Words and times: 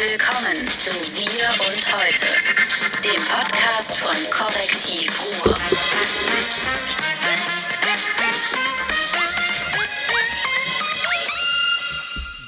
Willkommen 0.00 0.56
zu 0.66 0.92
Wir 1.14 1.50
und 1.60 1.92
Heute, 1.92 2.26
dem 3.04 3.22
Podcast 3.22 3.98
von 3.98 4.16
Korrektiv 4.30 5.10
Ruhr. 5.44 5.54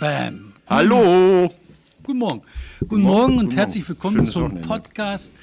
Bam. 0.00 0.54
Hallo! 0.66 1.52
Guten 2.02 2.18
Morgen. 2.20 2.42
Guten 2.88 3.02
Morgen 3.02 3.36
und 3.36 3.55
herzlich 3.55 3.87
willkommen 3.87 4.16
Schönes 4.16 4.32
zum 4.32 4.43
Wochenende. 4.45 4.69
Podcast 4.69 5.34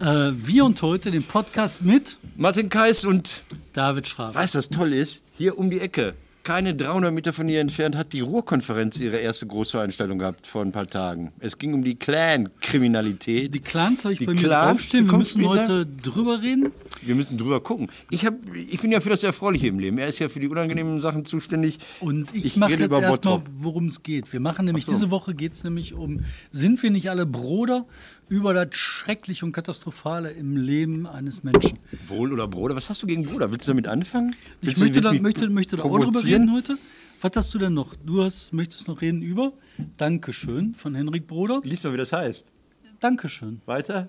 äh, 0.00 0.32
Wir 0.34 0.66
und 0.66 0.82
Heute, 0.82 1.10
dem 1.10 1.22
Podcast 1.22 1.80
mit 1.80 2.18
Martin 2.36 2.68
Kais 2.68 3.06
und 3.06 3.40
David 3.72 4.06
Schraber. 4.06 4.34
weißt 4.34 4.52
du, 4.52 4.58
was 4.58 4.68
toll 4.68 4.92
ist? 4.92 5.22
Hier 5.32 5.56
um 5.56 5.70
die 5.70 5.80
Ecke, 5.80 6.14
keine 6.44 6.74
300 6.74 7.12
Meter 7.12 7.32
von 7.32 7.48
hier 7.48 7.60
entfernt, 7.60 7.96
hat 7.96 8.12
die 8.12 8.20
Ruhrkonferenz 8.20 9.00
ihre 9.00 9.16
erste 9.16 9.46
Großveranstaltung 9.46 10.18
gehabt 10.18 10.46
vor 10.46 10.62
ein 10.62 10.72
paar 10.72 10.86
Tagen. 10.86 11.32
Es 11.40 11.58
ging 11.58 11.72
um 11.74 11.82
die 11.82 11.96
Clan-Kriminalität. 11.96 13.54
Die 13.54 13.60
Clans 13.60 14.04
habe 14.04 14.12
ich 14.12 14.20
Die 14.20 14.26
bei 14.26 14.34
mir 14.34 14.42
Clans, 14.42 14.78
draufstehen. 14.78 15.10
Wir 15.10 15.18
müssen 15.18 15.42
später. 15.42 15.60
heute 15.62 15.86
drüber 15.86 16.42
reden. 16.42 16.70
Wir 17.02 17.14
müssen 17.14 17.38
drüber 17.38 17.60
gucken. 17.60 17.88
Ich, 18.10 18.24
hab, 18.26 18.34
ich 18.54 18.80
bin 18.80 18.92
ja 18.92 19.00
für 19.00 19.10
das 19.10 19.22
Erfreuliche 19.22 19.66
im 19.68 19.78
Leben. 19.78 19.98
Er 19.98 20.08
ist 20.08 20.18
ja 20.18 20.28
für 20.28 20.40
die 20.40 20.48
unangenehmen 20.48 21.00
Sachen 21.00 21.24
zuständig. 21.24 21.78
Und 22.00 22.34
ich, 22.34 22.44
Ich 22.44 22.56
mache 22.56 22.72
jetzt 22.72 22.92
erstmal, 22.92 23.40
worum 23.58 23.86
es 23.86 24.02
geht. 24.02 24.32
Wir 24.32 24.40
machen 24.40 24.66
nämlich, 24.66 24.84
so. 24.84 24.92
diese 24.92 25.10
Woche 25.10 25.34
geht 25.34 25.54
es 25.54 25.64
nämlich 25.64 25.94
um, 25.94 26.20
sind 26.50 26.82
wir 26.82 26.90
nicht 26.90 27.08
alle 27.10 27.26
Bruder 27.26 27.86
über 28.28 28.54
das 28.54 28.74
Schreckliche 28.76 29.44
und 29.44 29.52
Katastrophale 29.52 30.30
im 30.30 30.56
Leben 30.56 31.06
eines 31.06 31.42
Menschen? 31.42 31.78
Wohl 32.08 32.32
oder 32.32 32.48
Bruder? 32.48 32.74
Was 32.76 32.88
hast 32.90 33.02
du 33.02 33.06
gegen 33.06 33.24
Bruder? 33.26 33.50
Willst 33.52 33.66
du 33.68 33.72
damit 33.72 33.86
anfangen? 33.88 34.34
Ich 34.60 34.68
Willst 34.68 34.80
du- 34.80 34.84
möchte 34.86 35.00
da, 35.00 35.12
möchte, 35.12 35.48
möchte 35.50 35.76
da 35.76 35.84
auch 35.84 35.98
drüber 35.98 36.24
reden 36.24 36.52
heute. 36.52 36.78
Was 37.20 37.32
hast 37.36 37.54
du 37.54 37.58
denn 37.58 37.74
noch? 37.74 37.94
Du 38.04 38.22
hast, 38.22 38.52
möchtest 38.52 38.86
noch 38.88 39.00
reden 39.00 39.22
über 39.22 39.52
Dankeschön 39.96 40.74
von 40.74 40.94
Henrik 40.94 41.26
Broder. 41.26 41.60
Lies 41.64 41.82
mal, 41.82 41.92
wie 41.92 41.96
das 41.96 42.12
heißt. 42.12 42.52
Dankeschön. 43.00 43.60
Weiter? 43.66 44.08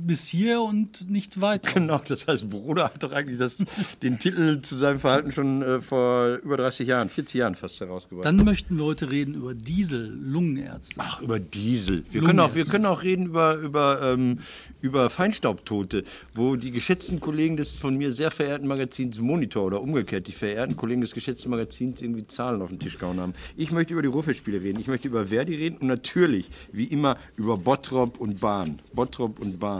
Bis 0.00 0.26
hier 0.26 0.62
und 0.62 1.10
nicht 1.10 1.40
weiter. 1.40 1.72
Genau, 1.74 2.00
das 2.06 2.26
heißt, 2.26 2.48
Bruder 2.50 2.84
hat 2.84 3.02
doch 3.02 3.12
eigentlich 3.12 3.38
das, 3.38 3.64
den 4.02 4.18
Titel 4.18 4.60
zu 4.62 4.74
seinem 4.74 5.00
Verhalten 5.00 5.32
schon 5.32 5.62
äh, 5.62 5.80
vor 5.80 6.36
über 6.42 6.56
30 6.56 6.88
Jahren, 6.88 7.08
40 7.08 7.38
Jahren 7.38 7.54
fast 7.54 7.80
herausgebracht. 7.80 8.24
Dann 8.24 8.36
möchten 8.44 8.78
wir 8.78 8.84
heute 8.84 9.10
reden 9.10 9.34
über 9.34 9.54
Diesel, 9.54 10.12
Lungenärzte. 10.14 10.96
Ach, 10.98 11.20
über 11.20 11.38
Diesel. 11.38 12.04
Wir 12.10 12.22
können 12.22 12.40
auch, 12.40 12.54
wir 12.54 12.64
können 12.64 12.86
auch 12.86 13.02
reden 13.02 13.26
über, 13.26 13.56
über, 13.56 14.00
ähm, 14.02 14.40
über 14.80 15.10
Feinstaubtote, 15.10 16.04
wo 16.34 16.56
die 16.56 16.70
geschätzten 16.70 17.20
Kollegen 17.20 17.56
des 17.56 17.76
von 17.76 17.96
mir 17.96 18.10
sehr 18.12 18.30
verehrten 18.30 18.66
Magazins 18.66 19.18
Monitor 19.18 19.64
oder 19.64 19.80
umgekehrt 19.80 20.26
die 20.26 20.32
verehrten 20.32 20.76
Kollegen 20.76 21.00
des 21.00 21.12
geschätzten 21.12 21.50
Magazins 21.50 22.02
irgendwie 22.02 22.26
Zahlen 22.26 22.62
auf 22.62 22.70
den 22.70 22.78
Tisch 22.78 22.98
gehauen 22.98 23.20
haben. 23.20 23.34
Ich 23.56 23.72
möchte 23.72 23.92
über 23.92 24.02
die 24.02 24.08
Ruhrfestspiele 24.08 24.62
reden, 24.62 24.80
ich 24.80 24.86
möchte 24.86 25.08
über 25.08 25.26
Verdi 25.28 25.54
reden 25.54 25.78
und 25.78 25.86
natürlich, 25.86 26.50
wie 26.72 26.84
immer, 26.84 27.16
über 27.36 27.56
Bottrop 27.56 28.18
und 28.18 28.40
Bahn. 28.40 28.80
Bottrop 28.92 29.38
und 29.40 29.58
Bahn. 29.58 29.73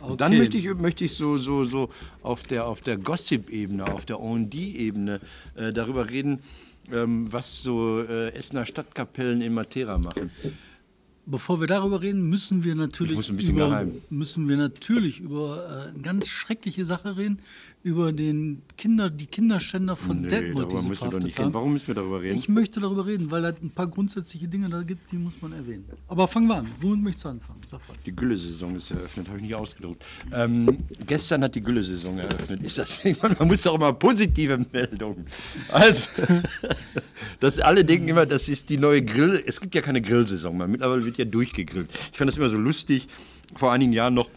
Und 0.00 0.20
dann 0.20 0.32
Okay. 0.32 0.38
möchte 0.40 0.56
ich, 0.58 0.74
möchte 0.74 1.04
ich 1.04 1.14
so, 1.14 1.38
so, 1.38 1.64
so 1.64 1.90
auf 2.22 2.42
der, 2.44 2.66
auf 2.66 2.80
der 2.80 2.96
Gossip-Ebene, 2.96 3.84
auf 3.86 4.04
der 4.06 4.20
O&D-Ebene 4.20 5.20
äh, 5.54 5.72
darüber 5.72 6.08
reden, 6.10 6.40
ähm, 6.92 7.32
was 7.32 7.62
so 7.62 8.00
äh, 8.02 8.30
Essener 8.34 8.66
Stadtkapellen 8.66 9.40
in 9.40 9.54
Matera 9.54 9.98
machen. 9.98 10.30
Bevor 11.28 11.60
wir 11.60 11.66
darüber 11.66 12.02
reden, 12.02 12.28
müssen 12.28 12.62
wir 12.62 12.76
natürlich 12.76 13.28
über, 13.28 13.68
geheim. 13.68 14.00
müssen 14.10 14.48
wir 14.48 14.56
natürlich 14.56 15.18
über 15.18 15.86
äh, 15.86 15.88
eine 15.90 16.00
ganz 16.00 16.28
schreckliche 16.28 16.84
Sache 16.84 17.16
reden, 17.16 17.40
über 17.86 18.10
den 18.10 18.62
Kinder, 18.76 19.08
die 19.10 19.26
Kinderschänder 19.26 19.94
von 19.94 20.22
Nee, 20.22 20.28
Detmold, 20.28 20.72
die 20.72 20.78
sie 20.78 20.96
verhaftet 20.96 21.38
haben. 21.38 21.54
Warum 21.54 21.72
müssen 21.72 21.86
wir 21.86 21.94
darüber 21.94 22.20
reden? 22.20 22.36
Ich 22.36 22.48
möchte 22.48 22.80
darüber 22.80 23.06
reden, 23.06 23.30
weil 23.30 23.44
es 23.44 23.54
ein 23.62 23.70
paar 23.70 23.86
grundsätzliche 23.86 24.48
Dinge 24.48 24.68
da 24.68 24.82
gibt, 24.82 25.12
die 25.12 25.16
muss 25.16 25.40
man 25.40 25.52
erwähnen. 25.52 25.84
Aber 26.08 26.26
fangen 26.26 26.48
wir 26.48 26.56
an. 26.56 26.66
Womit 26.80 27.04
möchtest 27.04 27.26
du 27.26 27.28
anfangen? 27.28 27.60
Die 28.04 28.10
Gülle-Saison 28.10 28.74
ist 28.74 28.90
eröffnet, 28.90 29.28
habe 29.28 29.38
ich 29.38 29.44
nicht 29.44 29.54
ausgedruckt. 29.54 30.04
Ähm, 30.32 30.78
gestern 31.06 31.44
hat 31.44 31.54
die 31.54 31.60
Gülle-Saison 31.60 32.18
eröffnet. 32.18 32.60
Ist 32.64 32.76
das, 32.78 33.04
man 33.22 33.46
muss 33.46 33.62
doch 33.62 33.76
immer 33.76 33.92
positive 33.92 34.66
Meldungen. 34.72 35.24
Also, 35.68 36.10
dass 37.38 37.60
alle 37.60 37.84
denken 37.84 38.08
immer, 38.08 38.26
das 38.26 38.48
ist 38.48 38.68
die 38.68 38.78
neue 38.78 39.00
Grill. 39.02 39.44
Es 39.46 39.60
gibt 39.60 39.76
ja 39.76 39.80
keine 39.80 40.02
Grillsaison 40.02 40.56
mehr. 40.56 40.66
Mittlerweile 40.66 41.04
wird 41.04 41.18
ja 41.18 41.24
durchgegrillt. 41.24 41.88
Ich 42.10 42.18
fand 42.18 42.26
das 42.26 42.36
immer 42.36 42.50
so 42.50 42.58
lustig. 42.58 43.06
Vor 43.54 43.70
einigen 43.70 43.92
Jahren 43.92 44.14
noch. 44.14 44.28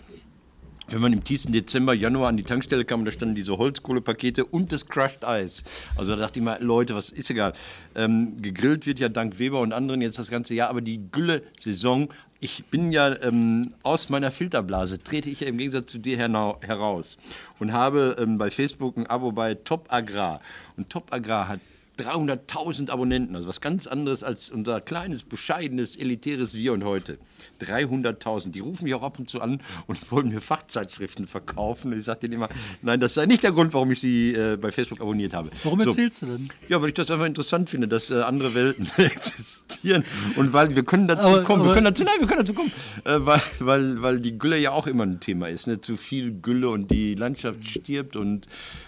Wenn 0.91 1.01
man 1.01 1.13
im 1.13 1.23
tiefsten 1.23 1.51
Dezember, 1.51 1.93
Januar 1.93 2.29
an 2.29 2.37
die 2.37 2.43
Tankstelle 2.43 2.83
kam, 2.83 3.05
da 3.05 3.11
standen 3.11 3.35
diese 3.35 3.57
Holzkohlepakete 3.57 4.43
und 4.43 4.71
das 4.71 4.87
Crushed 4.87 5.23
Eis. 5.23 5.63
Also 5.95 6.15
da 6.15 6.21
dachte 6.21 6.39
ich 6.39 6.45
mal, 6.45 6.61
Leute, 6.63 6.95
was 6.95 7.11
ist 7.11 7.29
egal. 7.29 7.53
Ähm, 7.95 8.41
gegrillt 8.41 8.87
wird 8.87 8.97
ja 8.97 9.07
dank 9.07 9.37
Weber 9.37 9.59
und 9.59 9.71
anderen 9.71 10.01
jetzt 10.01 10.17
das 10.17 10.31
ganze 10.31 10.55
Jahr, 10.55 10.69
aber 10.69 10.81
die 10.81 10.99
Gülle-Saison, 11.11 12.09
ich 12.39 12.65
bin 12.65 12.91
ja 12.91 13.15
ähm, 13.21 13.73
aus 13.83 14.09
meiner 14.09 14.31
Filterblase, 14.31 15.03
trete 15.03 15.29
ich 15.29 15.41
ja 15.41 15.47
im 15.47 15.59
Gegensatz 15.59 15.91
zu 15.91 15.99
dir 15.99 16.17
heraus 16.17 17.17
und 17.59 17.71
habe 17.71 18.15
ähm, 18.19 18.39
bei 18.39 18.49
Facebook 18.49 18.97
ein 18.97 19.05
Abo 19.05 19.31
bei 19.31 19.53
Top 19.53 19.93
Agrar. 19.93 20.41
Und 20.75 20.89
Top 20.89 21.13
Agrar 21.13 21.47
hat 21.49 21.59
300.000 21.99 22.89
Abonnenten, 22.89 23.35
also 23.35 23.47
was 23.47 23.61
ganz 23.61 23.87
anderes 23.87 24.23
als 24.23 24.49
unser 24.51 24.81
kleines, 24.81 25.23
bescheidenes, 25.23 25.95
elitäres 25.95 26.53
Wir 26.53 26.73
und 26.73 26.83
heute. 26.83 27.17
300.000. 27.61 28.51
Die 28.51 28.59
rufen 28.59 28.85
mich 28.85 28.93
auch 28.93 29.03
ab 29.03 29.19
und 29.19 29.29
zu 29.29 29.41
an 29.41 29.61
und 29.87 30.11
wollen 30.11 30.29
mir 30.29 30.41
Fachzeitschriften 30.41 31.27
verkaufen. 31.27 31.91
Und 31.93 31.99
ich 31.99 32.05
sage 32.05 32.21
denen 32.21 32.33
immer, 32.35 32.49
nein, 32.81 32.99
das 32.99 33.13
sei 33.13 33.25
nicht 33.25 33.43
der 33.43 33.51
Grund, 33.51 33.73
warum 33.73 33.91
ich 33.91 33.99
sie 33.99 34.33
äh, 34.33 34.57
bei 34.57 34.71
Facebook 34.71 35.01
abonniert 35.01 35.33
habe. 35.33 35.49
Warum 35.63 35.79
So. 35.81 35.89
erzählst 35.89 36.21
du 36.21 36.27
denn? 36.27 36.49
Ja, 36.67 36.81
weil 36.81 36.89
ich 36.89 36.93
das 36.95 37.11
einfach 37.11 37.25
interessant 37.25 37.69
finde, 37.69 37.87
dass 37.87 38.09
äh, 38.09 38.21
andere 38.21 38.53
Welten 38.55 38.87
existieren 38.97 40.03
und 40.35 40.53
weil 40.53 40.75
wir 40.75 40.83
können 40.83 41.07
dazu 41.07 41.27
Aber- 41.27 41.43
kommen, 41.43 41.61
wir 41.63 41.67
aber- 41.67 41.73
können 41.75 41.85
dazu, 41.85 42.03
nein, 42.03 42.15
wir 42.19 42.27
können 42.27 42.39
dazu 42.39 42.53
kommen, 42.53 42.71
äh, 43.05 43.17
weil, 43.19 43.41
weil, 43.59 44.01
weil 44.01 44.19
die 44.19 44.37
Gülle 44.37 44.57
ja 44.57 44.71
auch 44.71 44.87
immer 44.87 45.03
ein 45.05 45.19
Thema 45.19 45.47
ist, 45.49 45.67
ne? 45.67 45.81
zu 45.81 45.97
viel 45.97 46.31
Gülle 46.31 46.69
und 46.69 46.91
die 46.91 47.15
Landschaft 47.15 47.67
stirbt 47.67 48.15
und 48.15 48.47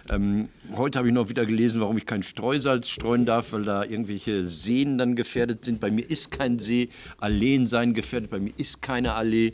ähm, 0.10 0.50
heute 0.76 0.98
habe 1.00 1.08
ich 1.08 1.14
noch 1.14 1.30
wieder 1.30 1.46
gelesen, 1.46 1.82
warum 1.82 1.98
ich 1.98 2.06
kein 2.06 2.24
Streusalz 2.24 2.90
streuen 3.02 3.26
darf, 3.26 3.52
weil 3.52 3.64
da 3.64 3.84
irgendwelche 3.84 4.46
Seen 4.46 5.00
dann 5.00 5.16
gefährdet 5.16 5.66
sind. 5.66 5.80
Bei 5.80 5.90
mir 5.90 6.08
ist 6.08 6.30
kein 6.30 6.60
See, 6.60 6.90
Alleen 7.18 7.66
seien 7.66 7.96
gefährdet, 7.96 8.30
bei 8.30 8.40
mir 8.40 8.54
ist 8.58 8.84
keine 8.84 9.14
Allee. 9.14 9.54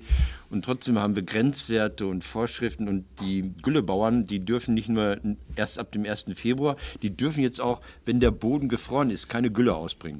Und 0.49 0.65
trotzdem 0.65 0.99
haben 0.99 1.15
wir 1.15 1.23
Grenzwerte 1.23 2.07
und 2.07 2.25
Vorschriften 2.25 2.89
und 2.89 3.05
die 3.21 3.53
Güllebauern, 3.61 4.25
die 4.25 4.39
dürfen 4.39 4.73
nicht 4.73 4.89
nur 4.89 5.17
erst 5.55 5.79
ab 5.79 5.93
dem 5.93 6.05
1. 6.05 6.25
Februar, 6.35 6.75
die 7.01 7.09
dürfen 7.15 7.41
jetzt 7.41 7.61
auch, 7.61 7.79
wenn 8.03 8.19
der 8.19 8.31
Boden 8.31 8.67
gefroren 8.67 9.11
ist, 9.11 9.29
keine 9.29 9.49
Gülle 9.49 9.75
ausbringen. 9.75 10.19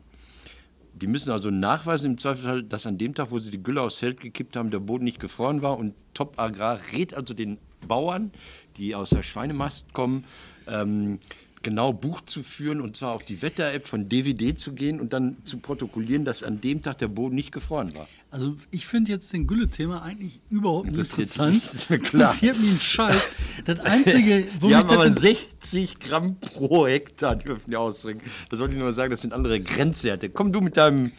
Die 0.94 1.08
müssen 1.08 1.30
also 1.30 1.52
nachweisen 1.52 2.12
im 2.12 2.18
Zweifelsfall, 2.18 2.64
dass 2.64 2.88
an 2.88 2.98
dem 2.98 3.14
Tag, 3.14 3.30
wo 3.32 3.40
sie 3.40 3.52
die 3.52 3.62
Gülle 3.62 3.82
aufs 3.82 3.98
Feld 3.98 4.22
gekippt 4.22 4.56
haben, 4.56 4.72
der 4.72 4.80
Boden 4.80 5.04
nicht 5.04 5.20
gefroren 5.20 5.62
war. 5.62 5.78
Und 5.78 5.96
Top 6.14 6.40
Agrar 6.40 6.80
rät 6.94 7.14
also 7.14 7.34
den 7.34 7.58
Bauern, 7.86 8.32
die 8.78 8.96
aus 8.96 9.10
der 9.10 9.22
Schweinemast 9.22 9.94
kommen, 9.94 10.24
ähm, 10.66 11.20
genau 11.64 11.94
Buch 11.94 12.22
zu 12.22 12.44
führen 12.44 12.82
und 12.82 12.98
zwar 12.98 13.14
auf 13.14 13.24
die 13.24 13.42
Wetter-App 13.42 13.88
von 13.88 14.10
DVD 14.10 14.56
zu 14.56 14.74
gehen 14.74 15.00
und 15.00 15.14
dann 15.14 15.38
zu 15.44 15.58
protokollieren, 15.58 16.26
dass 16.26 16.44
an 16.44 16.62
dem 16.62 16.82
Tag 16.82 16.98
der 17.00 17.08
Boden 17.08 17.36
nicht 17.36 17.52
gefroren 17.52 17.94
war. 17.96 18.08
Also 18.30 18.58
ich 18.72 18.86
finde 18.86 19.12
jetzt 19.12 19.32
den 19.32 19.48
Gülle-Thema 19.48 20.02
eigentlich 20.02 20.42
überhaupt 20.50 20.88
nicht 20.88 20.98
interessant. 20.98 21.64
klar. 21.88 21.98
Interessiert 21.98 22.60
mich 22.60 22.72
ein 22.72 22.82
Scheiß. 22.82 23.30
Das 23.66 23.80
Einzige, 23.80 24.46
wo 24.60 24.68
mich 24.68 24.76
haben 24.76 24.90
aber 24.90 25.06
das... 25.06 25.22
60 25.22 26.00
Gramm 26.00 26.38
pro 26.40 26.88
Hektar 26.88 27.38
dürfen 27.38 27.72
die 27.72 27.78
ausbringen. 27.78 28.22
Das 28.50 28.60
wollte 28.60 28.74
ich 28.74 28.80
nur 28.80 28.88
mal 28.88 28.94
sagen, 28.94 29.12
das 29.12 29.22
sind 29.22 29.34
andere 29.34 29.62
Grenzwerte. 29.62 30.30
Komm 30.30 30.52
du 30.52 30.60
mit 30.62 30.76
deinem 30.76 31.12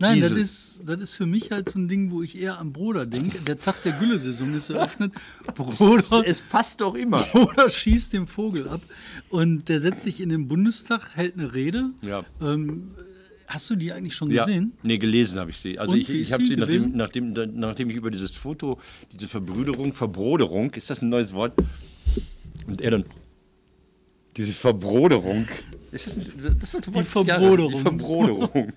Nein, 0.00 0.20
das 0.20 0.32
ist, 0.32 0.82
das 0.84 1.00
ist 1.00 1.14
für 1.14 1.26
mich 1.26 1.50
halt 1.50 1.68
so 1.68 1.78
ein 1.78 1.88
Ding, 1.88 2.10
wo 2.10 2.22
ich 2.22 2.36
eher 2.36 2.58
am 2.58 2.72
Bruder 2.72 3.06
denke. 3.06 3.38
Der 3.40 3.60
Tag 3.60 3.82
der 3.82 3.92
Gülle-Saison 3.92 4.54
ist 4.54 4.70
eröffnet. 4.70 5.12
Bruder, 5.54 6.24
Es 6.26 6.40
passt 6.40 6.80
doch 6.80 6.94
immer. 6.94 7.22
Bruder 7.32 7.68
schießt 7.68 8.12
den 8.12 8.26
Vogel 8.26 8.68
ab 8.68 8.80
und 9.30 9.68
der 9.68 9.80
setzt 9.80 10.02
sich 10.02 10.20
in 10.20 10.30
den 10.30 10.48
Bundestag, 10.48 11.16
hält 11.16 11.34
eine 11.34 11.54
Rede. 11.54 11.90
Ja. 12.04 12.24
Ähm, 12.40 12.90
hast 13.46 13.68
du 13.70 13.76
die 13.76 13.92
eigentlich 13.92 14.14
schon 14.14 14.30
Ja, 14.30 14.44
gesehen? 14.44 14.72
nee, 14.82 14.98
gelesen 14.98 15.38
habe 15.38 15.50
ich 15.50 15.58
sie. 15.58 15.78
Also 15.78 15.92
Und 15.94 16.00
ich, 16.00 16.10
ich 16.10 16.32
habe 16.32 16.44
sie 16.46 16.56
nachdem, 16.56 16.96
nachdem, 16.96 17.32
nachdem 17.58 17.90
ich 17.90 17.96
über 17.96 18.10
dieses 18.10 18.32
Foto, 18.32 18.78
diese 19.12 19.28
Verbrüderung, 19.28 19.92
Verbroderung, 19.92 20.70
ist 20.74 20.90
das 20.90 21.02
ein 21.02 21.08
neues 21.08 21.32
Wort? 21.32 21.52
Und 22.66 22.80
er 22.80 22.92
dann, 22.92 23.04
diese 24.36 24.52
Verbroderung. 24.52 25.46
Ist 25.92 26.06
das, 26.08 26.16
ein, 26.16 26.56
das 26.58 26.70
sollte 26.72 26.92
Wort 26.92 27.06
Jahres- 27.06 27.12
Verbroderung. 27.12 27.72
Die 27.72 27.80
Verbroderung. 27.80 28.72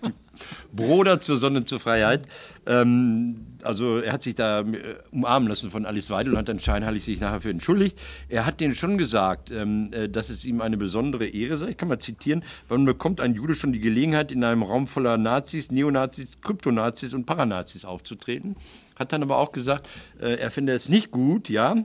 Broder 0.71 1.19
zur 1.19 1.37
Sonne, 1.37 1.65
zur 1.65 1.79
Freiheit. 1.79 2.27
Ähm, 2.67 3.37
also 3.67 3.99
er 3.99 4.13
hat 4.13 4.23
sich 4.23 4.35
da 4.35 4.61
äh, 4.61 4.95
umarmen 5.11 5.49
lassen 5.49 5.69
von 5.69 5.85
Alice 5.85 6.09
Weidel 6.09 6.33
und 6.33 6.39
hat 6.39 6.49
dann 6.49 6.59
scheinheilig 6.59 7.03
sich 7.03 7.19
nachher 7.19 7.41
für 7.41 7.49
entschuldigt. 7.49 7.99
Er 8.29 8.45
hat 8.45 8.59
denen 8.59 8.73
schon 8.73 8.97
gesagt, 8.97 9.51
ähm, 9.51 9.89
äh, 9.91 10.09
dass 10.09 10.29
es 10.29 10.45
ihm 10.45 10.61
eine 10.61 10.77
besondere 10.77 11.27
Ehre 11.27 11.57
sei. 11.57 11.69
Ich 11.69 11.77
kann 11.77 11.89
mal 11.89 11.99
zitieren, 11.99 12.43
wann 12.69 12.85
bekommt 12.85 13.21
ein 13.21 13.35
Jude 13.35 13.55
schon 13.55 13.73
die 13.73 13.79
Gelegenheit, 13.79 14.31
in 14.31 14.43
einem 14.43 14.63
Raum 14.63 14.87
voller 14.87 15.17
Nazis, 15.17 15.69
Neonazis, 15.71 16.41
Kryptonazis 16.41 17.13
und 17.13 17.25
Paranazis 17.25 17.85
aufzutreten. 17.85 18.55
Hat 18.95 19.11
dann 19.11 19.21
aber 19.21 19.37
auch 19.37 19.51
gesagt, 19.51 19.87
äh, 20.19 20.35
er 20.35 20.49
finde 20.49 20.73
es 20.73 20.89
nicht 20.89 21.11
gut, 21.11 21.49
ja, 21.49 21.75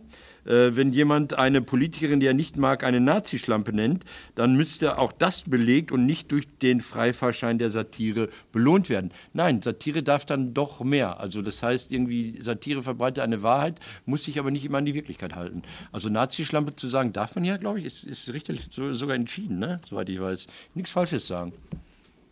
wenn 0.45 0.93
jemand 0.93 1.35
eine 1.35 1.63
Politikerin, 1.63 2.21
die 2.21 2.27
er 2.27 2.35
nicht 2.35 2.57
mag, 2.57 2.85
eine 2.85 3.01
Nazischlampe 3.01 3.73
nennt, 3.73 4.05
dann 4.35 4.57
müsste 4.57 4.99
auch 4.99 5.13
das 5.13 5.43
belegt 5.43 5.93
und 5.93 6.07
nicht 6.07 6.33
durch 6.33 6.47
den 6.61 6.81
Freifahrschein 6.81 7.59
der 7.59 7.71
Satire 7.71 8.29
belohnt 8.53 8.89
werden. 8.89 9.13
Nein, 9.33 9.63
Satire 9.63 10.03
darf 10.03 10.25
dann 10.27 10.55
doch 10.55 10.81
mehr. 10.81 11.21
Also 11.21 11.43
das 11.43 11.63
heißt 11.63 11.93
irgendwie, 11.93 12.41
Satire 12.41 12.83
verbreitet 12.83 13.23
eine 13.23 13.43
Wahrheit, 13.43 13.79
muss 14.07 14.25
sich 14.25 14.39
aber 14.39 14.51
nicht 14.51 14.65
immer 14.65 14.79
an 14.79 14.87
die 14.87 14.95
Wirklichkeit 14.95 15.35
halten. 15.35 15.63
Also 15.93 16.09
Nazischlampe 16.09 16.75
zu 16.77 16.89
sagen, 16.89 17.13
darf 17.13 17.35
man 17.35 17.45
ja, 17.45 17.57
glaube 17.57 17.81
ich, 17.81 17.87
ist, 17.87 18.05
ist 18.05 18.33
richtig 18.33 18.69
so, 18.71 18.93
sogar 18.93 19.17
entschieden, 19.17 19.59
ne? 19.59 19.81
soweit 19.89 20.09
ich 20.09 20.21
weiß. 20.21 20.47
Nichts 20.75 20.91
Falsches 20.91 21.27
sagen. 21.27 21.53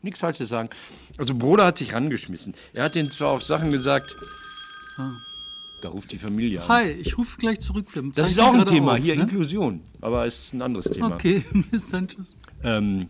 Nichts 0.03 0.21
Falsches 0.21 0.49
sagen. 0.49 0.71
Also 1.19 1.35
Broder 1.35 1.67
hat 1.67 1.79
sich 1.79 1.93
rangeschmissen. 1.93 2.55
Er 2.75 2.85
hat 2.85 2.97
ihnen 2.97 3.11
zwar 3.11 3.29
auch 3.33 3.43
Sachen 3.43 3.71
gesagt, 3.71 4.07
da 5.81 5.89
ruft 5.89 6.13
die 6.13 6.19
Familie 6.19 6.63
an. 6.63 6.69
Hi, 6.69 6.91
ich 6.91 7.17
rufe 7.17 7.39
gleich 7.39 7.61
zurück. 7.61 7.87
Das 8.15 8.31
ist 8.31 8.41
auch 8.41 8.55
ein 8.55 8.67
Thema, 8.67 8.93
auf, 8.93 8.99
hier 8.99 9.17
ne? 9.17 9.23
Inklusion, 9.23 9.81
aber 10.01 10.27
ist 10.27 10.53
ein 10.53 10.63
anderes 10.63 10.91
Thema. 10.91 11.15
Okay, 11.15 11.45
bis 11.71 11.91
dann, 11.91 12.09
tschüss. 12.09 12.37
Ähm, 12.63 13.09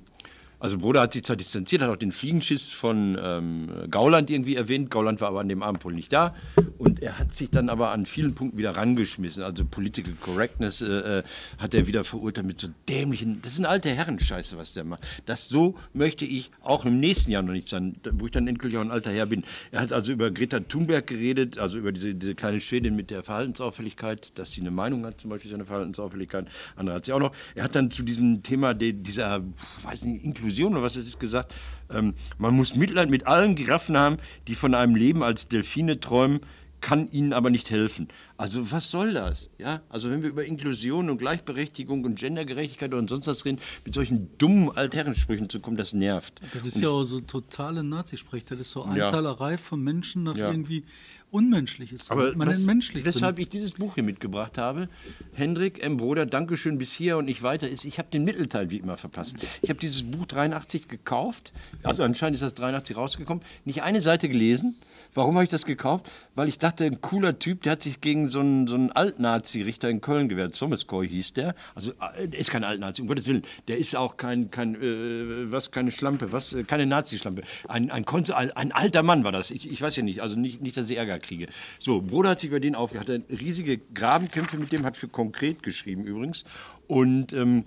also 0.61 0.77
Broder 0.77 1.01
hat 1.01 1.15
sich 1.15 1.25
zwar 1.25 1.37
distanziert, 1.37 1.81
hat 1.81 1.89
auch 1.89 1.97
den 1.97 2.13
Fliegenschiss 2.13 2.69
von 2.69 3.19
ähm, 3.21 3.71
Gauland 3.91 4.29
irgendwie 4.29 4.57
erwähnt. 4.57 4.91
Gauland 4.91 5.23
war 5.23 5.29
aber 5.29 5.41
an 5.41 5.49
dem 5.49 5.63
Abend 5.63 5.83
wohl 5.87 5.95
nicht 5.95 6.13
da. 6.13 6.35
Und 6.77 7.01
er 7.01 7.19
hat 7.19 7.35
sich 7.35 7.49
dann 7.49 7.71
aber 7.71 7.93
an 7.93 8.05
vielen 8.05 8.35
Punkten 8.35 8.59
wieder 8.59 8.77
rangeschmissen. 8.77 9.43
Also 9.43 9.65
Political 9.65 10.13
Correctness 10.21 10.83
äh, 10.83 11.21
äh, 11.21 11.23
hat 11.57 11.73
er 11.73 11.87
wieder 11.87 12.05
verurteilt 12.05 12.47
mit 12.47 12.59
so 12.59 12.69
dämlichen, 12.91 13.41
das 13.41 13.55
ist 13.55 13.61
eine 13.61 13.71
alte 13.71 13.89
Herrenscheiße, 13.89 14.59
was 14.59 14.75
der 14.75 14.85
macht. 14.85 15.03
Das 15.25 15.49
so 15.49 15.77
möchte 15.95 16.27
ich 16.27 16.51
auch 16.61 16.85
im 16.85 17.01
nächsten 17.01 17.31
Jahr 17.31 17.43
noch 17.43 17.55
nicht 17.55 17.69
sein, 17.69 17.97
wo 18.13 18.27
ich 18.27 18.33
dann 18.33 18.47
endlich 18.47 18.77
auch 18.77 18.83
ein 18.83 18.91
alter 18.91 19.13
Herr 19.13 19.27
bin. 19.27 19.45
Er 19.73 19.81
hat 19.81 19.95
also 19.95 20.13
über 20.13 20.31
Greta 20.31 20.61
Thunberg 20.61 21.07
geredet, 21.07 21.57
also 21.57 21.79
über 21.79 21.91
diese, 21.91 22.15
diese 22.15 22.35
kleine 22.35 22.61
Schwedin 22.61 22.97
mit 22.97 23.11
der 23.11 23.23
Verhaltensauffälligkeit, 23.23 24.39
dass 24.39 24.53
sie 24.53 24.61
eine 24.61 24.71
Meinung 24.71 25.07
hat, 25.07 25.23
zum 25.23 25.31
Beispiel 25.31 25.51
seine 25.51 25.65
Verhaltensauffälligkeit. 25.65 26.47
Andere 26.77 26.97
hat 26.97 27.07
sie 27.07 27.15
auch 27.15 27.19
noch. 27.19 27.33
Er 27.55 27.65
hat 27.65 27.75
dann 27.75 27.91
zu 27.91 28.03
diesem 28.03 28.43
Thema 28.43 28.75
de, 28.75 28.93
dieser, 28.93 29.43
weiß 29.85 30.05
nicht, 30.05 30.23
Inklusion 30.23 30.50
oder 30.59 30.83
was 30.83 30.97
es 30.97 31.07
ist 31.07 31.21
gesagt, 31.21 31.53
ähm, 31.91 32.15
man 32.39 32.55
muss 32.55 32.75
Mitleid 32.77 33.11
mit 33.11 33.27
allen 33.27 33.55
Giraffen 33.55 33.97
haben, 33.97 34.19
die 34.49 34.55
von 34.55 34.75
einem 34.75 34.95
Leben 34.95 35.23
als 35.23 35.49
Delfine 35.49 36.01
träumen, 36.01 36.41
kann 36.81 37.11
ihnen 37.11 37.35
aber 37.35 37.51
nicht 37.51 37.71
helfen. 37.71 38.09
Also 38.39 38.73
was 38.73 38.91
soll 38.91 39.13
das? 39.13 39.51
Ja, 39.59 39.83
also 39.91 40.11
wenn 40.11 40.23
wir 40.23 40.31
über 40.31 40.47
Inklusion 40.47 41.11
und 41.11 41.19
Gleichberechtigung 41.19 42.05
und 42.05 42.19
Gendergerechtigkeit 42.19 42.95
und 42.95 43.09
sonst 43.09 43.27
was 43.27 43.45
reden, 43.45 43.59
mit 43.85 43.93
solchen 43.93 44.31
dummen 44.39 44.75
Altherrensprüchen 44.75 45.51
zu 45.51 45.61
kommen, 45.61 45.77
das 45.77 45.93
nervt. 45.93 46.41
Das 46.55 46.67
ist 46.67 46.81
ja 46.81 46.89
auch 46.89 47.03
so 47.05 47.21
totale 47.21 47.85
Nazisprech. 47.85 48.47
Das 48.47 48.59
ist 48.61 48.71
so 48.71 48.87
Ja. 48.95 49.07
Einteilerei 49.07 49.59
von 49.59 49.83
Menschen 49.83 50.23
nach 50.23 50.37
Ja. 50.37 50.51
irgendwie 50.51 50.85
Unmenschliches. 51.31 52.11
Aber 52.11 52.35
Man 52.35 52.49
was, 52.49 52.59
entmenschlicht 52.59 53.07
so 53.07 53.15
weshalb 53.15 53.39
ich 53.39 53.49
dieses 53.49 53.73
Buch 53.73 53.95
hier 53.95 54.03
mitgebracht 54.03 54.59
habe, 54.59 54.89
Hendrik 55.33 55.83
M. 55.83 55.97
Broder, 55.97 56.27
Dankeschön 56.27 56.79
bis 56.79 56.93
hier 56.93 57.17
und 57.19 57.27
nicht 57.27 57.43
weiter, 57.43 57.69
ist, 57.69 57.85
ich 57.85 57.99
habe 57.99 58.09
den 58.11 58.25
Mittelteil 58.25 58.71
wie 58.71 58.79
immer 58.79 58.97
verpasst. 58.97 59.37
Ich 59.63 59.71
habe 59.71 59.79
dieses 59.79 60.03
Buch 60.03 60.27
83 60.27 60.89
gekauft, 60.89 61.53
also 61.83 62.03
anscheinend 62.03 62.35
ist 62.35 62.43
das 62.43 62.55
83 62.55 62.97
rausgekommen, 62.97 63.45
nicht 63.65 63.83
eine 63.83 64.03
Seite 64.03 64.29
gelesen. 64.29 64.75
Warum 65.15 65.35
habe 65.35 65.45
ich 65.45 65.51
das 65.51 65.65
gekauft? 65.65 66.09
Weil 66.35 66.49
ich 66.49 66.59
dachte, 66.59 66.85
ein 66.85 67.01
cooler 67.01 67.39
Typ, 67.39 67.63
der 67.63 67.73
hat 67.73 67.83
sich 67.83 68.01
gegen 68.01 68.29
so 68.29 68.41
einen, 68.41 68.67
so 68.67 68.77
einen 68.77 68.93
Alt-Nazi-Richter 68.93 69.89
in 69.89 70.01
Köln 70.01 70.29
gewehrt. 70.29 70.55
Someskoy 70.55 71.09
hieß 71.09 71.33
der. 71.35 71.55
Also, 71.75 71.93
äh, 72.17 72.29
der 72.29 72.41
ist 72.41 72.51
kein 72.51 72.65
Alt-Nazi, 72.65 73.03
um 73.03 73.09
Gottes 73.09 73.27
Willen. 73.27 73.43
Der 73.69 73.79
ist 73.79 73.97
auch 73.97 74.17
kein, 74.17 74.51
kein 74.51 74.75
äh, 74.77 75.51
was, 75.51 75.71
keine 75.71 75.91
Schlampe, 75.91 76.33
was, 76.33 76.53
äh, 76.53 76.65
keine 76.65 76.87
Nazi-Schlampe. 76.87 77.43
Ein, 77.69 77.91
ein, 77.91 78.05
ein, 78.07 78.51
ein 78.53 78.73
alter 78.73 79.03
Mann 79.03 79.25
war 79.25 79.33
das. 79.33 79.51
Ich, 79.51 79.71
ich 79.71 79.83
weiß 79.83 79.97
ja 79.97 80.03
nicht, 80.03 80.21
also 80.23 80.39
nicht, 80.39 80.63
nicht, 80.63 80.77
dass 80.77 80.89
ich 80.89 80.97
Ärger 80.97 81.19
kriege. 81.19 81.49
So, 81.79 82.03
Bruder 82.03 82.31
hat 82.31 82.41
sich 82.41 82.51
über 82.51 82.61
den 82.61 82.75
aufgehört, 82.75 83.09
hat 83.09 83.23
riesige 83.31 83.79
Grabenkämpfe 83.79 84.59
mit 84.59 84.73
dem, 84.73 84.85
hat 84.85 84.97
für 84.97 85.09
konkret 85.09 85.63
geschrieben 85.63 86.05
übrigens. 86.05 86.45
Und 86.87 87.33
ähm, 87.33 87.65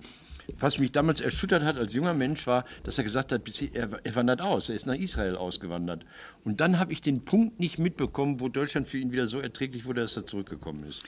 was 0.58 0.78
mich 0.78 0.92
damals 0.92 1.20
erschüttert 1.20 1.62
hat 1.62 1.76
als 1.78 1.94
junger 1.94 2.14
Mensch 2.14 2.46
war, 2.46 2.64
dass 2.82 2.98
er 2.98 3.04
gesagt 3.04 3.32
hat, 3.32 3.42
er, 3.72 4.04
er 4.04 4.16
wandert 4.16 4.40
aus, 4.40 4.68
er 4.68 4.76
ist 4.76 4.86
nach 4.86 4.94
Israel 4.94 5.36
ausgewandert. 5.36 6.04
Und 6.44 6.60
dann 6.60 6.78
habe 6.78 6.92
ich 6.92 7.00
den 7.00 7.24
Punkt 7.24 7.60
nicht 7.60 7.78
mitbekommen, 7.78 8.40
wo 8.40 8.48
Deutschland 8.48 8.88
für 8.88 8.98
ihn 8.98 9.12
wieder 9.12 9.26
so 9.26 9.40
erträglich 9.40 9.84
wurde, 9.84 10.02
dass 10.02 10.16
er 10.16 10.24
zurückgekommen 10.24 10.84
ist. 10.84 11.02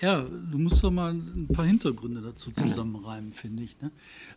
Ja, 0.00 0.20
du 0.20 0.58
musst 0.58 0.82
doch 0.84 0.92
mal 0.92 1.12
ein 1.12 1.48
paar 1.48 1.64
Hintergründe 1.64 2.20
dazu 2.20 2.52
zusammenreimen, 2.52 3.32
finde 3.32 3.64
ich. 3.64 3.80
Ne? 3.80 3.90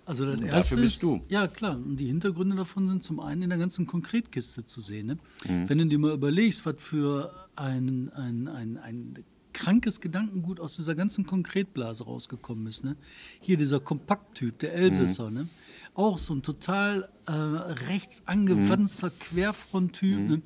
Also 0.05 0.25
das 0.25 0.39
Dafür 0.39 0.55
erste 0.55 0.75
bist 0.77 0.95
ist, 0.95 1.03
du. 1.03 1.21
Ja, 1.29 1.47
klar. 1.47 1.75
Und 1.75 1.97
die 1.97 2.07
Hintergründe 2.07 2.55
davon 2.55 2.87
sind 2.87 3.03
zum 3.03 3.19
einen 3.19 3.43
in 3.43 3.49
der 3.49 3.59
ganzen 3.59 3.85
Konkretkiste 3.85 4.65
zu 4.65 4.81
sehen. 4.81 5.07
Ne? 5.07 5.17
Mhm. 5.47 5.69
Wenn 5.69 5.77
du 5.77 5.85
dir 5.85 5.99
mal 5.99 6.13
überlegst, 6.13 6.65
was 6.65 6.75
für 6.79 7.31
ein, 7.55 8.09
ein, 8.15 8.47
ein, 8.47 8.77
ein 8.77 9.23
krankes 9.53 10.01
Gedankengut 10.01 10.59
aus 10.59 10.75
dieser 10.75 10.95
ganzen 10.95 11.25
Konkretblase 11.25 12.03
rausgekommen 12.05 12.67
ist. 12.67 12.83
Ne? 12.83 12.95
Hier 13.39 13.57
dieser 13.57 13.79
Kompakttyp, 13.79 14.59
der 14.59 14.73
Elsässer, 14.73 15.29
Mhm. 15.29 15.35
ne? 15.35 15.47
auch 15.93 16.17
so 16.17 16.33
ein 16.33 16.41
total 16.41 17.09
äh, 17.27 17.31
rechts 17.31 18.23
angewandter 18.25 19.07
Mhm. 19.07 19.19
Querfronttyp, 19.19 20.19
ne? 20.19 20.41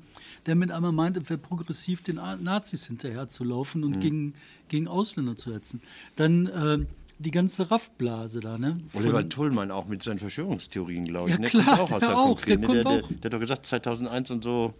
der 0.46 0.54
mit 0.56 0.70
einmal 0.72 0.92
meint, 0.92 1.16
es 1.16 1.28
wäre 1.30 1.38
progressiv 1.38 2.02
den 2.02 2.16
Nazis 2.16 2.86
hinterherzulaufen 2.86 3.80
Mhm. 3.82 3.86
und 3.86 4.00
gegen, 4.00 4.34
gegen 4.68 4.88
Ausländer 4.88 5.36
zu 5.36 5.54
hetzen. 5.54 5.80
Dann 6.16 6.46
äh, 6.46 6.78
die 7.18 7.30
ganze 7.30 7.70
Raffblase 7.70 8.40
da, 8.40 8.58
ne? 8.58 8.78
Oliver 8.92 9.26
Tullmann 9.28 9.70
auch 9.70 9.86
mit 9.86 10.02
seinen 10.02 10.18
Verschwörungstheorien, 10.18 11.06
glaube 11.06 11.30
ich. 11.30 11.36
Ja, 11.36 11.40
ne? 11.40 11.46
klar, 11.48 11.64
kommt 11.64 11.78
auch 11.80 11.90
aus 11.92 12.00
der 12.00 12.08
der 12.10 12.18
auch, 12.18 12.40
der 12.42 12.58
ne? 12.58 12.66
kommt 12.66 12.76
der, 12.78 12.84
der, 12.84 12.92
auch. 13.04 13.08
der 13.08 13.24
hat 13.24 13.32
doch 13.32 13.40
gesagt, 13.40 13.66
2001 13.66 14.30
und 14.32 14.44
so. 14.44 14.74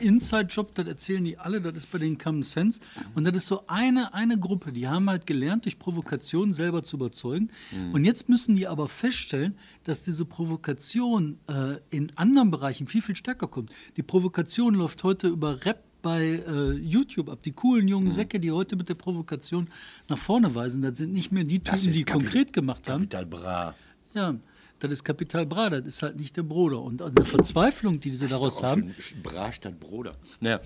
Inside-Job, 0.00 0.74
das 0.74 0.86
erzählen 0.86 1.24
die 1.24 1.38
alle, 1.38 1.60
das 1.60 1.74
ist 1.76 1.90
bei 1.90 1.98
den 1.98 2.18
Common 2.18 2.42
Sense. 2.42 2.80
Und 3.14 3.24
das 3.24 3.36
ist 3.36 3.46
so 3.46 3.62
eine, 3.66 4.12
eine 4.14 4.38
Gruppe, 4.38 4.72
die 4.72 4.88
haben 4.88 5.08
halt 5.08 5.26
gelernt, 5.26 5.64
durch 5.64 5.78
Provokation 5.78 6.52
selber 6.52 6.82
zu 6.82 6.96
überzeugen. 6.96 7.50
Und 7.92 8.04
jetzt 8.04 8.28
müssen 8.28 8.56
die 8.56 8.66
aber 8.66 8.88
feststellen, 8.88 9.56
dass 9.84 10.04
diese 10.04 10.24
Provokation 10.24 11.38
äh, 11.48 11.76
in 11.90 12.12
anderen 12.16 12.50
Bereichen 12.50 12.86
viel, 12.86 13.02
viel 13.02 13.16
stärker 13.16 13.48
kommt. 13.48 13.74
Die 13.96 14.02
Provokation 14.02 14.74
läuft 14.74 15.04
heute 15.04 15.28
über 15.28 15.64
Rap 15.64 15.82
bei 16.02 16.42
äh, 16.46 16.72
YouTube 16.72 17.28
ab. 17.28 17.42
Die 17.42 17.52
coolen 17.52 17.88
jungen 17.88 18.10
Säcke, 18.12 18.38
die 18.38 18.52
heute 18.52 18.76
mit 18.76 18.88
der 18.88 18.94
Provokation 18.94 19.68
nach 20.08 20.18
vorne 20.18 20.54
weisen, 20.54 20.82
das 20.82 20.98
sind 20.98 21.12
nicht 21.12 21.32
mehr 21.32 21.44
die 21.44 21.60
Typen, 21.60 21.92
die 21.92 22.04
Kapi- 22.04 22.12
konkret 22.12 22.52
gemacht 22.52 22.88
haben. 22.88 23.08
Kapital 23.08 23.26
Bra. 23.26 23.74
Ja, 24.14 24.36
das 24.78 24.90
ist 24.90 25.04
Kapital 25.04 25.46
Bra, 25.46 25.70
das 25.70 25.86
ist 25.86 26.02
halt 26.02 26.16
nicht 26.18 26.36
der 26.36 26.42
Bruder. 26.42 26.82
Und 26.82 27.00
an 27.02 27.14
der 27.14 27.24
Verzweiflung, 27.24 27.98
die 28.00 28.14
sie 28.14 28.28
daraus 28.28 28.62
haben, 28.62 28.94
Bra 29.22 29.52
statt 29.52 29.80
Bruder. 29.80 30.12
Naja, 30.40 30.60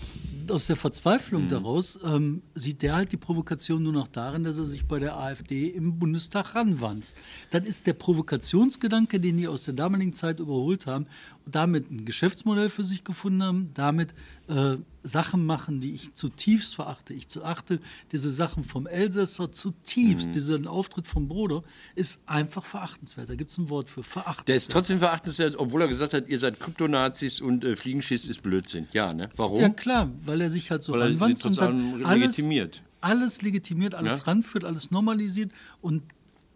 aus 0.49 0.67
der 0.67 0.77
Mhm. 0.77 0.81
Verzweiflung 0.81 1.49
daraus 1.49 1.99
ähm, 2.05 2.43
sieht 2.55 2.83
der 2.83 2.95
halt 2.97 3.13
die 3.13 3.17
Provokation 3.17 3.83
nur 3.83 3.93
noch 3.93 4.09
darin, 4.09 4.43
dass 4.45 4.59
er 4.59 4.65
sich 4.65 4.87
bei 4.87 4.99
der 4.99 5.17
AfD 5.17 5.69
im 5.69 5.99
Bundestag 5.99 6.55
ranwanzt. 6.55 7.17
Das 7.51 7.65
ist 7.65 7.87
der 7.87 7.93
Provokationsgedanke, 7.95 9.21
den 9.21 9.37
die 9.37 9.47
aus 9.49 9.63
der 9.65 9.75
damaligen 9.75 10.13
Zeit 10.13 10.41
überholt 10.41 10.87
haben 10.87 11.07
damit 11.51 11.91
ein 11.91 12.05
Geschäftsmodell 12.05 12.71
für 12.71 12.85
sich 12.85 13.05
gefunden 13.05 13.43
haben, 13.43 13.71
damit 13.75 14.15
äh, 14.49 14.77
Sachen 15.03 15.47
machen, 15.47 15.81
die 15.81 15.93
ich 15.93 16.15
zutiefst 16.15 16.75
verachte. 16.75 17.15
Ich 17.15 17.27
achte 17.43 17.81
diese 18.13 18.31
Sachen 18.33 18.65
vom 18.65 18.87
Elsässer 18.87 19.51
zutiefst. 19.53 20.29
Mhm. 20.29 20.33
Diesen 20.33 20.67
Auftritt 20.67 21.07
vom 21.07 21.29
Bruder 21.29 21.63
ist 21.95 22.21
einfach 22.27 22.65
verachtenswert. 22.65 23.31
Da 23.31 23.35
gibt 23.35 23.51
es 23.51 23.59
ein 23.59 23.71
Wort 23.71 23.89
für 23.89 24.03
verachtenswert. 24.03 24.49
der 24.49 24.57
ist 24.57 24.71
trotzdem 24.71 24.99
verachtenswert, 24.99 25.57
obwohl 25.57 25.83
er 25.83 25.89
gesagt 25.89 26.15
hat, 26.15 26.29
ihr 26.29 26.39
seid 26.39 26.61
Kryptonazis 26.61 27.41
und 27.41 27.65
äh, 27.65 27.77
Fliegenschiss 27.77 28.27
ist 28.29 28.43
Blödsinn. 28.43 28.89
Ja, 28.93 29.13
ne? 29.13 29.31
Warum? 29.37 29.61
Ja, 29.61 29.69
klar, 29.71 30.11
weil 30.25 30.41
er 30.41 30.51
sich 30.51 30.71
halt 30.71 30.83
so 30.83 30.95
ranwanzt 30.95 31.47
und 31.47 31.61
dann 31.61 32.05
alles 32.05 32.37
legitimiert. 32.37 32.83
Alles 33.03 33.41
legitimiert, 33.41 33.95
alles 33.95 34.19
Ja? 34.19 34.25
ranführt, 34.25 34.65
alles 34.65 34.91
normalisiert 34.91 35.53
und 35.81 36.03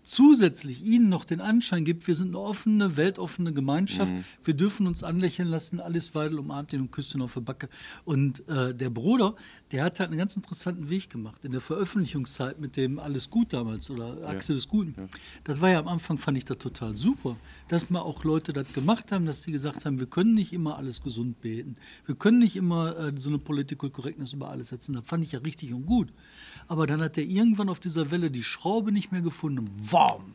zusätzlich 0.05 0.85
ihnen 0.85 1.09
noch 1.09 1.25
den 1.25 1.41
Anschein 1.41 1.85
gibt, 1.85 2.07
wir 2.07 2.15
sind 2.15 2.29
eine 2.29 2.39
offene, 2.39 2.97
weltoffene 2.97 3.53
Gemeinschaft, 3.53 4.13
Mhm. 4.13 4.25
wir 4.45 4.55
dürfen 4.55 4.87
uns 4.87 5.03
anlächeln 5.03 5.49
lassen, 5.49 5.81
Alice 5.81 6.15
Weidel 6.15 6.39
umarmt 6.39 6.73
ihn 6.73 6.81
und 6.83 6.93
küsst 6.93 7.15
ihn 7.15 7.23
auf 7.23 7.35
die 7.35 7.41
Backe. 7.41 7.69
Und 8.05 8.47
äh, 8.49 8.75
der 8.75 8.91
Bruder, 8.91 9.35
der 9.73 9.83
hat 9.85 9.99
halt 9.99 10.11
einen 10.11 10.19
ganz 10.19 10.37
interessanten 10.37 10.89
Weg 10.89 11.11
gemacht. 11.11 11.45
In 11.45 11.53
der 11.53 11.61
Veröffentlichungszeit 11.61 12.61
mit 12.61 12.77
dem 12.77 12.99
Alles 12.99 13.31
Gut 13.31 13.53
damals 13.53 13.91
oder 13.91 14.29
Achse 14.29 14.53
des 14.55 14.69
Guten. 14.69 14.95
Das 15.45 15.61
war 15.61 15.71
ja 15.71 15.79
am 15.81 15.89
Anfang, 15.89 16.19
fand 16.19 16.37
ich 16.39 16.45
das 16.45 16.59
total 16.59 16.95
super, 16.97 17.37
dass 17.69 17.91
mal 17.91 18.01
auch 18.01 18.23
Leute 18.25 18.53
das 18.53 18.73
gemacht 18.73 19.11
haben, 19.11 19.27
dass 19.27 19.43
die 19.43 19.53
gesagt 19.53 19.85
haben, 19.87 19.99
wir 19.99 20.07
können 20.07 20.35
nicht 20.35 20.53
immer 20.53 20.77
alles 20.77 21.03
gesund 21.03 21.41
beten. 21.41 21.75
Wir 22.07 22.15
können 22.15 22.39
nicht 22.39 22.57
immer 22.57 22.97
äh, 22.97 23.13
so 23.17 23.31
eine 23.31 23.39
Political 23.39 23.91
Correctness 23.91 24.33
über 24.35 24.51
alles 24.51 24.69
setzen. 24.69 24.93
Das 24.93 25.05
fand 25.07 25.25
ich 25.25 25.33
ja 25.33 25.39
richtig 25.41 25.73
und 25.73 25.87
gut. 25.87 26.13
Aber 26.69 26.87
dann 26.87 27.01
hat 27.01 27.19
er 27.19 27.25
irgendwann 27.25 27.69
auf 27.69 27.81
dieser 27.81 28.11
Welle 28.11 28.31
die 28.31 28.43
Schraube 28.43 28.93
nicht 28.93 29.11
mehr 29.13 29.23
gefunden. 29.23 29.71
Wam! 29.95 30.35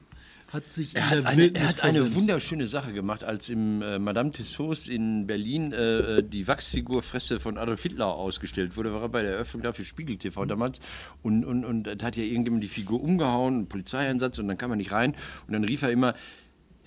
Hat 0.52 0.68
sich 0.68 0.96
Er 0.96 1.12
hat, 1.12 1.26
eine, 1.28 1.54
er 1.54 1.68
hat 1.68 1.84
eine 1.84 2.16
wunderschöne 2.16 2.66
Sache 2.66 2.92
gemacht, 2.92 3.24
als 3.24 3.50
im 3.50 3.84
äh, 3.84 4.00
Madame 4.00 4.32
Tussauds 4.32 4.88
in 4.88 5.28
Berlin 5.28 5.74
äh, 5.74 6.24
die 6.24 6.48
Wachsfigurfresse 6.48 7.40
von 7.40 7.60
Adolf 7.60 7.84
Hitler 7.84 8.16
ausgestellt 8.16 8.76
wurde. 8.76 8.92
War 8.92 9.04
er 9.04 9.10
bei 9.10 9.22
der 9.22 9.34
Eröffnung 9.34 9.62
da 9.62 9.74
für 9.74 9.84
Spiegel 9.84 10.18
TV 10.18 10.46
damals. 10.46 10.80
Und, 11.22 11.46
und, 11.46 11.66
und 11.66 11.84
da 11.84 12.04
hat 12.04 12.16
ja 12.16 12.24
irgendjemand 12.24 12.64
die 12.64 12.68
Figur 12.68 13.04
umgehauen, 13.04 13.60
ein 13.60 13.68
Polizeieinsatz, 13.68 14.40
und 14.40 14.48
dann 14.48 14.58
kam 14.58 14.72
er 14.72 14.78
nicht 14.78 14.92
rein. 14.92 15.14
Und 15.46 15.54
dann 15.54 15.64
rief 15.64 15.84
er 15.84 15.92
immer, 15.92 16.16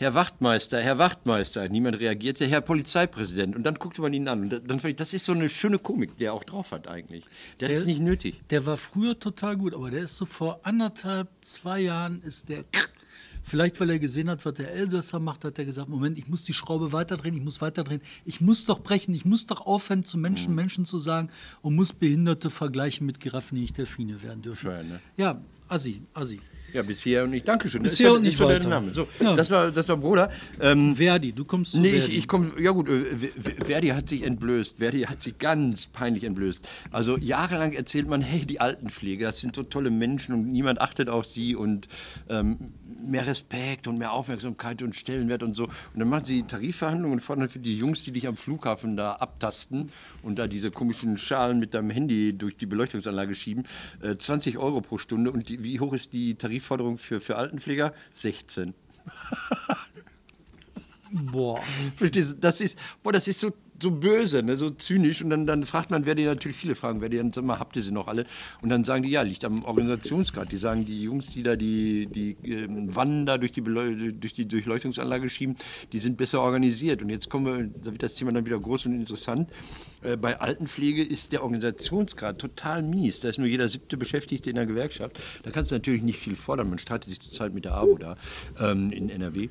Herr 0.02 0.14
Wachtmeister, 0.14 0.80
Herr 0.80 0.99
Wachtmeister. 0.99 1.68
Niemand 1.68 2.00
reagierte, 2.00 2.44
Herr 2.44 2.61
Polizeipräsident. 2.61 3.54
Und 3.54 3.62
dann 3.62 3.76
guckte 3.76 4.02
man 4.02 4.12
ihn 4.12 4.26
an. 4.26 4.42
Und 4.42 4.50
dann 4.50 4.80
fand 4.80 4.90
ich, 4.90 4.97
das 4.97 5.14
ist 5.14 5.25
so 5.25 5.30
eine 5.30 5.49
schöne 5.49 5.78
Komik, 5.78 6.16
die 6.16 6.25
er 6.25 6.35
auch 6.35 6.42
drauf 6.42 6.73
hat 6.73 6.88
eigentlich. 6.88 7.25
Der, 7.61 7.68
der 7.68 7.76
ist 7.76 7.87
nicht 7.87 8.00
nötig. 8.00 8.42
Der 8.50 8.66
war 8.66 8.76
früher 8.76 9.16
total 9.16 9.56
gut, 9.56 9.75
aber 9.75 9.92
der 9.92 10.00
ist 10.00 10.16
so 10.16 10.25
vor 10.25 10.59
anderthalb, 10.64 11.28
zwei 11.40 11.78
Jahren 11.78 12.18
ist 12.18 12.49
der 12.49 12.64
Vielleicht, 13.44 13.78
weil 13.78 13.90
er 13.90 14.00
gesehen 14.00 14.28
hat, 14.28 14.44
was 14.44 14.54
der 14.54 14.73
Elsässer 14.73 15.21
macht, 15.21 15.44
hat 15.44 15.59
er 15.59 15.64
gesagt, 15.64 15.88
Moment, 15.88 16.18
ich 16.18 16.26
muss 16.28 16.42
die 16.42 16.52
Schraube 16.52 16.92
weiterdrehen, 16.92 17.35
ich 17.37 17.42
muss 17.42 17.61
weiterdrehen, 17.61 18.00
ich 18.25 18.40
muss 18.40 18.64
doch 18.64 18.80
brechen, 18.80 19.14
ich 19.14 19.25
muss 19.25 19.47
doch 19.47 19.66
aufhören, 19.66 20.04
zu 20.04 20.18
Menschen 20.18 20.50
mhm. 20.50 20.56
Menschen 20.56 20.85
zu 20.85 20.99
sagen 20.99 21.28
und 21.61 21.75
muss 21.75 21.92
Behinderte 21.92 22.50
vergleichen 22.50 23.06
mit 23.06 23.18
Giraffen, 23.21 23.56
die 23.56 23.62
nicht 23.62 23.78
Delfine 23.78 24.23
werden 24.23 24.42
dürfen. 24.42 24.71
Schön, 24.71 24.88
ne? 24.88 25.00
Ja, 25.16 25.40
Assi, 25.68 26.02
Assi. 26.14 26.40
Ja, 26.73 26.83
bisher 26.83 27.25
und 27.25 27.31
nicht. 27.31 27.47
Dankeschön. 27.47 27.83
Bisher 27.83 28.09
das 28.09 28.17
und 28.17 28.23
nicht 28.23 28.41
weiter. 28.41 28.69
Name. 28.69 28.93
So, 28.93 29.07
ja. 29.21 29.37
das, 29.37 29.50
war, 29.50 29.71
das 29.71 29.88
war 29.88 29.97
Bruder. 29.99 30.31
Ähm, 30.61 30.97
Verdi, 30.97 31.33
du 31.33 31.45
kommst 31.45 31.73
zu 31.73 31.81
nee, 31.81 31.99
Verdi. 31.99 32.12
Ich, 32.12 32.19
ich 32.19 32.29
komme, 32.29 32.52
ja 32.59 32.71
gut, 32.71 32.88
äh, 32.88 33.64
Verdi 33.64 33.88
hat 33.88 34.09
sich 34.09 34.23
entblößt. 34.23 34.79
Verdi 34.79 35.02
hat 35.02 35.23
sich 35.23 35.38
ganz 35.38 35.87
peinlich 35.87 36.25
entblößt. 36.25 36.67
Also 36.91 37.19
jahrelang 37.19 37.73
erzählt 37.73 38.09
man, 38.09 38.23
hey, 38.23 38.47
die 38.47 38.61
Altenpflege, 38.61 39.25
das 39.25 39.41
sind 39.41 39.55
so 39.55 39.62
tolle 39.62 39.91
Menschen 39.91 40.35
und 40.35 40.50
niemand 40.50 40.81
achtet 40.81 41.09
auf 41.09 41.26
sie 41.26 41.55
und 41.55 41.88
ähm, 42.29 42.73
mehr 43.02 43.26
Respekt 43.26 43.87
und 43.87 43.99
mehr 43.99 44.12
Aufmerksamkeit 44.12 44.83
und 44.83 44.95
Stellenwert 44.95 45.43
und 45.43 45.55
so. 45.55 45.64
Und 45.64 45.99
dann 46.00 46.09
machen 46.09 46.25
sie 46.25 46.43
Tarifverhandlungen 46.43 47.19
und 47.19 47.21
fordern 47.21 47.49
für 47.49 47.59
die 47.59 47.76
Jungs, 47.76 48.05
die 48.05 48.12
dich 48.12 48.26
am 48.26 48.37
Flughafen 48.37 48.97
da 48.97 49.12
abtasten 49.12 49.91
und 50.23 50.38
da 50.38 50.47
diese 50.47 50.71
komischen 50.71 51.19
Schalen 51.19 51.59
mit 51.59 51.75
deinem 51.75 51.91
Handy 51.91 52.33
durch 52.33 52.57
die 52.57 52.67
Beleuchtungsanlage 52.67 53.35
schieben, 53.35 53.64
äh, 54.02 54.17
20 54.17 54.59
Euro 54.59 54.81
pro 54.81 54.99
Stunde. 54.99 55.31
Und 55.31 55.49
die, 55.49 55.62
wie 55.62 55.81
hoch 55.81 55.93
ist 55.93 56.12
die 56.12 56.37
Tarifforderung 56.62 56.99
für, 56.99 57.21
für 57.21 57.37
Altenpfleger? 57.37 57.92
16. 58.14 58.75
Boah. 61.11 61.62
Das 62.40 62.61
ist, 62.61 62.78
boah, 63.02 63.12
das 63.12 63.28
ist 63.28 63.40
so 63.40 63.52
so 63.83 63.91
böse, 63.91 64.43
ne, 64.43 64.57
so 64.57 64.71
zynisch. 64.71 65.23
Und 65.23 65.31
dann, 65.31 65.47
dann 65.47 65.65
fragt 65.65 65.91
man, 65.91 66.07
wer 66.07 66.15
die 66.15 66.25
natürlich 66.25 66.57
viele 66.57 66.75
fragen, 66.75 67.01
wer 67.01 67.09
die 67.09 67.19
dann, 67.19 67.33
sag 67.33 67.45
mal, 67.45 67.59
habt 67.59 67.77
ihr 67.77 67.83
sie 67.83 67.93
noch 67.93 68.09
alle? 68.09 68.27
Und 68.62 68.69
dann 68.69 68.85
sagen 68.85 69.03
die, 69.03 69.11
ja, 69.11 69.23
liegt 69.23 69.45
am 69.45 69.65
Organisationsgrad. 69.65 70.51
Die 70.53 70.57
sagen, 70.57 70.87
die 70.87 71.03
Jungs, 71.03 71.33
die 71.35 71.43
da 71.43 71.57
die, 71.57 72.07
die 72.07 72.31
äh, 72.49 72.67
Wannen 72.69 73.27
da 73.27 73.39
durch 73.39 73.53
die, 73.53 73.62
durch 73.62 74.35
die 74.35 74.47
Durchleuchtungsanlage 74.47 75.29
schieben, 75.29 75.57
die 75.93 75.99
sind 75.99 76.17
besser 76.17 76.41
organisiert. 76.41 77.03
Und 77.03 77.11
jetzt 77.11 77.29
kommen 77.29 77.47
wir, 77.47 77.71
da 77.83 77.91
wird 77.91 78.03
das 78.03 78.15
Thema 78.15 78.33
dann 78.33 78.47
wieder 78.47 78.59
groß 78.59 78.87
und 78.87 78.95
interessant. 78.95 79.51
Äh, 80.03 80.17
bei 80.17 80.41
Altenpflege 80.41 81.03
ist 81.03 81.33
der 81.33 81.43
Organisationsgrad 81.43 82.39
total 82.39 82.83
mies. 82.83 83.21
Da 83.21 83.29
ist 83.29 83.39
nur 83.39 83.49
jeder 83.49 83.69
siebte 83.69 83.97
Beschäftigte 83.97 84.51
in 84.51 84.57
der 84.57 84.67
Gewerkschaft. 84.67 85.19
Da 85.43 85.51
kannst 85.51 85.71
du 85.71 85.75
natürlich 85.75 86.03
nicht 86.03 86.19
viel 86.19 86.37
fordern. 86.37 86.69
Man 86.69 86.79
streitet 86.79 87.09
sich 87.09 87.21
zurzeit 87.21 87.53
mit 87.53 87.65
der 87.65 87.75
AWO 87.75 87.99
da 87.99 88.17
ähm, 88.59 88.91
in 88.93 89.11
NRW. 89.11 89.49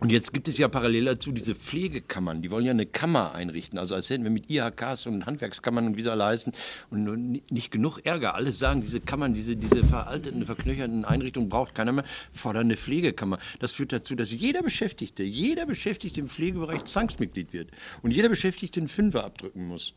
Und 0.00 0.10
jetzt 0.10 0.32
gibt 0.32 0.48
es 0.48 0.58
ja 0.58 0.68
parallel 0.68 1.04
dazu 1.04 1.32
diese 1.32 1.54
Pflegekammern, 1.54 2.42
die 2.42 2.50
wollen 2.50 2.64
ja 2.64 2.72
eine 2.72 2.86
Kammer 2.86 3.34
einrichten. 3.34 3.78
Also 3.78 3.94
als 3.94 4.10
hätten 4.10 4.24
wir 4.24 4.30
mit 4.30 4.50
IHKs 4.50 5.06
und 5.06 5.26
Handwerkskammern 5.26 5.86
und 5.86 5.96
wie 5.96 6.02
sie 6.02 6.10
alle 6.10 6.24
heißen 6.24 6.52
und 6.90 7.40
nicht 7.50 7.70
genug 7.70 8.00
Ärger. 8.04 8.34
Alle 8.34 8.52
sagen, 8.52 8.80
diese 8.80 9.00
Kammern, 9.00 9.34
diese, 9.34 9.56
diese 9.56 9.84
veralteten, 9.84 10.44
verknöcherten 10.44 11.04
Einrichtungen 11.04 11.48
braucht 11.48 11.74
keiner 11.74 11.92
mehr, 11.92 12.04
fordern 12.32 12.64
eine 12.64 12.76
Pflegekammer. 12.76 13.38
Das 13.60 13.72
führt 13.72 13.92
dazu, 13.92 14.14
dass 14.14 14.32
jeder 14.32 14.62
Beschäftigte, 14.62 15.22
jeder 15.22 15.66
Beschäftigte 15.66 16.20
im 16.20 16.28
Pflegebereich 16.28 16.84
Zwangsmitglied 16.84 17.52
wird 17.52 17.70
und 18.02 18.10
jeder 18.10 18.28
Beschäftigte 18.28 18.80
einen 18.80 18.88
Fünfer 18.88 19.24
abdrücken 19.24 19.68
muss. 19.68 19.94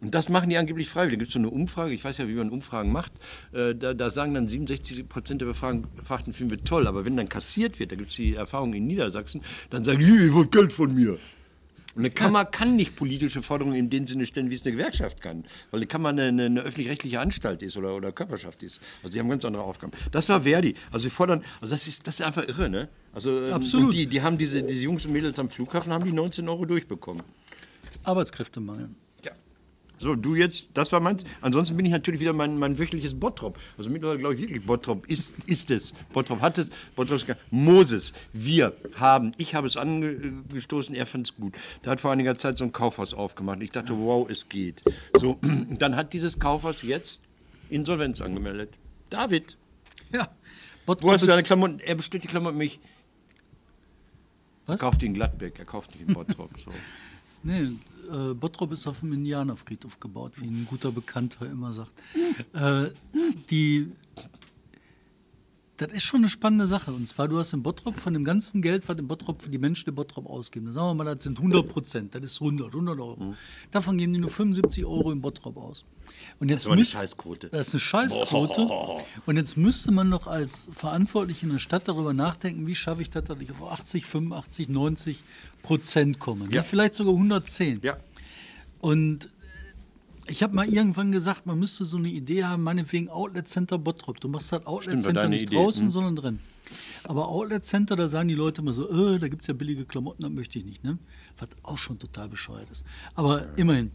Und 0.00 0.14
das 0.14 0.28
machen 0.28 0.48
die 0.48 0.56
angeblich 0.56 0.88
freiwillig. 0.88 1.18
Da 1.18 1.18
gibt 1.18 1.28
es 1.28 1.34
so 1.34 1.38
eine 1.38 1.50
Umfrage, 1.50 1.92
ich 1.92 2.02
weiß 2.02 2.18
ja, 2.18 2.28
wie 2.28 2.34
man 2.34 2.50
Umfragen 2.50 2.90
macht. 2.90 3.12
Äh, 3.52 3.74
da, 3.74 3.92
da, 3.92 4.10
sagen 4.10 4.32
dann 4.32 4.48
67 4.48 5.08
Prozent 5.08 5.42
der 5.42 5.46
Befragten, 5.46 6.32
finden 6.32 6.50
wir 6.50 6.64
toll. 6.64 6.86
Aber 6.86 7.04
wenn 7.04 7.16
dann 7.16 7.28
kassiert 7.28 7.78
wird, 7.78 7.92
da 7.92 7.96
gibt 7.96 8.10
es 8.10 8.16
die 8.16 8.34
Erfahrung 8.34 8.72
in 8.72 8.86
Niedersachsen, 8.86 9.42
dann 9.68 9.84
sagen 9.84 9.98
die, 9.98 10.06
ihr 10.06 10.32
wollt 10.32 10.52
Geld 10.52 10.72
von 10.72 10.94
mir. 10.94 11.18
Und 11.94 12.02
eine 12.02 12.10
Kammer 12.10 12.44
kann 12.46 12.76
nicht 12.76 12.96
politische 12.96 13.42
Forderungen 13.42 13.76
in 13.76 13.90
dem 13.90 14.06
Sinne 14.06 14.24
stellen, 14.24 14.48
wie 14.48 14.54
es 14.54 14.64
eine 14.64 14.72
Gewerkschaft 14.72 15.20
kann. 15.20 15.44
Weil 15.70 15.80
eine 15.80 15.86
Kammer 15.86 16.10
eine, 16.10 16.22
eine, 16.24 16.46
eine 16.46 16.60
öffentlich-rechtliche 16.60 17.20
Anstalt 17.20 17.60
ist 17.62 17.76
oder, 17.76 17.94
oder 17.94 18.10
Körperschaft 18.10 18.62
ist. 18.62 18.80
Also 19.02 19.12
sie 19.12 19.18
haben 19.18 19.28
ganz 19.28 19.44
andere 19.44 19.64
Aufgaben. 19.64 19.92
Das 20.12 20.30
war 20.30 20.42
Verdi. 20.42 20.76
Also 20.92 21.04
sie 21.04 21.10
fordern, 21.10 21.44
also 21.60 21.74
das 21.74 21.86
ist, 21.86 22.06
das 22.06 22.20
ist 22.20 22.24
einfach 22.24 22.48
irre, 22.48 22.70
ne? 22.70 22.88
Also 23.12 23.38
ähm, 23.38 23.52
Absolut. 23.52 23.92
die, 23.92 24.06
die 24.06 24.22
haben 24.22 24.38
diese, 24.38 24.62
diese 24.62 24.84
Jungs 24.84 25.04
und 25.04 25.12
Mädels 25.12 25.38
am 25.38 25.50
Flughafen, 25.50 25.92
haben 25.92 26.04
die 26.04 26.12
19 26.12 26.48
Euro 26.48 26.64
durchbekommen. 26.64 27.22
Arbeitskräftemangel. 28.04 28.88
So, 30.00 30.14
du 30.14 30.34
jetzt, 30.34 30.70
das 30.72 30.90
war 30.92 31.00
meins. 31.00 31.24
Ansonsten 31.42 31.76
bin 31.76 31.84
ich 31.84 31.92
natürlich 31.92 32.22
wieder 32.22 32.32
mein, 32.32 32.58
mein 32.58 32.78
wöchentliches 32.78 33.20
Bottrop. 33.20 33.58
Also 33.76 33.90
mittlerweile 33.90 34.18
glaube 34.18 34.34
ich 34.34 34.40
wirklich, 34.40 34.64
Bottrop 34.64 35.06
ist, 35.06 35.34
ist 35.44 35.70
es. 35.70 35.92
Bottrop 36.14 36.40
hat 36.40 36.56
es. 36.56 36.70
Bottrop 36.96 37.18
ist 37.18 37.26
Moses, 37.50 38.14
wir 38.32 38.72
haben, 38.94 39.32
ich 39.36 39.54
habe 39.54 39.66
es 39.66 39.76
angestoßen, 39.76 40.94
er 40.94 41.04
fand 41.04 41.28
es 41.28 41.36
gut. 41.36 41.54
Der 41.84 41.92
hat 41.92 42.00
vor 42.00 42.12
einiger 42.12 42.34
Zeit 42.34 42.56
so 42.56 42.64
ein 42.64 42.72
Kaufhaus 42.72 43.12
aufgemacht. 43.12 43.60
Ich 43.60 43.72
dachte, 43.72 43.92
wow, 43.98 44.26
es 44.28 44.48
geht. 44.48 44.82
So, 45.18 45.38
dann 45.78 45.96
hat 45.96 46.14
dieses 46.14 46.38
Kaufhaus 46.38 46.80
jetzt 46.80 47.20
Insolvenz 47.68 48.22
angemeldet. 48.22 48.70
David. 49.10 49.58
Ja. 50.14 50.30
Bottrop 50.86 51.10
Wo 51.10 51.12
hast 51.12 51.22
du 51.22 51.26
deine 51.26 51.42
Klamotten? 51.42 51.78
Er 51.78 51.94
bestellt 51.94 52.24
die 52.24 52.28
Klamotten 52.28 52.56
mich. 52.56 52.80
Was? 54.64 54.80
Er 54.80 54.80
kauft 54.80 55.02
die 55.02 55.06
in 55.06 55.14
Gladbeck, 55.14 55.58
er 55.58 55.66
kauft 55.66 55.90
nicht 55.90 56.08
in 56.08 56.14
Bottrop. 56.14 56.50
So. 56.58 56.70
nee, 57.42 57.72
äh, 58.12 58.34
Bottrop 58.34 58.72
ist 58.72 58.86
auf 58.86 59.00
dem 59.00 59.12
Indianerfriedhof 59.12 60.00
gebaut, 60.00 60.32
wie 60.36 60.46
ein 60.46 60.66
guter 60.68 60.92
Bekannter 60.92 61.46
immer 61.46 61.72
sagt. 61.72 61.92
Äh, 62.52 62.90
die, 63.50 63.92
das 65.80 65.92
ist 65.92 66.04
schon 66.04 66.20
eine 66.20 66.28
spannende 66.28 66.66
Sache. 66.66 66.92
Und 66.92 67.08
zwar, 67.08 67.26
du 67.26 67.38
hast 67.38 67.54
in 67.54 67.62
Bottrop 67.62 67.96
von 67.96 68.12
dem 68.12 68.24
ganzen 68.24 68.60
Geld, 68.60 68.86
was 68.88 68.98
in 68.98 69.08
Bottrop 69.08 69.40
für 69.40 69.48
die 69.48 69.58
Menschen 69.58 69.88
in 69.88 69.94
Bottrop 69.94 70.26
ausgeben, 70.26 70.70
sagen 70.70 70.88
wir 70.88 71.04
mal, 71.04 71.14
das 71.14 71.24
sind 71.24 71.38
100 71.38 71.68
Prozent, 71.68 72.14
das 72.14 72.22
ist 72.22 72.40
100, 72.40 72.68
100 72.68 72.98
Euro. 72.98 73.16
Mhm. 73.16 73.34
Davon 73.70 73.96
geben 73.96 74.12
die 74.12 74.20
nur 74.20 74.30
75 74.30 74.84
Euro 74.84 75.10
in 75.10 75.22
Bottrop 75.22 75.56
aus. 75.56 75.84
Und 76.38 76.50
jetzt 76.50 76.66
das 76.66 76.72
ist 76.72 76.72
eine 76.72 76.84
Scheißquote. 76.84 77.48
Das 77.48 77.68
ist 77.68 77.74
eine 77.74 77.80
Scheißquote. 77.80 78.66
Boah. 78.66 79.02
Und 79.26 79.36
jetzt 79.36 79.56
müsste 79.56 79.90
man 79.90 80.08
noch 80.08 80.26
als 80.26 80.68
Verantwortliche 80.70 81.46
in 81.46 81.52
der 81.52 81.58
Stadt 81.58 81.88
darüber 81.88 82.12
nachdenken, 82.12 82.66
wie 82.66 82.74
schaffe 82.74 83.00
ich 83.02 83.10
das, 83.10 83.24
dass 83.24 83.40
ich 83.40 83.50
auf 83.50 83.62
80, 83.62 84.04
85, 84.04 84.68
90 84.68 85.24
Prozent 85.62 86.18
komme. 86.18 86.48
Ja. 86.50 86.62
Vielleicht 86.62 86.94
sogar 86.94 87.14
110. 87.14 87.80
Ja. 87.82 87.96
Und 88.80 89.30
ich 90.26 90.42
habe 90.42 90.54
mal 90.54 90.68
irgendwann 90.68 91.12
gesagt, 91.12 91.46
man 91.46 91.58
müsste 91.58 91.84
so 91.84 91.96
eine 91.96 92.08
Idee 92.08 92.44
haben, 92.44 92.62
meinetwegen 92.62 93.08
Outlet 93.08 93.48
Center 93.48 93.78
Bottrop. 93.78 94.20
Du 94.20 94.28
machst 94.28 94.52
halt 94.52 94.66
Outlet 94.66 95.02
Center 95.02 95.28
nicht 95.28 95.44
Idee. 95.44 95.56
draußen, 95.56 95.84
hm. 95.84 95.90
sondern 95.90 96.16
drin. 96.16 96.38
Aber 97.04 97.28
Outlet 97.28 97.64
Center, 97.64 97.96
da 97.96 98.08
sagen 98.08 98.28
die 98.28 98.34
Leute 98.34 98.62
immer 98.62 98.72
so, 98.72 98.88
äh, 98.90 99.18
da 99.18 99.28
gibt 99.28 99.42
es 99.42 99.48
ja 99.48 99.54
billige 99.54 99.84
Klamotten, 99.84 100.22
das 100.22 100.30
möchte 100.30 100.58
ich 100.58 100.64
nicht. 100.64 100.84
Ne? 100.84 100.98
Was 101.38 101.48
auch 101.62 101.78
schon 101.78 101.98
total 101.98 102.28
bescheuert 102.28 102.70
ist. 102.70 102.84
Aber 103.14 103.40
ja. 103.40 103.48
immerhin. 103.56 103.90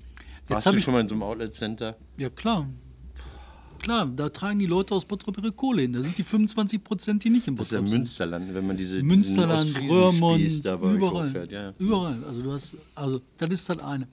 Jetzt 0.50 0.66
Warst 0.66 0.78
du 0.78 0.82
schon 0.82 0.94
mal 0.94 1.02
in 1.02 1.10
so 1.10 1.16
einem 1.16 1.24
Outlet 1.24 1.54
Center? 1.54 1.98
Ja, 2.18 2.30
klar. 2.30 2.68
Klar, 3.80 4.08
da 4.08 4.30
tragen 4.30 4.58
die 4.60 4.66
Leute 4.66 4.96
aus 4.96 5.06
Bottrop 5.06 5.38
ihre 5.38 5.52
Kohle 5.52 5.84
hin. 5.84 5.94
Da 5.94 6.02
sind 6.02 6.18
die 6.18 6.24
25 6.24 6.84
Prozent, 6.84 7.24
die 7.24 7.30
nicht 7.30 7.48
im 7.48 7.56
Bottrop 7.56 7.70
sind. 7.70 7.84
Das 7.84 7.86
ist 7.86 7.92
ja 7.92 7.98
Münsterland, 7.98 8.54
wenn 8.54 8.68
man 8.68 8.78
diese 8.78 9.04
Münsterland, 9.04 9.78
Röhrmond, 9.90 10.66
überall. 10.96 11.48
Ja. 11.52 11.74
Überall. 11.78 12.24
Also 12.24 12.42
du 12.42 12.52
hast, 12.52 12.76
also 12.96 13.22
das 13.38 13.50
ist 13.52 13.70
halt 13.70 13.82
eine. 13.82 14.08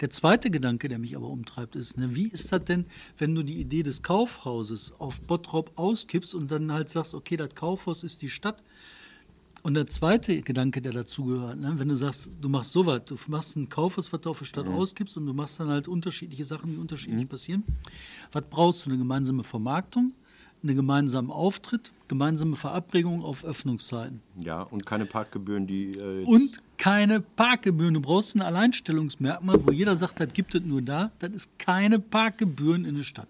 Der 0.00 0.10
zweite 0.10 0.50
Gedanke, 0.50 0.88
der 0.88 0.98
mich 0.98 1.14
aber 1.14 1.28
umtreibt, 1.28 1.76
ist, 1.76 1.98
ne, 1.98 2.14
wie 2.16 2.28
ist 2.28 2.52
das 2.52 2.64
denn, 2.64 2.86
wenn 3.18 3.34
du 3.34 3.42
die 3.42 3.60
Idee 3.60 3.82
des 3.82 4.02
Kaufhauses 4.02 4.94
auf 4.98 5.20
Bottrop 5.20 5.72
auskippst 5.76 6.34
und 6.34 6.50
dann 6.50 6.72
halt 6.72 6.88
sagst, 6.88 7.14
okay, 7.14 7.36
das 7.36 7.54
Kaufhaus 7.54 8.02
ist 8.02 8.22
die 8.22 8.30
Stadt. 8.30 8.62
Und 9.62 9.74
der 9.74 9.86
zweite 9.88 10.40
Gedanke, 10.40 10.80
der 10.80 10.92
dazugehört, 10.92 11.58
ne, 11.58 11.74
wenn 11.76 11.88
du 11.88 11.94
sagst, 11.94 12.30
du 12.40 12.48
machst 12.48 12.72
sowas, 12.72 13.02
du 13.04 13.16
machst 13.26 13.56
ein 13.56 13.68
Kaufhaus, 13.68 14.10
was 14.10 14.22
du 14.22 14.30
auf 14.30 14.38
der 14.38 14.46
Stadt 14.46 14.66
mhm. 14.66 14.74
auskippst 14.74 15.18
und 15.18 15.26
du 15.26 15.34
machst 15.34 15.60
dann 15.60 15.68
halt 15.68 15.86
unterschiedliche 15.86 16.46
Sachen, 16.46 16.70
die 16.72 16.78
unterschiedlich 16.78 17.24
mhm. 17.24 17.28
passieren. 17.28 17.64
Was 18.32 18.44
brauchst 18.48 18.86
du? 18.86 18.90
Eine 18.90 18.98
gemeinsame 18.98 19.44
Vermarktung, 19.44 20.14
einen 20.62 20.76
gemeinsamen 20.76 21.30
Auftritt, 21.30 21.90
gemeinsame 22.08 22.56
Verabredungen 22.56 23.22
auf 23.22 23.44
Öffnungszeiten. 23.44 24.20
Ja, 24.38 24.62
und 24.62 24.86
keine 24.86 25.06
Parkgebühren, 25.06 25.66
die. 25.66 25.92
Äh, 25.92 26.24
und 26.24 26.60
keine 26.76 27.20
Parkgebühren. 27.20 27.94
Du 27.94 28.00
brauchst 28.00 28.34
ein 28.34 28.42
Alleinstellungsmerkmal, 28.42 29.64
wo 29.66 29.70
jeder 29.70 29.96
sagt, 29.96 30.20
das 30.20 30.32
gibt 30.32 30.54
es 30.54 30.62
nur 30.62 30.82
da. 30.82 31.10
Das 31.18 31.30
ist 31.30 31.58
keine 31.58 31.98
Parkgebühren 31.98 32.84
in 32.84 32.96
der 32.96 33.04
Stadt. 33.04 33.28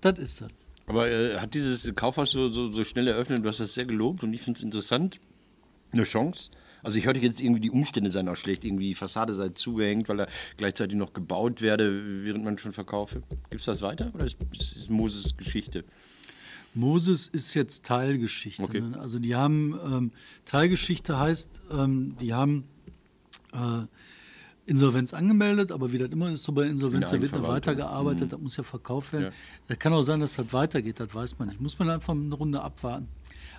Das 0.00 0.18
ist 0.18 0.40
das. 0.40 0.50
Aber 0.86 1.08
äh, 1.08 1.38
hat 1.38 1.54
dieses 1.54 1.94
Kaufhaus 1.94 2.32
so, 2.32 2.48
so, 2.48 2.70
so, 2.72 2.84
schnell 2.84 3.06
eröffnet? 3.06 3.44
Du 3.44 3.48
hast 3.48 3.60
das 3.60 3.74
sehr 3.74 3.84
gelobt 3.84 4.22
und 4.22 4.32
ich 4.34 4.40
finde 4.40 4.58
es 4.58 4.64
interessant. 4.64 5.20
Eine 5.92 6.04
Chance. 6.04 6.50
Also 6.82 6.98
ich 6.98 7.06
hörte 7.06 7.20
jetzt 7.20 7.40
irgendwie, 7.40 7.60
die 7.60 7.70
Umstände 7.70 8.10
seien 8.10 8.28
auch 8.28 8.36
schlecht, 8.36 8.64
irgendwie 8.64 8.88
die 8.88 8.94
Fassade 8.94 9.34
sei 9.34 9.50
zugehängt, 9.50 10.08
weil 10.08 10.20
er 10.20 10.28
gleichzeitig 10.56 10.96
noch 10.96 11.12
gebaut 11.12 11.62
werde, 11.62 12.24
während 12.24 12.44
man 12.44 12.58
schon 12.58 12.72
verkaufe. 12.72 13.22
Gibt 13.50 13.60
es 13.60 13.66
das 13.66 13.82
weiter 13.82 14.10
oder 14.14 14.26
ist, 14.26 14.36
ist 14.52 14.90
Moses 14.90 15.36
Geschichte? 15.36 15.84
Moses 16.74 17.28
ist 17.28 17.54
jetzt 17.54 17.84
Teilgeschichte. 17.84 18.62
Okay. 18.62 18.80
Ne? 18.80 18.98
Also 18.98 19.18
die 19.18 19.34
haben, 19.34 19.78
ähm, 19.84 20.12
Teilgeschichte 20.44 21.18
heißt, 21.18 21.60
ähm, 21.70 22.16
die 22.20 22.32
haben 22.32 22.64
äh, 23.52 23.84
Insolvenz 24.64 25.12
angemeldet, 25.12 25.72
aber 25.72 25.92
wie 25.92 25.98
das 25.98 26.08
immer 26.10 26.30
ist 26.30 26.44
so 26.44 26.52
bei 26.52 26.66
Insolvenz, 26.66 27.10
da 27.10 27.20
wird 27.20 27.32
noch 27.32 27.48
weitergearbeitet, 27.48 28.26
mhm. 28.26 28.30
das 28.30 28.40
muss 28.40 28.56
ja 28.56 28.62
verkauft 28.62 29.12
werden. 29.12 29.24
Ja. 29.24 29.30
Da 29.68 29.74
kann 29.74 29.92
auch 29.92 30.02
sein, 30.02 30.20
dass 30.20 30.34
das 30.36 30.52
weitergeht, 30.52 31.00
das 31.00 31.14
weiß 31.14 31.38
man 31.38 31.48
nicht. 31.48 31.60
Muss 31.60 31.78
man 31.78 31.90
einfach 31.90 32.14
eine 32.14 32.34
Runde 32.34 32.62
abwarten. 32.62 33.08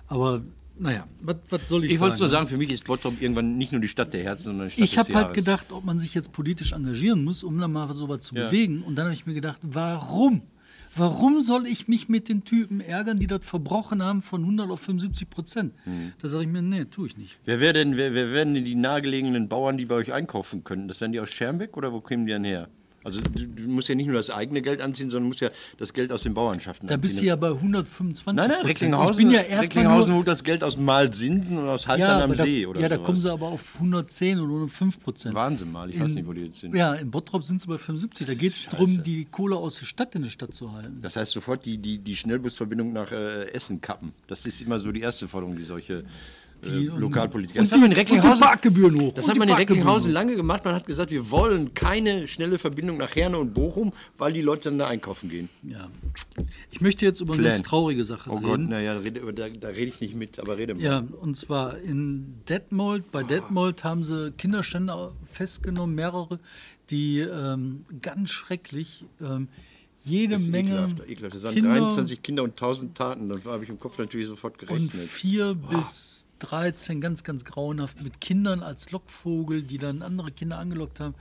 Aber 0.06 0.42
naja, 0.76 1.06
was, 1.20 1.36
was 1.50 1.68
soll 1.68 1.84
ich, 1.84 1.92
Ich 1.92 1.98
sagen? 1.98 2.02
wollte 2.02 2.14
es 2.14 2.20
nur 2.20 2.28
sagen, 2.30 2.48
für 2.48 2.56
mich 2.56 2.70
ist 2.70 2.84
Bottrop 2.84 3.20
irgendwann 3.20 3.56
nicht 3.58 3.70
nur 3.70 3.80
die 3.80 3.88
Stadt 3.88 4.12
der 4.12 4.22
Herzen, 4.24 4.44
sondern 4.44 4.68
die 4.68 4.72
Stadt 4.72 4.84
Ich 4.84 4.98
habe 4.98 5.14
halt 5.14 5.34
gedacht, 5.34 5.72
ob 5.72 5.84
man 5.84 5.98
sich 5.98 6.14
jetzt 6.14 6.32
politisch 6.32 6.72
engagieren 6.72 7.22
muss, 7.22 7.44
um 7.44 7.58
dann 7.58 7.70
mal 7.72 7.92
sowas 7.92 8.20
zu 8.20 8.34
Ja. 8.34 8.46
bewegen. 8.46 8.82
Und 8.82 8.96
dann 8.96 9.04
habe 9.04 9.14
ich 9.14 9.26
mir 9.26 9.34
gedacht, 9.34 9.60
warum? 9.62 10.42
Warum 10.96 11.40
soll 11.40 11.66
ich 11.66 11.88
mich 11.88 12.08
mit 12.08 12.28
den 12.28 12.44
Typen 12.44 12.80
ärgern, 12.80 13.18
die 13.18 13.26
das 13.26 13.44
verbrochen 13.44 14.02
haben 14.02 14.22
von 14.22 14.42
100 14.42 14.70
auf 14.70 14.80
75 14.80 15.28
Prozent? 15.28 15.74
Hm. 15.84 16.12
Da 16.20 16.28
sage 16.28 16.44
ich 16.44 16.50
mir, 16.50 16.62
nee, 16.62 16.84
tue 16.84 17.08
ich 17.08 17.16
nicht. 17.16 17.38
Wer, 17.44 17.60
wär 17.60 17.72
denn, 17.72 17.96
wer, 17.96 18.14
wer 18.14 18.32
wären 18.32 18.54
denn 18.54 18.64
die 18.64 18.74
nahegelegenen 18.74 19.48
Bauern, 19.48 19.76
die 19.76 19.86
bei 19.86 19.96
euch 19.96 20.12
einkaufen 20.12 20.62
könnten? 20.62 20.88
Das 20.88 21.00
wären 21.00 21.12
die 21.12 21.20
aus 21.20 21.30
Schermbeck 21.30 21.76
oder 21.76 21.92
wo 21.92 22.00
kämen 22.00 22.26
die 22.26 22.32
denn 22.32 22.44
her? 22.44 22.68
Also 23.04 23.20
du, 23.20 23.30
du 23.46 23.62
musst 23.68 23.88
ja 23.88 23.94
nicht 23.94 24.06
nur 24.06 24.16
das 24.16 24.30
eigene 24.30 24.62
Geld 24.62 24.80
anziehen, 24.80 25.10
sondern 25.10 25.28
musst 25.28 25.40
ja 25.40 25.50
das 25.78 25.92
Geld 25.92 26.10
aus 26.10 26.22
den 26.22 26.34
Bauernschaften 26.34 26.88
Da 26.88 26.94
anziehen. 26.94 27.02
bist 27.08 27.20
du 27.20 27.26
ja 27.26 27.36
bei 27.36 27.50
125 27.50 28.26
Nein, 28.26 28.36
nein, 28.36 28.48
Prozent. 28.48 28.68
Recklinghausen, 28.70 29.10
Ich 29.12 29.16
bin 29.18 29.30
ja 29.30 29.40
erstmal 29.40 29.60
Recklinghausen 29.60 30.14
holt 30.14 30.28
das 30.28 30.42
Geld 30.44 30.64
aus 30.64 30.76
Malsinsen 30.76 31.58
und 31.58 31.68
aus 31.68 31.86
Haltern 31.86 32.18
ja, 32.18 32.24
am 32.24 32.34
da, 32.34 32.44
See 32.44 32.66
oder 32.66 32.80
ja, 32.80 32.88
da 32.88 32.96
sowas. 32.96 33.06
kommen 33.06 33.20
sie 33.20 33.30
aber 33.30 33.46
auf 33.48 33.74
110 33.76 34.38
oder 34.38 34.46
105 34.48 35.00
Prozent. 35.00 35.34
Wahnsinn 35.34 35.70
mal, 35.70 35.90
ich 35.90 36.00
weiß 36.00 36.12
nicht, 36.14 36.26
wo 36.26 36.32
die 36.32 36.42
jetzt 36.46 36.60
sind. 36.60 36.74
Ja, 36.74 36.94
in 36.94 37.10
Bottrop 37.10 37.44
sind 37.44 37.60
sie 37.60 37.68
bei 37.68 37.78
75. 37.78 38.26
Da 38.26 38.34
geht 38.34 38.54
es 38.54 38.66
darum, 38.66 39.02
die 39.02 39.26
Kohle 39.26 39.56
aus 39.56 39.78
der 39.78 39.86
Stadt 39.86 40.14
in 40.14 40.22
der 40.22 40.30
Stadt 40.30 40.54
zu 40.54 40.72
halten. 40.72 41.00
Das 41.02 41.16
heißt 41.16 41.32
sofort 41.32 41.64
die, 41.66 41.78
die, 41.78 41.98
die 41.98 42.16
Schnellbusverbindung 42.16 42.92
nach 42.92 43.12
äh, 43.12 43.50
Essen 43.52 43.80
kappen. 43.80 44.12
Das 44.28 44.46
ist 44.46 44.60
immer 44.62 44.80
so 44.80 44.90
die 44.92 45.00
erste 45.00 45.28
Forderung, 45.28 45.56
die 45.56 45.64
solche 45.64 46.04
Die- 46.72 46.88
und- 46.88 47.00
Lokalpolitiker. 47.00 47.60
und 47.60 47.70
Das 47.70 47.76
in 47.76 47.82
die- 47.84 47.88
die 47.90 47.94
Recklinghausen, 47.96 48.40
Parkgebühren 48.40 49.00
hoch. 49.00 49.14
Das 49.14 49.28
hat 49.28 49.36
man 49.36 49.48
in 49.48 49.54
Recklinghausen 49.54 50.12
lange 50.12 50.36
gemacht. 50.36 50.64
Man 50.64 50.74
hat 50.74 50.86
gesagt, 50.86 51.10
wir 51.10 51.30
wollen 51.30 51.74
keine 51.74 52.26
schnelle 52.28 52.58
Verbindung 52.58 52.96
nach 52.98 53.14
Herne 53.14 53.38
und 53.38 53.54
Bochum, 53.54 53.92
weil 54.18 54.32
die 54.32 54.42
Leute 54.42 54.64
dann 54.70 54.78
da 54.78 54.88
einkaufen 54.88 55.28
gehen. 55.28 55.48
Ja. 55.62 55.88
Ich 56.70 56.80
möchte 56.80 57.04
jetzt 57.04 57.20
über 57.20 57.34
eine 57.34 57.42
Plan. 57.42 57.52
ganz 57.54 57.66
traurige 57.66 58.04
Sache 58.04 58.30
Oh 58.30 58.34
reden. 58.34 58.46
Gott, 58.46 58.60
naja, 58.60 59.00
über- 59.00 59.32
da, 59.32 59.48
da 59.48 59.68
rede 59.68 59.86
ich 59.86 60.00
nicht 60.00 60.14
mit, 60.14 60.38
aber 60.38 60.56
rede 60.58 60.74
mal. 60.74 60.82
Ja, 60.82 61.04
und 61.20 61.36
zwar 61.36 61.78
in 61.78 62.34
Detmold, 62.48 63.10
bei 63.12 63.22
Detmold 63.22 63.84
haben 63.84 64.04
sie 64.04 64.32
Kinderschänder 64.32 65.12
festgenommen, 65.30 65.94
mehrere, 65.94 66.38
die 66.90 67.20
ähm, 67.20 67.84
ganz 68.02 68.30
schrecklich 68.30 69.04
ähm, 69.20 69.48
jede 70.04 70.34
Das 70.34 70.48
Menge 70.48 70.70
ekelhaft, 70.70 71.08
ekelhaft. 71.08 71.34
Das 71.34 71.42
waren 71.42 71.54
Kinder 71.54 71.74
23 71.74 72.22
Kinder 72.22 72.42
und 72.42 72.50
1000 72.50 72.96
Taten. 72.96 73.28
Da 73.28 73.38
habe 73.44 73.64
ich 73.64 73.70
im 73.70 73.80
Kopf 73.80 73.98
natürlich 73.98 74.26
sofort 74.26 74.60
und 74.62 74.68
gerechnet. 74.68 75.08
vier 75.08 75.54
bis 75.54 76.28
13, 76.40 77.00
ganz, 77.00 77.24
ganz 77.24 77.44
grauenhaft, 77.44 78.02
mit 78.02 78.20
Kindern 78.20 78.62
als 78.62 78.90
Lockvogel, 78.90 79.62
die 79.62 79.78
dann 79.78 80.02
andere 80.02 80.30
Kinder 80.30 80.58
angelockt 80.58 81.00
haben. 81.00 81.14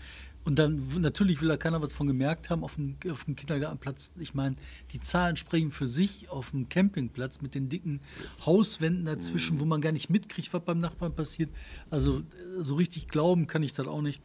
Und 0.46 0.60
dann 0.60 0.82
natürlich 1.00 1.42
will 1.42 1.48
da 1.48 1.56
keiner 1.56 1.82
was 1.82 1.94
von 1.94 2.06
gemerkt 2.06 2.50
haben 2.50 2.66
auf 2.66 2.76
dem, 2.76 2.98
auf 3.10 3.24
dem 3.24 3.38
Kindergartenplatz. 3.38 4.12
Ich 4.20 4.34
meine, 4.34 4.58
die 4.92 5.00
Zahlen 5.00 5.38
sprechen 5.38 5.72
für 5.72 5.88
sich 5.88 6.30
auf 6.30 6.52
dem 6.52 6.68
Campingplatz 6.68 7.42
mit 7.42 7.56
den 7.56 7.70
dicken 7.70 8.02
Hauswänden 8.46 9.06
dazwischen, 9.06 9.62
wo 9.62 9.66
man 9.66 9.80
gar 9.80 9.94
nicht 9.94 10.10
mitkriegt, 10.10 10.54
was 10.54 10.66
beim 10.66 10.82
Nachbarn 10.82 11.16
passiert. 11.16 11.50
Also 11.90 12.24
so 12.60 12.76
richtig 12.76 13.08
glauben 13.08 13.48
kann 13.48 13.64
ich 13.64 13.74
das 13.74 13.88
auch 13.88 14.02
nicht. 14.02 14.22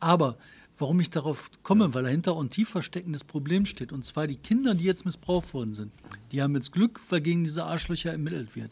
Aber 0.00 0.36
warum 0.78 1.00
ich 1.00 1.10
darauf 1.10 1.50
komme, 1.62 1.94
weil 1.94 2.04
dahinter 2.04 2.36
ein 2.38 2.50
tiefer 2.50 2.82
steckendes 2.82 3.24
Problem 3.24 3.64
steht. 3.64 3.92
Und 3.92 4.04
zwar 4.04 4.26
die 4.26 4.36
Kinder, 4.36 4.74
die 4.74 4.84
jetzt 4.84 5.04
missbraucht 5.04 5.54
worden 5.54 5.74
sind. 5.74 5.92
Die 6.32 6.42
haben 6.42 6.54
jetzt 6.54 6.72
Glück, 6.72 7.00
weil 7.10 7.20
gegen 7.20 7.44
diese 7.44 7.64
Arschlöcher 7.64 8.12
ermittelt 8.12 8.56
wird. 8.56 8.70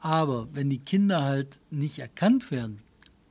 Aber 0.00 0.48
wenn 0.52 0.70
die 0.70 0.78
Kinder 0.78 1.22
halt 1.22 1.60
nicht 1.70 1.98
erkannt 1.98 2.50
werden, 2.50 2.80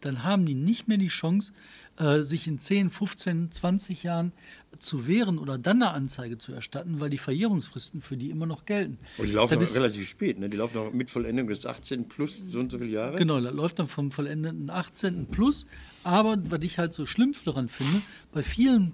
dann 0.02 0.24
haben 0.24 0.46
die 0.46 0.56
nicht 0.56 0.88
mehr 0.88 0.98
die 0.98 1.08
Chance, 1.08 1.54
äh, 1.98 2.22
sich 2.22 2.48
in 2.48 2.60
10, 2.60 2.90
15, 2.90 3.52
20 3.52 4.04
Jahren 4.04 4.32
zu 4.80 5.08
wehren 5.08 5.38
oder 5.38 5.58
dann 5.58 5.82
eine 5.82 5.92
Anzeige 5.92 6.38
zu 6.38 6.52
erstatten, 6.54 7.00
weil 7.00 7.10
die 7.10 7.18
Verjährungsfristen 7.18 8.02
für 8.02 8.18
die 8.18 8.30
immer 8.30 8.46
noch 8.46 8.66
gelten. 8.66 8.98
Und 9.18 9.28
die 9.28 9.34
laufen 9.34 9.60
ist- 9.62 9.76
relativ 9.76 10.10
spät. 10.10 10.40
Ne? 10.40 10.50
Die 10.50 10.58
laufen 10.58 10.78
auch 10.78 10.92
mit 10.94 11.10
Vollendung 11.10 11.48
des 11.48 11.66
18 11.66 12.08
plus 12.10 12.38
so 12.48 12.60
und 12.60 12.72
so 12.72 12.78
viele 12.78 12.90
Jahre. 12.92 13.18
Genau, 13.18 13.40
das 13.40 13.54
läuft 13.54 13.80
dann 13.80 13.88
vom 13.88 14.12
vollendeten 14.12 14.70
18. 14.70 15.28
plus. 15.28 15.66
Aber 16.04 16.38
was 16.50 16.62
ich 16.64 16.78
halt 16.80 16.94
so 16.94 17.06
schlimm 17.06 17.34
daran 17.46 17.70
finde, 17.70 18.02
bei 18.34 18.44
vielen 18.44 18.94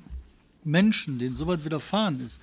Menschen, 0.63 1.17
denen 1.19 1.35
sowas 1.35 1.63
widerfahren 1.65 2.23
ist, 2.25 2.41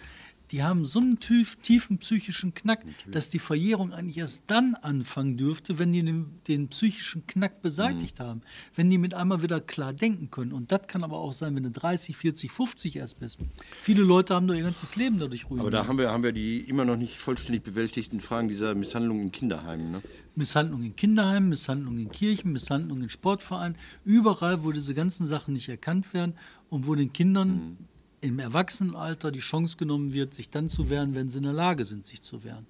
die 0.50 0.62
haben 0.62 0.85
so 0.85 1.00
einen 1.00 1.19
tief, 1.19 1.57
tiefen 1.57 1.99
psychischen 1.99 2.55
Knack, 2.55 2.85
dass 3.11 3.31
die 3.31 3.38
Verjährung 3.38 3.93
eigentlich 3.93 4.19
erst 4.19 4.45
dann 4.47 4.75
anfangen 4.76 5.37
dürfte, 5.37 5.79
wenn 5.79 5.93
die 5.93 6.03
den, 6.03 6.41
den 6.47 6.69
psychischen 6.69 7.26
Knack 7.26 7.62
beseitigt 7.62 8.21
haben. 8.21 8.43
Wenn 8.75 8.88
die 8.88 8.99
mit 8.99 9.15
einmal 9.15 9.43
wieder 9.43 9.61
klar 9.61 9.93
denken 9.93 10.31
können. 10.31 10.53
Und 10.53 10.71
das 10.71 10.87
kann 10.87 11.03
aber 11.03 11.19
auch 11.19 11.33
sein, 11.33 11.57
wenn 11.57 11.65
du 11.65 11.71
30, 11.71 12.17
40, 12.17 12.53
50 12.53 12.97
erst 12.97 13.19
bist. 13.19 13.38
Viele 13.83 14.03
Leute 14.03 14.35
haben 14.35 14.47
doch 14.47 14.55
ihr 14.55 14.62
ganzes 14.62 14.97
Leben 14.97 15.19
dadurch 15.19 15.47
ruiniert. 15.47 15.61
Aber 15.61 15.71
da 15.71 15.87
haben 15.87 15.99
wir, 15.99 16.11
haben 16.11 16.23
wir 16.23 16.33
die 16.33 16.61
immer 16.61 16.85
noch 16.85 16.97
nicht 16.97 17.17
vollständig 17.17 17.65
bewältigten 17.65 18.21
Fragen 18.21 18.49
dieser 18.49 18.75
Misshandlung 18.75 19.21
in 19.21 19.32
Kinderheimen. 19.32 19.91
Ne? 19.91 20.02
Misshandlung 20.37 20.82
in 20.85 20.95
Kinderheimen, 20.95 21.49
Misshandlung 21.49 21.99
in 21.99 22.11
Kirchen, 22.11 22.52
Misshandlung 22.52 23.02
in 23.02 23.09
Sportvereinen, 23.09 23.76
überall, 24.04 24.63
wo 24.63 24.71
diese 24.71 24.95
ganzen 24.95 25.26
Sachen 25.26 25.54
nicht 25.54 25.69
erkannt 25.69 26.13
werden 26.15 26.35
und 26.69 26.87
wo 26.87 26.95
den 26.95 27.13
Kindern 27.13 27.78
im 28.26 28.39
Erwachsenenalter 28.39 29.30
die 29.30 29.41
Chance 29.41 29.76
genommen 29.76 30.12
wird, 30.12 30.34
sich 30.34 30.50
dann 30.50 30.69
zu 30.69 30.91
wehren, 30.91 31.15
wenn 31.15 31.30
sie 31.30 31.39
in 31.39 31.45
der 31.45 31.52
Lage 31.52 31.84
sind, 31.84 32.06
sich 32.06 32.23
zu 32.23 32.45
wehren. 32.45 32.67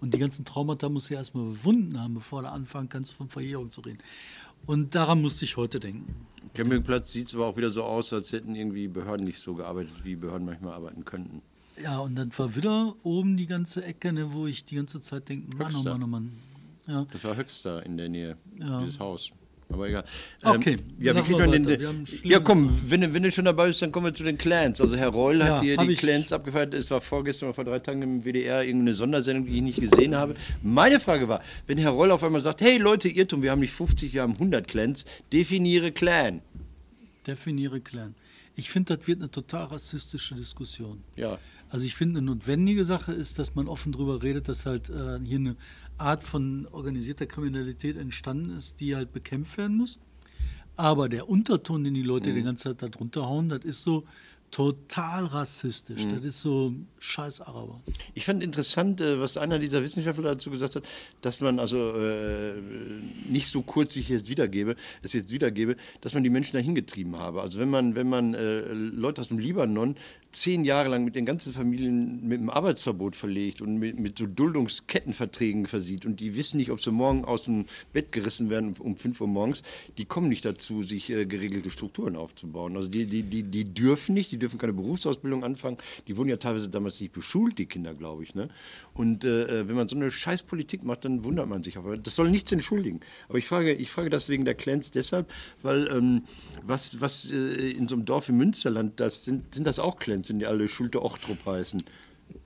Und 0.00 0.14
die 0.14 0.18
ganzen 0.18 0.44
Traumata 0.44 0.88
muss 0.88 1.08
ja 1.08 1.18
erstmal 1.18 1.44
überwunden 1.52 2.00
haben, 2.00 2.14
bevor 2.14 2.42
du 2.42 2.50
anfangen 2.50 2.88
kannst, 2.88 3.12
von 3.12 3.28
Verjährung 3.28 3.70
zu 3.70 3.80
reden. 3.82 3.98
Und 4.66 4.94
daran 4.94 5.22
musste 5.22 5.44
ich 5.44 5.56
heute 5.56 5.78
denken. 5.78 6.14
Campingplatz 6.54 7.12
sieht 7.12 7.28
es 7.28 7.34
aber 7.34 7.46
auch 7.46 7.56
wieder 7.56 7.70
so 7.70 7.84
aus, 7.84 8.12
als 8.12 8.32
hätten 8.32 8.54
irgendwie 8.56 8.88
Behörden 8.88 9.26
nicht 9.26 9.38
so 9.38 9.54
gearbeitet, 9.54 9.92
wie 10.04 10.16
Behörden 10.16 10.46
manchmal 10.46 10.72
arbeiten 10.74 11.04
könnten. 11.04 11.42
Ja, 11.82 11.98
und 11.98 12.16
dann 12.16 12.30
war 12.38 12.56
wieder 12.56 12.94
oben 13.02 13.36
die 13.36 13.46
ganze 13.46 13.84
Ecke, 13.84 14.12
ne, 14.12 14.32
wo 14.32 14.46
ich 14.46 14.64
die 14.64 14.76
ganze 14.76 15.00
Zeit 15.00 15.28
denke, 15.28 15.54
Mann, 15.56 15.74
oh. 15.76 15.82
Mann, 15.82 16.02
oh 16.02 16.06
Mann. 16.06 16.32
Ja. 16.86 17.06
Das 17.12 17.22
war 17.24 17.36
Höxter 17.36 17.84
in 17.84 17.96
der 17.96 18.08
Nähe, 18.08 18.38
Ja. 18.58 18.80
dieses 18.80 18.98
Haus. 18.98 19.30
Aber 19.68 19.88
egal. 19.88 20.04
Okay, 20.44 20.76
ja, 21.00 21.12
wie 21.14 21.18
kriegt 21.22 21.38
wir 21.38 21.46
man 21.48 21.62
den, 21.64 22.04
ja, 22.22 22.38
komm, 22.38 22.80
wenn, 22.86 23.00
du- 23.00 23.12
wenn 23.12 23.22
du 23.24 23.32
schon 23.32 23.44
dabei 23.46 23.66
bist, 23.66 23.82
dann 23.82 23.90
kommen 23.90 24.06
wir 24.06 24.14
zu 24.14 24.22
den 24.22 24.38
Clans. 24.38 24.80
Also 24.80 24.94
Herr 24.96 25.08
Reul 25.08 25.40
Ja, 25.40 25.56
hat 25.56 25.62
hier 25.62 25.76
die 25.76 25.94
Clans 25.96 26.32
abgefeiert. 26.32 26.72
Es 26.72 26.88
war 26.90 27.00
vorgestern 27.00 27.48
oder 27.48 27.54
vor 27.54 27.64
drei 27.64 27.80
Tagen 27.80 28.00
im 28.00 28.22
WDR 28.24 28.62
irgendeine 28.64 28.94
Sondersendung, 28.94 29.46
die 29.46 29.56
ich 29.56 29.62
nicht 29.62 29.80
gesehen 29.80 30.14
habe. 30.14 30.36
Meine 30.62 31.00
Frage 31.00 31.26
war, 31.28 31.42
wenn 31.66 31.78
Herr 31.78 31.90
Reul 31.90 32.12
auf 32.12 32.22
einmal 32.22 32.40
sagt, 32.40 32.60
hey 32.60 32.78
Leute, 32.78 33.08
Irrtum, 33.08 33.42
wir 33.42 33.50
haben 33.50 33.58
nicht 33.60 33.72
50, 33.72 34.12
wir 34.14 34.22
haben 34.22 34.34
100 34.34 34.68
Clans, 34.68 35.04
definiere 35.32 35.90
Clan. 35.90 36.42
Definiere 37.26 37.80
Clan. 37.80 38.14
Ich 38.54 38.70
finde, 38.70 38.96
das 38.96 39.06
wird 39.06 39.20
eine 39.20 39.30
total 39.30 39.64
rassistische 39.64 40.34
Diskussion. 40.36 41.02
Ja. 41.16 41.38
Also 41.68 41.84
ich 41.84 41.94
finde, 41.94 42.18
eine 42.18 42.26
notwendige 42.26 42.84
Sache 42.84 43.12
ist, 43.12 43.38
dass 43.38 43.54
man 43.54 43.68
offen 43.68 43.92
darüber 43.92 44.22
redet, 44.22 44.48
dass 44.48 44.66
halt 44.66 44.88
äh, 44.88 45.18
hier 45.24 45.38
eine 45.38 45.56
Art 45.98 46.22
von 46.22 46.66
organisierter 46.70 47.26
Kriminalität 47.26 47.96
entstanden 47.96 48.50
ist, 48.56 48.80
die 48.80 48.94
halt 48.94 49.12
bekämpft 49.12 49.58
werden 49.58 49.76
muss. 49.76 49.98
Aber 50.76 51.08
der 51.08 51.28
Unterton, 51.28 51.84
den 51.84 51.94
die 51.94 52.02
Leute 52.02 52.34
die 52.34 52.42
ganze 52.42 52.64
Zeit 52.64 52.82
da 52.82 52.88
drunter 52.88 53.26
hauen, 53.26 53.48
das 53.48 53.64
ist 53.64 53.82
so 53.82 54.04
total 54.50 55.24
rassistisch. 55.26 56.06
Das 56.06 56.24
ist 56.24 56.40
so 56.40 56.72
scheiß 56.98 57.40
Araber. 57.40 57.80
Ich 58.14 58.24
fand 58.24 58.42
interessant, 58.42 59.00
äh, 59.00 59.20
was 59.20 59.36
einer 59.36 59.58
dieser 59.58 59.82
Wissenschaftler 59.82 60.34
dazu 60.34 60.50
gesagt 60.50 60.76
hat, 60.76 60.84
dass 61.20 61.40
man 61.40 61.58
also 61.58 61.76
äh, 61.94 62.54
nicht 63.28 63.48
so 63.48 63.62
kurz, 63.62 63.96
wie 63.96 64.00
ich 64.00 64.08
jetzt 64.08 64.28
wiedergebe, 64.28 64.76
es 65.02 65.12
jetzt 65.12 65.30
wiedergebe, 65.30 65.76
dass 66.00 66.14
man 66.14 66.22
die 66.22 66.30
Menschen 66.30 66.56
dahin 66.56 66.74
getrieben 66.74 67.16
habe. 67.16 67.42
Also 67.42 67.58
wenn 67.58 67.70
man, 67.70 67.96
wenn 67.96 68.08
man 68.08 68.34
äh, 68.34 68.60
Leute 68.72 69.20
aus 69.20 69.28
dem 69.28 69.38
Libanon 69.38 69.96
zehn 70.32 70.64
Jahre 70.64 70.88
lang 70.88 71.04
mit 71.04 71.14
den 71.14 71.26
ganzen 71.26 71.52
Familien 71.52 72.26
mit 72.26 72.38
einem 72.38 72.50
Arbeitsverbot 72.50 73.16
verlegt 73.16 73.60
und 73.60 73.78
mit, 73.78 73.98
mit 73.98 74.18
so 74.18 74.26
Duldungskettenverträgen 74.26 75.66
versieht 75.66 76.06
und 76.06 76.20
die 76.20 76.36
wissen 76.36 76.58
nicht, 76.58 76.70
ob 76.70 76.80
sie 76.80 76.90
morgen 76.90 77.24
aus 77.24 77.44
dem 77.44 77.66
Bett 77.92 78.12
gerissen 78.12 78.50
werden 78.50 78.76
um 78.78 78.96
5 78.96 79.20
Uhr 79.20 79.26
morgens, 79.26 79.62
die 79.98 80.04
kommen 80.04 80.28
nicht 80.28 80.44
dazu, 80.44 80.82
sich 80.82 81.10
äh, 81.10 81.26
geregelte 81.26 81.70
Strukturen 81.70 82.16
aufzubauen. 82.16 82.76
Also 82.76 82.88
die, 82.88 83.06
die, 83.06 83.22
die, 83.22 83.42
die 83.42 83.64
dürfen 83.74 84.14
nicht, 84.14 84.30
die 84.32 84.38
dürfen 84.38 84.58
keine 84.58 84.72
Berufsausbildung 84.72 85.44
anfangen. 85.44 85.78
Die 86.08 86.16
wurden 86.16 86.28
ja 86.28 86.36
teilweise 86.36 86.70
damals 86.70 87.00
nicht 87.00 87.12
beschult, 87.12 87.58
die 87.58 87.66
Kinder, 87.66 87.94
glaube 87.94 88.22
ich. 88.22 88.34
Ne? 88.34 88.48
Und 88.94 89.24
äh, 89.24 89.68
wenn 89.68 89.76
man 89.76 89.88
so 89.88 89.96
eine 89.96 90.10
Scheißpolitik 90.10 90.84
macht, 90.84 91.04
dann 91.04 91.24
wundert 91.24 91.48
man 91.48 91.62
sich. 91.62 91.76
Aber 91.76 91.96
das 91.96 92.16
soll 92.16 92.30
nichts 92.30 92.52
entschuldigen. 92.52 93.00
Aber 93.28 93.38
ich 93.38 93.46
frage, 93.46 93.72
ich 93.72 93.90
frage 93.90 94.10
das 94.10 94.28
wegen 94.28 94.44
der 94.44 94.54
Clans 94.54 94.90
deshalb, 94.90 95.30
weil 95.62 95.88
ähm, 95.88 96.22
was, 96.62 97.00
was 97.00 97.30
äh, 97.30 97.70
in 97.70 97.88
so 97.88 97.94
einem 97.94 98.04
Dorf 98.04 98.28
im 98.28 98.38
Münsterland, 98.38 98.98
das 99.00 99.24
sind, 99.24 99.54
sind 99.54 99.66
das 99.66 99.78
auch 99.78 99.98
Clans, 99.98 100.15
wenn 100.28 100.38
die 100.38 100.46
alle 100.46 100.68
Schulte 100.68 101.02
Ochtrup 101.02 101.44
heißen. 101.46 101.82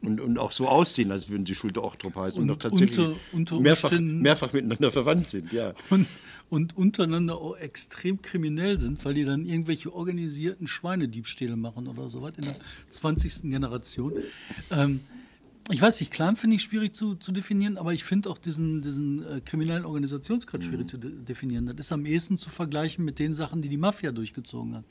Und, 0.03 0.21
und 0.21 0.39
auch 0.39 0.53
so 0.53 0.69
aussehen, 0.69 1.11
als 1.11 1.31
würden 1.31 1.47
sie 1.47 1.55
Schulte 1.55 1.83
Ochtrup 1.83 2.15
heißen. 2.15 2.41
Und, 2.43 2.51
Und 2.51 2.57
auch 2.57 2.61
tatsächlich 2.61 2.99
unter- 2.99 3.17
unter 3.33 3.61
mehrfach, 3.61 3.99
mehrfach 3.99 4.53
miteinander 4.53 4.91
verwandt 4.91 5.29
sind, 5.31 5.53
ja. 5.53 5.73
Und, 5.89 6.07
und 6.51 6.77
untereinander 6.77 7.39
auch 7.39 7.57
extrem 7.57 8.21
kriminell 8.21 8.79
sind, 8.79 9.03
weil 9.07 9.15
die 9.15 9.25
dann 9.25 9.47
irgendwelche 9.47 9.95
organisierten 9.95 10.67
Schweinediebstähle 10.67 11.57
machen 11.57 11.87
oder 11.89 12.11
sowas 12.11 12.33
in 12.37 12.45
der 12.45 12.57
20. 12.91 13.43
Generation. 13.51 14.13
Ähm, 14.71 15.01
ich 15.71 15.81
weiß 15.81 16.01
nicht, 16.01 16.13
Clan 16.13 16.37
finde 16.37 16.57
ich 16.57 16.63
schwierig 16.63 16.95
zu, 16.95 17.15
zu 17.15 17.31
definieren, 17.33 17.79
aber 17.79 17.95
ich 17.95 18.03
finde 18.05 18.29
auch 18.29 18.39
diesen, 18.39 18.83
diesen 18.83 19.25
äh, 19.25 19.41
kriminellen 19.41 19.85
Organisationsgrad 19.87 20.65
schwierig 20.65 20.91
zu 20.91 20.99
de 20.99 21.11
definieren. 21.27 21.67
Das 21.67 21.87
ist 21.87 21.93
am 21.93 22.05
ehesten 22.05 22.37
zu 22.37 22.51
vergleichen 22.51 23.05
mit 23.05 23.19
den 23.19 23.33
Sachen, 23.33 23.63
die 23.63 23.69
die 23.69 23.77
Mafia 23.79 24.11
durchgezogen 24.13 24.75
hat. 24.75 24.85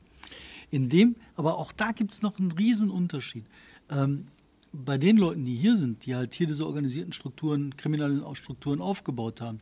In 0.72 0.90
dem, 0.90 1.16
aber 1.36 1.58
auch 1.58 1.72
da 1.72 1.92
gibt 1.92 2.12
es 2.12 2.22
noch 2.22 2.40
einen 2.40 2.52
riesen 2.52 2.90
Unterschied. 2.90 3.46
Ähm, 3.90 4.26
bei 4.72 4.98
den 4.98 5.18
Leuten, 5.18 5.46
die 5.46 5.56
hier 5.56 5.76
sind, 5.78 6.06
die 6.06 6.16
halt 6.16 6.34
hier 6.34 6.48
diese 6.48 6.66
organisierten 6.66 7.14
Strukturen, 7.14 7.76
kriminellen 7.76 8.24
Strukturen 8.36 8.82
aufgebaut 8.82 9.42
haben, 9.42 9.62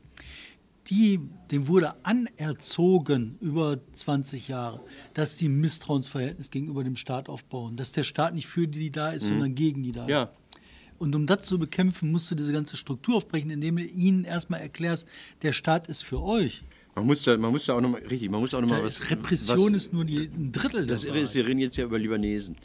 die, 0.89 1.19
dem 1.51 1.67
wurde 1.67 1.95
anerzogen 2.05 3.37
über 3.41 3.79
20 3.93 4.47
Jahre, 4.47 4.81
dass 5.13 5.37
die 5.37 5.49
ein 5.49 5.59
Misstrauensverhältnis 5.59 6.49
gegenüber 6.49 6.83
dem 6.83 6.95
Staat 6.95 7.29
aufbauen, 7.29 7.75
dass 7.75 7.91
der 7.91 8.03
Staat 8.03 8.33
nicht 8.33 8.47
für 8.47 8.67
die 8.67 8.91
da 8.91 9.11
ist, 9.11 9.25
sondern 9.27 9.53
gegen 9.53 9.83
die 9.83 9.91
da 9.91 10.05
ist. 10.05 10.11
Ja. 10.11 10.31
Und 10.97 11.15
um 11.15 11.27
das 11.27 11.43
zu 11.43 11.59
bekämpfen, 11.59 12.11
musst 12.11 12.31
du 12.31 12.35
diese 12.35 12.53
ganze 12.53 12.77
Struktur 12.77 13.17
aufbrechen, 13.17 13.49
indem 13.49 13.75
du 13.75 13.83
ihnen 13.83 14.23
erstmal 14.23 14.61
erklärst, 14.61 15.07
der 15.41 15.51
Staat 15.51 15.87
ist 15.87 16.03
für 16.03 16.21
euch. 16.21 16.63
Man 16.97 17.05
muss 17.05 17.21
da, 17.21 17.37
man 17.37 17.51
muss 17.51 17.65
da 17.65 17.75
auch 17.75 17.81
nochmal, 17.81 18.01
richtig, 18.09 18.31
man 18.31 18.41
muss 18.41 18.55
auch 18.55 18.61
nochmal 18.61 18.83
was. 18.83 19.11
Repression 19.11 19.75
was, 19.75 19.83
ist 19.83 19.93
nur 19.93 20.03
die, 20.03 20.31
ein 20.35 20.51
Drittel 20.51 20.87
Das 20.87 21.03
Irre 21.03 21.19
ist, 21.19 21.35
wir 21.35 21.45
reden 21.45 21.59
jetzt 21.59 21.77
ja 21.77 21.85
über 21.85 21.99
Libanesen. 21.99 22.55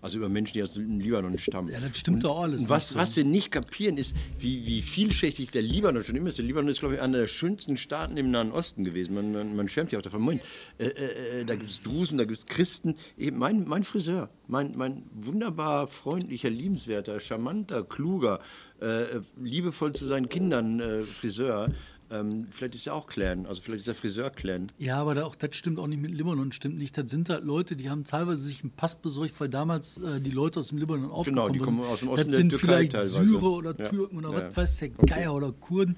Also 0.00 0.16
über 0.16 0.30
Menschen, 0.30 0.54
die 0.54 0.62
aus 0.62 0.72
dem 0.72 0.98
Libanon 0.98 1.38
stammen. 1.38 1.68
Ja, 1.68 1.78
das 1.78 1.98
stimmt 1.98 2.24
doch 2.24 2.40
alles 2.40 2.62
Und 2.62 2.70
was, 2.70 2.96
was 2.96 3.14
wir 3.14 3.24
nicht 3.24 3.52
kapieren, 3.52 3.98
ist, 3.98 4.16
wie, 4.38 4.66
wie 4.66 4.82
vielschichtig 4.82 5.52
der 5.52 5.62
Libanon 5.62 6.02
schon 6.02 6.16
immer 6.16 6.30
ist. 6.30 6.38
Der 6.38 6.44
Libanon 6.44 6.70
ist, 6.70 6.80
glaube 6.80 6.96
ich, 6.96 7.00
einer 7.00 7.18
der 7.18 7.28
schönsten 7.28 7.76
Staaten 7.76 8.16
im 8.16 8.32
Nahen 8.32 8.50
Osten 8.50 8.82
gewesen. 8.82 9.14
Man, 9.14 9.30
man, 9.30 9.54
man 9.54 9.68
schwärmt 9.68 9.92
ja 9.92 9.98
auch 9.98 10.02
davon. 10.02 10.22
Moment, 10.22 10.42
äh, 10.78 10.86
äh, 10.86 11.44
da 11.44 11.54
gibt 11.54 11.70
es 11.70 11.82
Drusen, 11.82 12.18
da 12.18 12.24
gibt 12.24 12.38
es 12.38 12.46
Christen. 12.46 12.96
Eben 13.16 13.38
mein, 13.38 13.68
mein 13.68 13.84
Friseur, 13.84 14.28
mein, 14.48 14.72
mein 14.74 15.04
wunderbar 15.14 15.86
freundlicher, 15.86 16.50
liebenswerter, 16.50 17.20
charmanter, 17.20 17.84
kluger, 17.84 18.40
äh, 18.80 19.20
liebevoll 19.40 19.92
zu 19.92 20.06
seinen 20.06 20.28
Kindern 20.28 20.80
äh, 20.80 21.02
Friseur. 21.02 21.70
Ähm, 22.12 22.46
vielleicht 22.50 22.74
ist 22.74 22.86
er 22.86 22.94
auch 22.94 23.06
Clan, 23.06 23.46
also 23.46 23.62
vielleicht 23.62 23.80
ist 23.80 23.88
er 23.88 23.94
Friseur-Clan. 23.94 24.66
Ja, 24.78 25.00
aber 25.00 25.14
da 25.14 25.24
auch, 25.24 25.34
das 25.34 25.56
stimmt 25.56 25.78
auch 25.78 25.86
nicht 25.86 26.00
mit 26.02 26.10
Libanon, 26.12 26.52
stimmt 26.52 26.76
nicht. 26.76 26.96
Das 26.98 27.10
sind 27.10 27.28
halt 27.30 27.44
Leute, 27.44 27.74
die 27.76 27.88
haben 27.90 28.04
teilweise 28.04 28.42
sich 28.42 28.62
einen 28.62 28.70
Pass 28.72 28.94
besorgt, 28.96 29.34
weil 29.40 29.48
damals 29.48 29.98
äh, 29.98 30.20
die 30.20 30.30
Leute 30.30 30.60
aus 30.60 30.68
dem 30.68 30.78
Libanon 30.78 31.10
aufgekommen 31.10 31.52
die 31.52 31.58
sind. 31.58 31.64
kommen 31.66 31.80
aus 31.82 32.00
dem 32.00 32.08
Osten 32.08 32.24
Das 32.26 32.26
der 32.28 32.36
sind 32.36 32.48
Türkei 32.50 32.66
vielleicht 32.66 32.92
teilweise. 32.92 33.24
Syrer 33.24 33.50
oder 33.52 33.74
Ja. 33.78 33.88
Türken 33.88 34.16
oder 34.18 34.30
Ja, 34.30 34.34
was 34.34 34.42
ja. 34.42 34.56
weiß 34.56 34.76
der 34.78 34.88
Geier 34.90 35.34
oder 35.34 35.52
Kurden. 35.52 35.96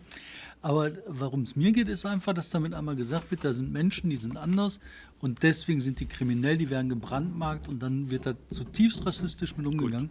Aber 0.63 0.93
warum 1.07 1.43
es 1.43 1.57
mir 1.57 1.73
geht, 1.73 1.89
ist 1.89 2.07
einfach, 2.07 2.33
dass 2.33 2.49
damit 2.49 2.73
einmal 2.73 2.97
gesagt 2.97 3.31
wird, 3.31 3.45
da 3.45 3.53
sind 3.53 3.71
Menschen, 3.71 4.09
die 4.09 4.17
sind 4.17 4.39
anders 4.39 4.81
und 5.21 5.43
deswegen 5.43 5.83
sind 5.83 6.01
die 6.01 6.07
kriminell, 6.07 6.57
die 6.57 6.71
werden 6.71 6.89
gebrandmarkt 6.89 7.69
und 7.69 7.83
dann 7.83 8.11
wird 8.11 8.25
da 8.25 8.35
zutiefst 8.51 9.05
rassistisch 9.05 9.59
mit 9.59 9.67
umgegangen. 9.67 10.09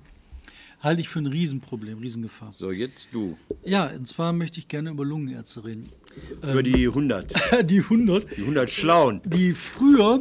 Halte 0.84 1.00
ich 1.00 1.08
für 1.08 1.19
ein 1.19 1.28
Riesenproblem, 1.28 2.00
Riesengefahr. 2.00 2.52
So, 2.54 2.69
jetzt 2.69 3.10
du. 3.13 3.38
Ja, 3.63 3.88
und 3.88 4.06
zwar 4.06 4.34
möchte 4.34 4.60
ich 4.60 4.67
gerne 4.67 4.89
über 4.89 5.06
Lungenärzte 5.06 5.63
reden. 5.63 5.88
Über 6.41 6.62
die 6.62 6.88
100. 6.88 7.34
Die 7.69 7.80
100, 7.80 8.28
Die 8.38 8.41
100 8.41 8.69
Schlauen. 8.69 9.22
die 9.24 9.54
früher 9.54 10.19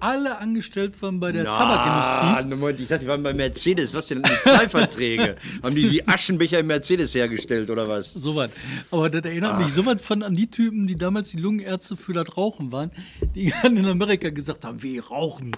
alle 0.00 0.38
angestellt 0.38 1.00
waren 1.00 1.18
bei 1.18 1.32
der 1.32 1.44
Tabakindustrie. 1.44 2.54
Ah, 2.54 2.56
Moment, 2.56 2.78
ich 2.80 2.88
dachte, 2.88 3.04
die 3.04 3.08
waren 3.08 3.22
bei 3.22 3.32
Mercedes. 3.32 3.94
Was 3.94 4.08
denn 4.08 4.18
mit 4.18 4.30
Zeitverträge? 4.44 5.36
Haben 5.62 5.74
die 5.74 5.88
die 5.88 6.06
Aschenbecher 6.06 6.58
im 6.58 6.66
Mercedes 6.66 7.14
hergestellt 7.14 7.70
oder 7.70 7.88
was? 7.88 8.12
Soweit. 8.12 8.50
Aber 8.90 9.08
das 9.08 9.24
erinnert 9.24 9.58
mich 9.58 9.72
so 9.72 9.86
weit 9.86 10.02
von 10.02 10.22
an 10.22 10.34
die 10.36 10.50
Typen, 10.50 10.86
die 10.86 10.96
damals 10.96 11.30
die 11.30 11.38
Lungenärzte 11.38 11.96
für 11.96 12.12
das 12.12 12.36
Rauchen 12.36 12.70
waren, 12.70 12.90
die 13.34 13.50
in 13.64 13.86
Amerika 13.86 14.28
gesagt 14.28 14.66
haben, 14.66 14.82
wie 14.82 14.98
Rauchen. 14.98 15.52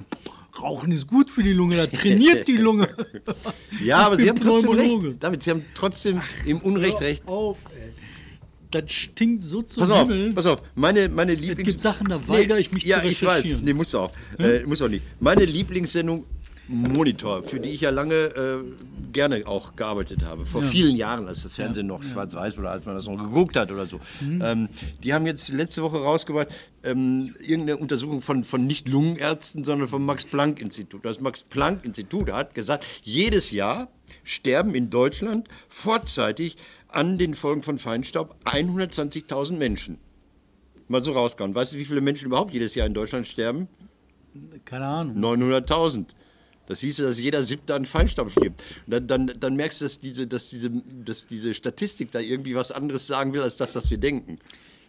Rauchen 0.63 0.93
ist 0.93 1.07
gut 1.07 1.31
für 1.31 1.43
die 1.43 1.53
Lunge, 1.53 1.77
das 1.77 1.91
trainiert 1.91 2.47
die 2.49 2.57
Lunge. 2.57 2.89
Ja, 3.85 3.99
aber 3.99 4.19
sie 4.19 4.29
haben 4.29 4.41
trotzdem 4.41 4.71
Pneumologe. 4.71 5.09
recht. 5.09 5.23
Damit, 5.23 5.43
sie 5.43 5.51
haben 5.51 5.65
trotzdem 5.75 6.21
im 6.47 6.59
Unrecht 6.59 7.01
recht. 7.01 7.27
Auf, 7.27 7.59
ey. 7.75 7.93
Das 8.71 8.93
stinkt 8.93 9.45
so 9.45 9.63
zum 9.63 9.83
Pass 9.83 9.91
auf, 9.91 10.09
Himmel. 10.09 10.33
pass 10.33 10.47
auf. 10.47 10.63
Meine, 10.75 11.09
meine 11.09 11.35
Lieblings... 11.35 11.69
gibt 11.69 11.81
Sachen, 11.81 12.09
da 12.09 12.27
weigere 12.29 12.59
ich 12.59 12.73
mich 12.73 12.85
ja, 12.85 13.01
zu 13.01 13.07
ich 13.07 13.23
weiß. 13.23 13.39
recherchieren. 13.39 13.65
Nee, 13.65 13.73
muss 13.75 13.95
auch. 13.95 14.11
Äh, 14.39 14.65
muss 14.65 14.83
auch 14.83 14.89
nicht. 14.89 15.03
Meine 15.21 15.45
Lieblingssendung 15.45 16.25
Monitor, 16.69 17.45
für 17.45 17.61
die 17.61 17.71
ich 17.71 17.83
ja 17.83 17.91
lange 17.91 18.15
äh, 18.15 18.59
gerne 19.13 19.47
auch 19.47 19.77
gearbeitet 19.77 20.25
habe. 20.25 20.47
Vor 20.47 20.63
vielen 20.63 20.97
Jahren, 20.97 21.29
als 21.29 21.43
das 21.43 21.55
Fernsehen 21.55 21.87
noch 21.87 22.03
schwarz-weiß 22.03 22.59
oder 22.59 22.71
als 22.71 22.85
man 22.85 22.95
das 22.95 23.07
noch 23.07 23.17
geguckt 23.17 23.57
hat 23.57 23.71
oder 23.71 23.87
so. 23.87 24.01
Mhm. 24.21 24.43
Ähm, 24.45 24.69
die 25.03 25.15
haben 25.15 25.27
jetzt 25.27 25.49
letzte 25.51 25.83
Woche 25.83 25.99
rausgebracht, 25.99 26.49
ähm, 26.83 27.35
irgendeine 27.41 27.79
Untersuchung 27.79 28.21
von, 28.21 28.45
von 28.45 28.67
nicht 28.67 28.89
Lungenärzten, 28.89 29.65
sondern 29.65 29.89
vom 29.89 30.05
Max-Planck-Institut. 30.05 31.05
Das 31.05 31.21
Max-Planck-Institut 31.21 32.33
hat 32.33 32.55
gesagt, 32.55 32.85
jedes 33.03 33.51
Jahr 33.53 33.89
sterben 34.25 34.75
in 34.75 34.91
Deutschland 34.91 35.49
vorzeitig 35.69 36.57
an 36.89 37.19
den 37.19 37.35
Folgen 37.35 37.63
von 37.63 37.79
Feinstaub 37.79 38.37
120.000 38.45 39.53
Menschen. 39.53 39.99
Mal 40.89 41.03
so 41.03 41.13
rausgehauen. 41.13 41.55
Weißt 41.55 41.73
du, 41.73 41.77
wie 41.77 41.85
viele 41.85 42.01
Menschen 42.01 42.27
überhaupt 42.27 42.53
jedes 42.53 42.75
Jahr 42.75 42.87
in 42.87 42.95
Deutschland 42.95 43.27
sterben? 43.27 43.69
Keine 44.65 44.85
Ahnung. 44.85 45.17
900.000. 45.17 46.07
Das 46.67 46.81
hieße, 46.81 47.03
dass 47.03 47.19
jeder 47.19 47.43
Siebte 47.43 47.75
an 47.75 47.87
Feinstaub 47.87 48.31
stirbt. 48.31 48.63
Und 48.87 48.93
dann, 48.93 49.07
dann, 49.07 49.41
dann 49.41 49.57
merkst 49.57 49.81
du, 49.81 49.85
dass 49.85 50.01
diese, 50.01 50.27
dass, 50.27 50.49
diese, 50.49 50.71
dass 50.71 51.27
diese 51.27 51.55
Statistik 51.55 52.11
da 52.11 52.21
irgendwie 52.21 52.55
was 52.55 52.73
anderes 52.73 53.07
sagen 53.07 53.33
will, 53.33 53.43
als 53.43 53.57
das, 53.57 53.75
was 53.75 53.91
wir 53.91 53.99
denken. 53.99 54.39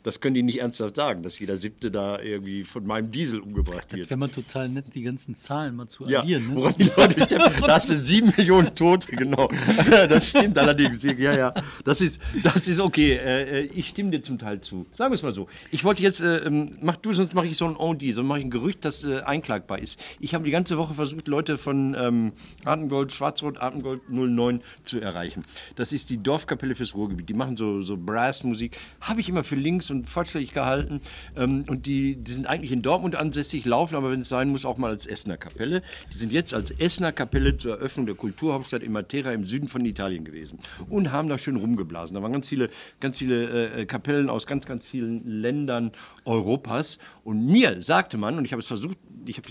Das 0.08 0.22
können 0.22 0.36
die 0.36 0.42
nicht 0.44 0.62
ernsthaft 0.62 0.96
sagen, 0.96 1.22
dass 1.22 1.38
jeder 1.38 1.58
Siebte 1.58 1.92
da 1.92 2.18
irgendwie 2.22 2.64
von 2.64 2.88
meinem 2.88 3.12
Diesel 3.12 3.42
umgebracht 3.42 3.92
wird. 3.92 4.10
Wäre 4.10 4.18
mal 4.18 4.30
total 4.30 4.70
nett, 4.70 4.86
die 4.94 5.02
ganzen 5.04 5.36
Zahlen 5.36 5.76
mal 5.76 5.88
zu 5.88 6.08
Ja, 6.08 6.22
addieren. 6.22 6.48
Ne? 6.48 6.56
woran 6.56 6.76
die 6.78 6.90
Leute 6.96 7.22
sterben. 7.26 7.54
Da 7.60 7.76
hast 7.76 7.90
du 7.90 7.98
sieben 8.00 8.32
Millionen 8.38 8.74
Tote, 8.74 9.14
genau. 9.14 9.50
Das 10.08 10.30
stimmt 10.30 10.58
allerdings. 10.58 11.04
Ja, 11.04 11.36
ja. 11.36 11.54
Das 11.84 12.00
ist, 12.00 12.22
das 12.42 12.70
ist 12.70 12.80
okay. 12.80 13.16
Äh, 13.18 13.64
äh, 13.64 13.70
Ich 13.76 13.90
stimme 13.90 14.12
dir 14.12 14.24
zum 14.24 14.40
Teil 14.40 14.62
zu. 14.62 14.86
Sagen 14.94 15.12
wir 15.12 15.16
es 15.16 15.24
mal 15.24 15.34
so. 15.34 15.50
Ich 15.72 15.84
wollte 15.84 16.02
jetzt, 16.04 16.22
äh, 16.22 16.38
ähm, 16.38 16.78
mach 16.80 16.96
du, 16.96 17.12
sonst 17.12 17.34
mache 17.34 17.48
ich 17.48 17.58
so 17.58 17.66
ein 17.66 17.76
On-D, 17.76 18.14
sonst 18.14 18.30
mache 18.30 18.40
ich 18.40 18.46
ein 18.46 18.50
Gerücht, 18.50 18.86
das 18.86 19.04
einklagbar 19.04 19.80
ist. 19.80 20.00
Ich 20.22 20.34
habe 20.34 20.46
die 20.46 20.52
ganze 20.52 20.78
Woche 20.78 20.94
versucht, 20.94 21.28
Leute 21.28 21.58
von 21.58 21.98
ähm, 22.00 22.32
Atemgold, 22.64 23.12
Schwarzrot, 23.12 23.58
Atemgold 23.62 24.10
09 24.10 24.62
zu 24.86 25.02
erreichen. 25.02 25.44
Das 25.76 25.92
ist 25.92 26.10
die 26.10 26.18
Dorfkapelle 26.24 26.76
fürs 26.76 26.96
Ruhrgebiet. 26.96 27.28
Die 27.28 27.34
machen 27.34 27.58
so, 27.58 27.82
so 27.82 27.98
Brassmusik. 27.98 28.78
Habe 29.02 29.20
ich 29.20 29.28
immer 29.28 29.44
für 29.44 29.56
links 29.56 29.90
und 29.90 29.97
fortschrittlich 30.06 30.54
gehalten. 30.54 31.02
Ähm, 31.36 31.66
und 31.68 31.86
die, 31.86 32.16
die 32.16 32.32
sind 32.32 32.48
eigentlich 32.48 32.72
in 32.72 32.82
Dortmund 32.82 33.16
ansässig, 33.16 33.66
laufen 33.66 33.96
aber, 33.96 34.12
wenn 34.12 34.22
es 34.22 34.30
sein 34.30 34.50
muss, 34.50 34.66
auch 34.66 34.78
mal 34.78 34.92
als 34.92 35.08
Essener 35.08 35.38
Kapelle. 35.38 35.82
Die 36.14 36.18
sind 36.18 36.32
jetzt 36.32 36.54
als 36.54 36.72
Essener 36.72 37.12
Kapelle 37.12 37.58
zur 37.58 37.78
Eröffnung 37.78 38.06
der 38.06 38.16
Kulturhauptstadt 38.16 38.84
in 38.84 38.92
Matera 38.92 39.32
im 39.32 39.46
Süden 39.46 39.68
von 39.68 39.86
Italien 39.86 40.26
gewesen 40.26 40.60
und 40.90 41.12
haben 41.12 41.30
da 41.30 41.38
schön 41.38 41.56
rumgeblasen. 41.56 42.16
Da 42.16 42.22
waren 42.22 42.32
ganz 42.32 42.48
viele, 42.48 42.70
ganz 43.00 43.18
viele 43.18 43.70
äh, 43.74 43.86
Kapellen 43.86 44.30
aus 44.30 44.48
ganz, 44.48 44.66
ganz 44.66 44.86
vielen 44.86 45.26
Ländern 45.28 45.92
Europas. 46.26 47.00
Und 47.24 47.46
mir 47.46 47.82
sagte 47.82 48.18
man, 48.18 48.38
und 48.38 48.46
ich 48.46 48.52
habe 48.52 48.62
es 48.62 48.68
versucht, 48.68 48.98
ich 49.26 49.38
habe 49.38 49.48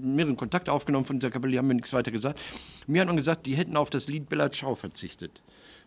mehreren 0.00 0.36
Kontakte 0.36 0.72
aufgenommen 0.72 1.06
von 1.06 1.20
dieser 1.20 1.30
Kapelle, 1.30 1.52
die 1.52 1.58
haben 1.58 1.68
mir 1.68 1.74
nichts 1.74 1.92
weiter 1.92 2.10
gesagt. 2.10 2.38
Mir 2.86 3.00
hat 3.00 3.08
man 3.08 3.16
gesagt, 3.16 3.46
die 3.46 3.54
hätten 3.54 3.76
auf 3.76 3.90
das 3.90 4.08
Lied 4.08 4.28
Bella 4.28 4.50
Ciao 4.50 4.74
verzichtet 4.74 5.42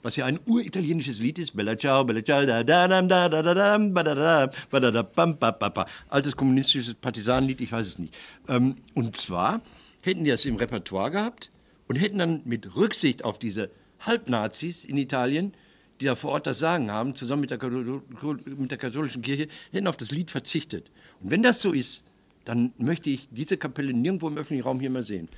was 0.06 0.18
ja 0.18 0.26
ein 0.26 0.40
uritalienisches 0.46 1.20
Lied 1.20 1.40
ist. 1.40 1.56
Bella 1.56 1.76
ciao, 1.76 2.04
bella 2.04 2.24
ciao, 2.24 2.46
da 2.46 2.64
da 2.64 2.88
da 2.88 3.02
da 3.02 3.28
da 3.28 3.78
ba 3.80 4.04
da 4.04 4.14
da, 4.14 4.52
ba 4.70 4.80
da 4.80 4.92
da 4.92 5.02
bam, 5.02 5.36
ba 5.40 5.52
ba 5.52 5.70
ba. 5.70 5.88
Altes 6.10 6.36
kommunistisches 6.36 6.94
Partisanenlied, 6.94 7.60
ich 7.60 7.72
weiß 7.72 7.88
es 7.88 7.98
nicht. 7.98 8.14
Ähm, 8.48 8.76
und 8.94 9.18
zwar 9.18 9.62
hätten 10.02 10.24
die 10.24 10.30
das 10.30 10.46
im 10.46 10.58
Repertoire 10.58 11.10
gehabt 11.10 11.50
und 11.88 11.96
hätten 11.96 12.20
dann 12.20 12.44
mit 12.46 12.76
Rücksicht 12.76 13.26
auf 13.26 13.40
diese 13.40 13.72
Halbnazis 14.00 14.86
in 14.86 14.98
Italien, 14.98 15.56
die 16.00 16.06
da 16.06 16.14
vor 16.14 16.34
Ort 16.34 16.46
das 16.46 16.60
Sagen 16.60 16.92
haben, 16.92 17.16
zusammen 17.16 17.42
mit 17.42 17.50
der, 17.50 17.60
mit 17.64 18.70
der 18.70 18.78
katholischen 18.78 19.24
Kirche, 19.24 19.48
hätten 19.72 19.88
auf 19.88 19.98
das 19.98 20.12
Lied 20.12 20.30
verzichtet. 20.30 20.92
Und 21.20 21.32
wenn 21.32 21.42
das 21.42 21.62
so 21.62 21.72
ist, 21.72 22.04
dann 22.44 22.74
möchte 22.78 23.10
ich 23.10 23.28
diese 23.32 23.58
Kapelle 23.58 23.92
nirgendwo 23.92 24.28
im 24.28 24.38
öffentlichen 24.38 24.66
Raum 24.66 24.80
hier 24.80 24.92
mal 24.92 25.02
sehen. 25.02 25.30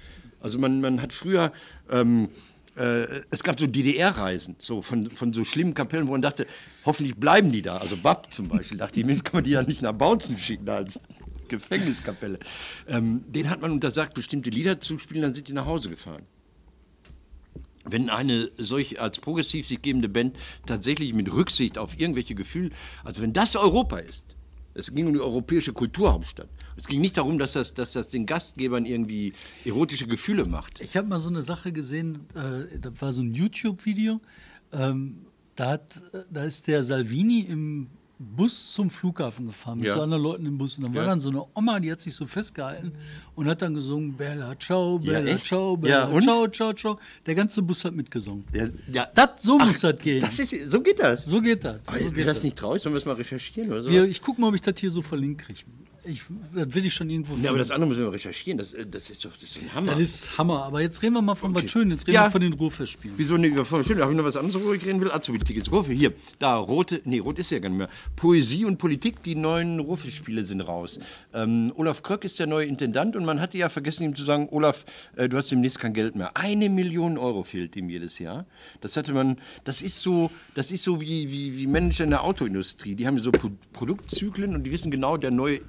Also 0.42 0.60
man, 0.60 0.82
man 0.82 1.02
hat 1.02 1.14
früher... 1.14 1.54
Ähm, 1.90 2.28
äh, 2.78 3.22
es 3.32 3.44
gab 3.44 3.60
so 3.60 3.68
DDR-Reisen, 3.68 4.56
so 4.60 4.82
von, 4.82 5.10
von 5.10 5.34
so 5.34 5.44
schlimmen 5.44 5.74
Kapellen, 5.74 6.08
wo 6.08 6.12
man 6.12 6.22
dachte, 6.22 6.48
hoffentlich 6.86 7.16
bleiben 7.16 7.52
die 7.52 7.62
da. 7.62 7.78
Also 7.78 7.98
Bab 7.98 8.32
zum 8.32 8.48
Beispiel, 8.48 8.78
dachte 8.78 9.00
ich, 9.00 9.24
kann 9.24 9.34
man 9.34 9.44
die 9.44 9.52
ja 9.52 9.64
nicht 9.64 9.82
nach 9.82 9.94
Bautzen 9.94 10.38
schicken 10.38 10.70
als 10.70 11.00
Gefängniskapelle. 11.48 12.40
Ähm, 12.88 13.24
den 13.28 13.50
hat 13.50 13.62
man 13.62 13.72
untersagt, 13.72 14.14
bestimmte 14.14 14.50
Lieder 14.50 14.80
zu 14.80 15.00
spielen, 15.00 15.24
dann 15.24 15.34
sind 15.34 15.48
die 15.48 15.54
nach 15.54 15.66
Hause 15.66 15.90
gefahren. 15.90 16.24
Wenn 17.84 18.10
eine 18.10 18.52
solch 18.58 19.00
als 19.00 19.20
progressiv 19.20 19.68
sich 19.68 19.82
gebende 19.82 20.10
Band 20.10 20.38
tatsächlich 20.66 21.14
mit 21.14 21.32
Rücksicht 21.32 21.78
auf 21.78 22.00
irgendwelche 22.00 22.36
Gefühle, 22.36 22.72
also 23.04 23.22
wenn 23.22 23.34
das 23.34 23.56
Europa 23.56 23.98
ist, 23.98 24.37
es 24.78 24.94
ging 24.94 25.08
um 25.08 25.14
die 25.14 25.20
europäische 25.20 25.74
Kulturhauptstadt. 25.74 26.50
Es 26.78 26.88
ging 26.88 27.02
nicht 27.02 27.18
darum, 27.18 27.40
dass 27.40 27.54
das, 27.54 27.74
dass 27.74 27.94
das 27.94 28.10
den 28.10 28.26
Gastgebern 28.26 28.86
irgendwie 28.86 29.34
erotische 29.66 30.08
Gefühle 30.08 30.46
macht. 30.46 30.80
Ich 30.80 30.96
habe 30.96 31.08
mal 31.08 31.20
so 31.20 31.30
eine 31.30 31.42
Sache 31.42 31.72
gesehen, 31.72 32.28
äh, 32.36 32.78
da 32.80 32.92
war 33.02 33.12
so 33.12 33.24
ein 33.24 33.34
YouTube-Video. 33.34 34.22
Ähm, 34.72 35.26
da, 35.56 35.76
äh, 35.76 35.80
da 36.30 36.44
ist 36.44 36.68
der 36.68 36.84
Salvini 36.84 37.42
im 37.42 37.88
Bus 38.20 38.74
zum 38.74 38.90
Flughafen 38.90 39.46
gefahren 39.46 39.78
mit 39.78 39.88
Ja. 39.88 39.94
so 39.94 40.02
anderen 40.02 40.24
Leuten 40.24 40.46
im 40.48 40.58
Bus. 40.58 40.78
Und 40.78 40.86
dann 40.86 40.96
war 40.96 41.04
Ja. 41.04 41.10
dann 41.10 41.20
so 41.20 41.30
eine 41.30 41.44
Oma, 41.54 41.80
die 41.80 41.92
hat 41.92 42.02
sich 42.02 42.16
so 42.16 42.26
festgehalten 42.26 42.94
und 43.36 43.48
hat 43.48 43.62
dann 43.62 43.74
gesungen: 43.76 44.14
Bella, 44.18 44.58
ciao, 44.58 45.00
Ja, 45.04 45.20
Bella, 45.20 45.32
echt? 45.36 45.46
ciao, 45.46 45.72
Ja, 45.84 46.06
Bella, 46.06 46.06
und? 46.06 46.22
ciao, 46.24 46.48
ciao, 46.48 46.74
ciao. 46.74 47.00
Der 47.28 47.36
ganze 47.36 47.62
Bus 47.62 47.86
hat 47.86 47.94
mitgesungen. 47.94 48.44
Ja, 48.92 49.06
Das, 49.14 49.44
so 49.44 49.58
muss 49.60 49.82
das 49.82 49.98
gehen. 50.00 50.22
Das 50.22 50.40
ist, 50.40 50.72
so 50.72 50.82
geht 50.82 51.00
das. 51.00 51.26
so 51.26 51.40
geht 51.42 51.64
das. 51.64 51.80
Aber 51.86 52.00
So 52.00 52.16
Wäre 52.16 52.26
das 52.26 52.38
das. 52.38 52.44
nicht 52.44 52.58
traurig? 52.58 52.82
Sollen 52.82 52.96
wir 52.96 52.98
es 53.00 53.06
mal 53.06 53.14
recherchieren 53.16 53.72
oder 53.72 53.84
so? 53.84 53.92
Ich 53.92 54.22
gucke 54.22 54.42
mal, 54.42 54.48
ob 54.48 54.56
ich 54.56 54.62
das 54.62 54.80
hier 54.80 54.90
so 54.90 55.02
verlinkt 55.04 55.44
kriege. 55.44 55.60
Ich, 56.10 56.22
das 56.56 56.74
will 56.74 56.86
ich 56.86 56.94
schon 56.94 57.10
irgendwo 57.10 57.36
Ja, 57.36 57.50
aber 57.50 57.58
das 57.60 57.68
finden. 57.68 57.84
andere 57.84 57.90
müssen 57.90 58.04
wir 58.04 58.14
recherchieren. 58.14 58.58
Das, 58.58 58.72
äh, 58.74 58.86
das 58.86 59.10
ist 59.10 59.26
doch 59.26 59.32
das 59.34 59.44
ist 59.44 59.58
ein 59.58 59.74
Hammer. 59.74 59.92
Das 59.92 60.00
ist 60.00 60.38
Hammer. 60.38 60.64
Aber 60.64 60.82
jetzt 60.82 61.02
reden 61.04 61.14
wir 61.16 61.22
mal 61.22 61.36
von 61.36 61.52
Okay. 61.56 61.64
was 61.66 61.72
Schönes. 61.72 61.94
Jetzt 62.00 62.08
reden 62.08 62.16
Ja. 62.16 62.26
wir 62.28 62.32
von 62.32 62.42
den 62.42 62.54
Ruhrfestspielen. 62.54 63.18
Wieso 63.18 63.36
nicht? 63.38 63.54
Schön, 63.86 64.00
habe 64.02 64.12
ich 64.12 64.18
noch 64.18 64.24
was 64.24 64.38
anderes, 64.38 64.56
worüber 64.56 64.76
ich 64.76 64.86
reden 64.86 65.02
will? 65.02 65.12
Azubi-Tickets. 65.12 65.72
Rufe, 65.72 65.92
hier, 65.94 66.14
da, 66.40 66.56
rote, 66.58 67.02
nee, 67.06 67.20
rot 67.20 67.40
ist 67.40 67.52
ja 67.52 67.60
gar 67.60 67.70
nicht 67.70 67.78
mehr. 67.80 67.90
Poesie 68.16 68.64
und 68.66 68.78
Politik, 68.78 69.22
die 69.24 69.36
neuen 69.36 69.80
Rufe-Spiele 69.80 70.46
sind 70.46 70.62
raus. 70.62 71.00
Ähm, 71.34 71.74
Olaf 71.76 72.02
Kröck 72.04 72.24
ist 72.24 72.40
der 72.40 72.48
neue 72.48 72.66
Intendant 72.68 73.16
und 73.16 73.26
man 73.26 73.40
hatte 73.42 73.58
ja 73.58 73.68
vergessen, 73.70 74.04
ihm 74.04 74.16
zu 74.16 74.24
sagen, 74.24 74.48
Olaf, 74.52 74.86
äh, 75.16 75.28
du 75.28 75.36
hast 75.38 75.52
demnächst 75.52 75.80
kein 75.80 75.94
Geld 75.94 76.16
mehr. 76.16 76.36
Eine 76.38 76.70
Million 76.70 77.18
Euro 77.18 77.44
fehlt 77.44 77.76
ihm 77.76 77.90
jedes 77.90 78.20
Jahr. 78.20 78.46
Das 78.82 78.96
hatte 78.96 79.14
man, 79.14 79.38
das 79.66 79.82
ist 79.82 80.02
so, 80.02 80.32
das 80.56 80.72
ist 80.72 80.84
so 80.84 81.02
wie, 81.02 81.32
wie, 81.32 81.58
wie 81.58 81.68
Manager 81.68 82.06
in 82.06 82.12
der 82.12 82.24
Autoindustrie. 82.24 82.96
Die 82.96 83.06
haben 83.08 83.20
so 83.20 83.32
Pro 83.32 83.52
Produktzyklen 83.74 84.56
und 84.56 84.64
die 84.64 84.72
wissen 84.72 84.90
genau, 84.92 85.18
der 85.18 85.32
neue 85.32 85.60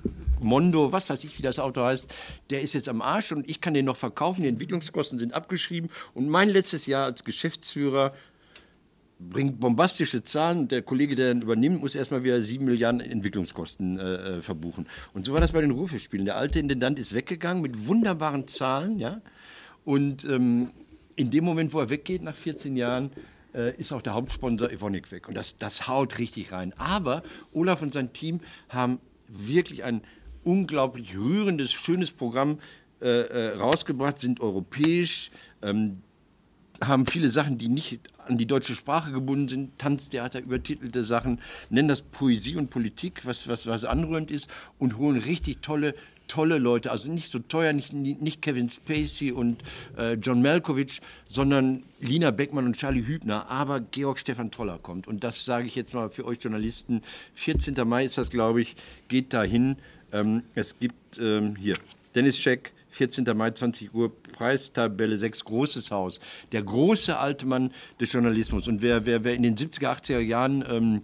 Mondo, 0.41 0.93
was 0.93 1.11
weiß 1.11 1.25
ich, 1.25 1.39
wie 1.39 1.43
das 1.43 1.59
Auto 1.59 1.83
heißt, 1.83 2.09
der 2.51 2.63
ist 2.63 2.73
jetzt 2.73 2.89
am 2.89 3.03
Arsch 3.03 3.33
und 3.33 3.49
ich 3.49 3.61
kann 3.61 3.75
den 3.75 3.85
noch 3.85 3.97
verkaufen. 3.97 4.43
Die 4.43 4.49
Entwicklungskosten 4.49 5.19
sind 5.19 5.35
abgeschrieben. 5.35 5.91
Und 6.15 6.29
mein 6.29 6.49
letztes 6.49 6.87
Jahr 6.87 7.05
als 7.05 7.25
Geschäftsführer 7.25 8.15
bringt 9.19 9.59
bombastische 9.59 10.23
Zahlen 10.23 10.69
der 10.69 10.83
Kollege, 10.83 11.17
der 11.17 11.29
dann 11.29 11.43
übernimmt, 11.43 11.81
muss 11.81 11.95
erstmal 11.95 12.23
wieder 12.23 12.41
sieben 12.41 12.67
Milliarden 12.67 13.01
Entwicklungskosten 13.01 13.99
äh, 13.99 14.03
äh, 14.03 14.43
verbuchen. 14.43 14.87
Und 15.13 15.27
so 15.27 15.33
war 15.33 15.41
das 15.41 15.53
bei 15.53 15.61
den 15.61 15.73
Rufespielen. 15.73 16.25
Der 16.25 16.37
alte 16.37 16.61
Intendant 16.61 16.99
ist 16.99 17.15
weggegangen 17.15 17.63
mit 17.63 17.87
wunderbaren 17.87 18.47
Zahlen, 18.47 18.99
ja. 18.99 19.21
Und 19.85 20.25
ähm, 20.25 20.71
in 21.17 21.31
dem 21.31 21.45
Moment, 21.45 21.73
wo 21.73 21.81
er 21.81 21.91
weggeht, 21.91 22.23
nach 22.23 22.37
14 22.37 22.77
Jahren, 22.77 23.11
äh, 23.55 23.75
ist 23.77 23.93
auch 23.93 24.03
der 24.03 24.15
Hauptsponsor 24.15 24.71
Evonik 24.71 25.11
weg. 25.11 25.29
Und 25.29 25.37
das, 25.37 25.59
das 25.59 25.89
haut 25.89 26.19
richtig 26.19 26.53
rein. 26.53 26.73
Aber 26.77 27.23
Olaf 27.53 27.83
und 27.83 27.93
sein 27.93 28.13
Team 28.13 28.41
haben 28.69 29.01
wirklich 29.27 29.85
ein 29.85 30.03
unglaublich 30.45 31.17
rührendes, 31.17 31.73
schönes 31.73 32.11
Programm 32.11 32.59
äh, 33.01 33.07
äh, 33.07 33.57
rausgebracht, 33.57 34.19
sind 34.19 34.41
europäisch, 34.41 35.31
ähm, 35.63 36.03
haben 36.85 37.07
viele 37.07 37.31
Sachen, 37.31 37.59
die 37.59 37.69
nicht 37.69 38.01
an 38.27 38.39
die 38.39 38.47
deutsche 38.47 38.75
Sprache 38.75 39.11
gebunden 39.11 39.49
sind, 39.49 39.79
Tanztheater, 39.79 40.41
übertitelte 40.41 41.03
Sachen, 41.05 41.41
nennen 41.71 41.89
das 41.89 42.03
Poesie 42.03 42.57
und 42.57 42.71
Politik, 42.71 43.25
was, 43.25 43.49
was, 43.49 43.67
was 43.67 43.85
anrührend 43.85 44.31
ist, 44.31 44.49
und 44.79 44.97
holen 44.97 45.19
richtig 45.19 45.61
tolle, 45.61 45.95
tolle 46.29 46.59
Leute, 46.59 46.91
also 46.91 47.11
nicht 47.11 47.31
so 47.31 47.39
teuer, 47.39 47.73
nicht, 47.73 47.93
nicht 47.93 48.43
Kevin 48.43 48.69
Spacey 48.69 49.33
und 49.33 49.63
äh, 49.97 50.15
John 50.15 50.43
Malkovich, 50.43 51.01
sondern 51.27 51.83
Lina 52.01 52.31
Beckmann 52.31 52.67
und 52.67 52.77
Charlie 52.77 53.07
Hübner, 53.07 53.51
aber 53.51 53.81
Georg 53.81 54.19
Stefan 54.19 54.51
Toller 54.51 54.79
kommt. 54.79 55.09
Und 55.09 55.25
das 55.25 55.45
sage 55.45 55.67
ich 55.67 55.75
jetzt 55.75 55.95
mal 55.95 56.11
für 56.11 56.25
euch 56.25 56.39
Journalisten. 56.41 57.03
14. 57.35 57.77
Mai 57.89 58.05
ist 58.05 58.19
das, 58.19 58.31
glaube 58.31 58.61
ich, 58.61 58.77
geht 59.09 59.33
dahin. 59.33 59.77
Ähm, 60.13 60.43
es 60.55 60.79
gibt 60.79 61.19
ähm, 61.19 61.57
hier 61.57 61.77
Dennis 62.15 62.39
Scheck, 62.39 62.73
14. 62.91 63.25
Mai, 63.37 63.51
20 63.51 63.95
Uhr, 63.95 64.13
Preistabelle 64.33 65.19
6, 65.19 65.45
großes 65.45 65.91
Haus. 65.91 66.21
Der 66.53 66.63
große 66.63 67.17
alte 67.17 67.47
Mann 67.47 67.71
des 68.01 68.13
Journalismus. 68.13 68.67
Und 68.67 68.83
wer, 68.83 69.07
wer, 69.07 69.25
wer 69.25 69.35
in 69.35 69.43
den 69.43 69.57
70er, 69.57 70.01
80er 70.01 70.19
Jahren 70.21 70.65
ähm, 70.69 71.03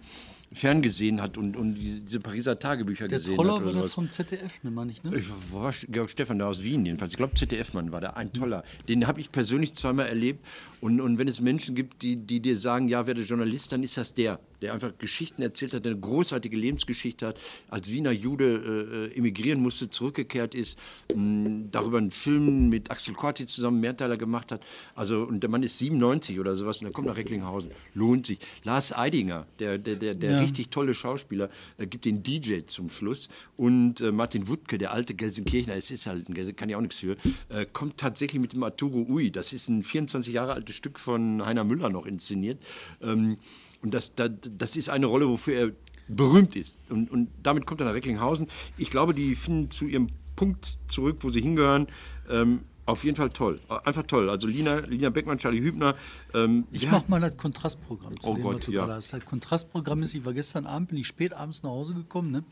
ferngesehen 0.55 1.21
hat 1.21 1.37
und, 1.37 1.57
und 1.57 1.75
diese 1.75 2.19
Pariser 2.19 2.57
Tagebücher 2.57 3.07
Der 3.07 3.17
gesehen 3.17 3.35
Troller 3.35 3.55
hat 3.55 3.61
oder 3.63 3.75
war 3.75 3.83
das 3.83 3.93
vom 3.93 4.09
ZDF, 4.09 4.63
ne, 4.63 4.71
meine 4.71 4.91
ich, 4.91 5.03
ne? 5.03 5.15
Ich 5.17 5.27
war 5.51 5.73
Georg 5.89 6.09
Stefan 6.09 6.39
da 6.39 6.47
aus 6.47 6.63
Wien 6.63 6.85
jedenfalls. 6.85 7.11
Ich 7.13 7.17
glaube, 7.17 7.33
ZDF-Mann 7.35 7.91
war 7.91 7.99
da 7.99 8.11
ein 8.11 8.31
toller. 8.31 8.63
Den 8.87 9.05
habe 9.05 9.19
ich 9.19 9.31
persönlich 9.31 9.73
zweimal 9.73 10.07
erlebt. 10.07 10.45
Und, 10.81 11.01
und 11.01 11.17
wenn 11.17 11.27
es 11.27 11.41
Menschen 11.41 11.75
gibt, 11.75 12.01
die, 12.01 12.15
die 12.15 12.39
dir 12.39 12.57
sagen, 12.57 12.87
ja, 12.87 13.05
werde 13.05 13.21
Journalist, 13.21 13.71
dann 13.71 13.83
ist 13.83 13.97
das 13.97 14.13
der, 14.13 14.39
der 14.61 14.73
einfach 14.73 14.97
Geschichten 14.97 15.41
erzählt 15.41 15.73
hat, 15.73 15.85
der 15.85 15.91
eine 15.93 16.01
großartige 16.01 16.55
Lebensgeschichte 16.57 17.27
hat, 17.27 17.39
als 17.69 17.91
Wiener 17.91 18.11
Jude 18.11 19.09
äh, 19.13 19.17
emigrieren 19.17 19.61
musste, 19.61 19.89
zurückgekehrt 19.89 20.55
ist, 20.55 20.77
mh, 21.15 21.67
darüber 21.71 21.97
einen 21.97 22.11
Film 22.11 22.69
mit 22.69 22.91
Axel 22.91 23.13
Corti 23.13 23.45
zusammen 23.45 23.79
Mehrteiler 23.79 24.17
gemacht 24.17 24.51
hat. 24.51 24.61
Also, 24.95 25.23
und 25.23 25.41
der 25.41 25.49
Mann 25.49 25.63
ist 25.63 25.77
97 25.79 26.39
oder 26.39 26.55
sowas 26.55 26.79
und 26.79 26.87
er 26.87 26.93
kommt 26.93 27.07
nach 27.07 27.17
Recklinghausen. 27.17 27.71
Lohnt 27.93 28.25
sich. 28.25 28.39
Lars 28.63 28.91
Eidinger, 28.95 29.47
der, 29.59 29.77
der, 29.77 29.95
der, 29.95 30.15
der 30.15 30.31
Ja. 30.31 30.39
richtig 30.39 30.69
tolle 30.69 30.93
Schauspieler, 30.93 31.49
äh, 31.77 31.87
gibt 31.87 32.05
den 32.05 32.23
DJ 32.23 32.59
zum 32.67 32.89
Schluss. 32.89 33.29
Und 33.57 34.01
äh, 34.01 34.11
Martin 34.11 34.47
Wuttke, 34.47 34.77
der 34.77 34.91
alte 34.93 35.13
Gelsenkirchner, 35.15 35.75
es 35.75 35.91
ist 35.91 36.05
halt 36.07 36.27
ein 36.29 36.33
Gelsen, 36.33 36.55
kann 36.55 36.69
ich 36.69 36.75
auch 36.75 36.81
nichts 36.81 36.97
für, 36.99 37.17
äh, 37.49 37.65
kommt 37.71 37.97
tatsächlich 37.97 38.41
mit 38.41 38.53
dem 38.53 38.63
Arturo 38.63 39.05
Ui. 39.09 39.31
Das 39.31 39.53
ist 39.53 39.67
ein 39.69 39.83
24 39.83 40.33
Jahre 40.33 40.53
altes 40.53 40.75
Stück 40.75 40.99
von 40.99 41.45
Heiner 41.45 41.63
Müller 41.63 41.89
noch 41.89 42.05
inszeniert. 42.05 42.61
Ähm, 43.01 43.37
und 43.85 43.93
das, 43.93 44.15
das, 44.15 44.31
das 44.57 44.75
ist 44.75 44.89
eine 44.89 45.05
Rolle, 45.05 45.27
wofür 45.29 45.53
er 45.55 45.71
berühmt 46.07 46.55
ist. 46.55 46.79
Und, 46.89 47.09
und 47.09 47.29
damit 47.41 47.65
kommt 47.65 47.79
er 47.81 47.85
nach 47.87 47.93
Recklinghausen. 47.93 48.47
Ich 48.77 48.89
glaube, 48.89 49.13
die 49.13 49.35
finden 49.35 49.71
zu 49.71 49.85
ihrem 49.85 50.07
Punkt 50.35 50.77
zurück, 50.87 51.17
wo 51.21 51.29
sie 51.29 51.41
hingehören. 51.41 51.87
Ähm, 52.29 52.61
auf 52.87 53.03
jeden 53.03 53.15
Fall 53.15 53.29
toll. 53.29 53.59
Einfach 53.83 54.03
toll. 54.03 54.29
Also 54.29 54.47
Lina, 54.47 54.79
Lina 54.79 55.09
Beckmann, 55.09 55.39
Charlie 55.39 55.61
Hübner. 55.61 55.95
Ähm, 56.35 56.65
Ich 56.71 56.83
wer 56.83 56.91
mach 56.91 56.97
hat- 56.99 57.09
mal 57.09 57.19
das 57.21 57.35
Kontrastprogramm. 57.37 58.19
Zu 58.19 58.27
Oh 58.29 58.33
dem, 58.35 58.43
Gott, 58.43 58.67
ja. 58.67 58.85
Das 58.85 59.11
Kontrastprogramm 59.25 60.03
ist, 60.03 60.13
ich 60.13 60.23
war 60.25 60.33
gestern 60.33 60.67
Abend, 60.67 60.89
bin 60.89 60.97
ich 60.99 61.07
spät 61.07 61.33
abends 61.33 61.63
nach 61.63 61.71
Hause 61.71 61.95
gekommen, 61.95 62.29
ne? 62.31 62.43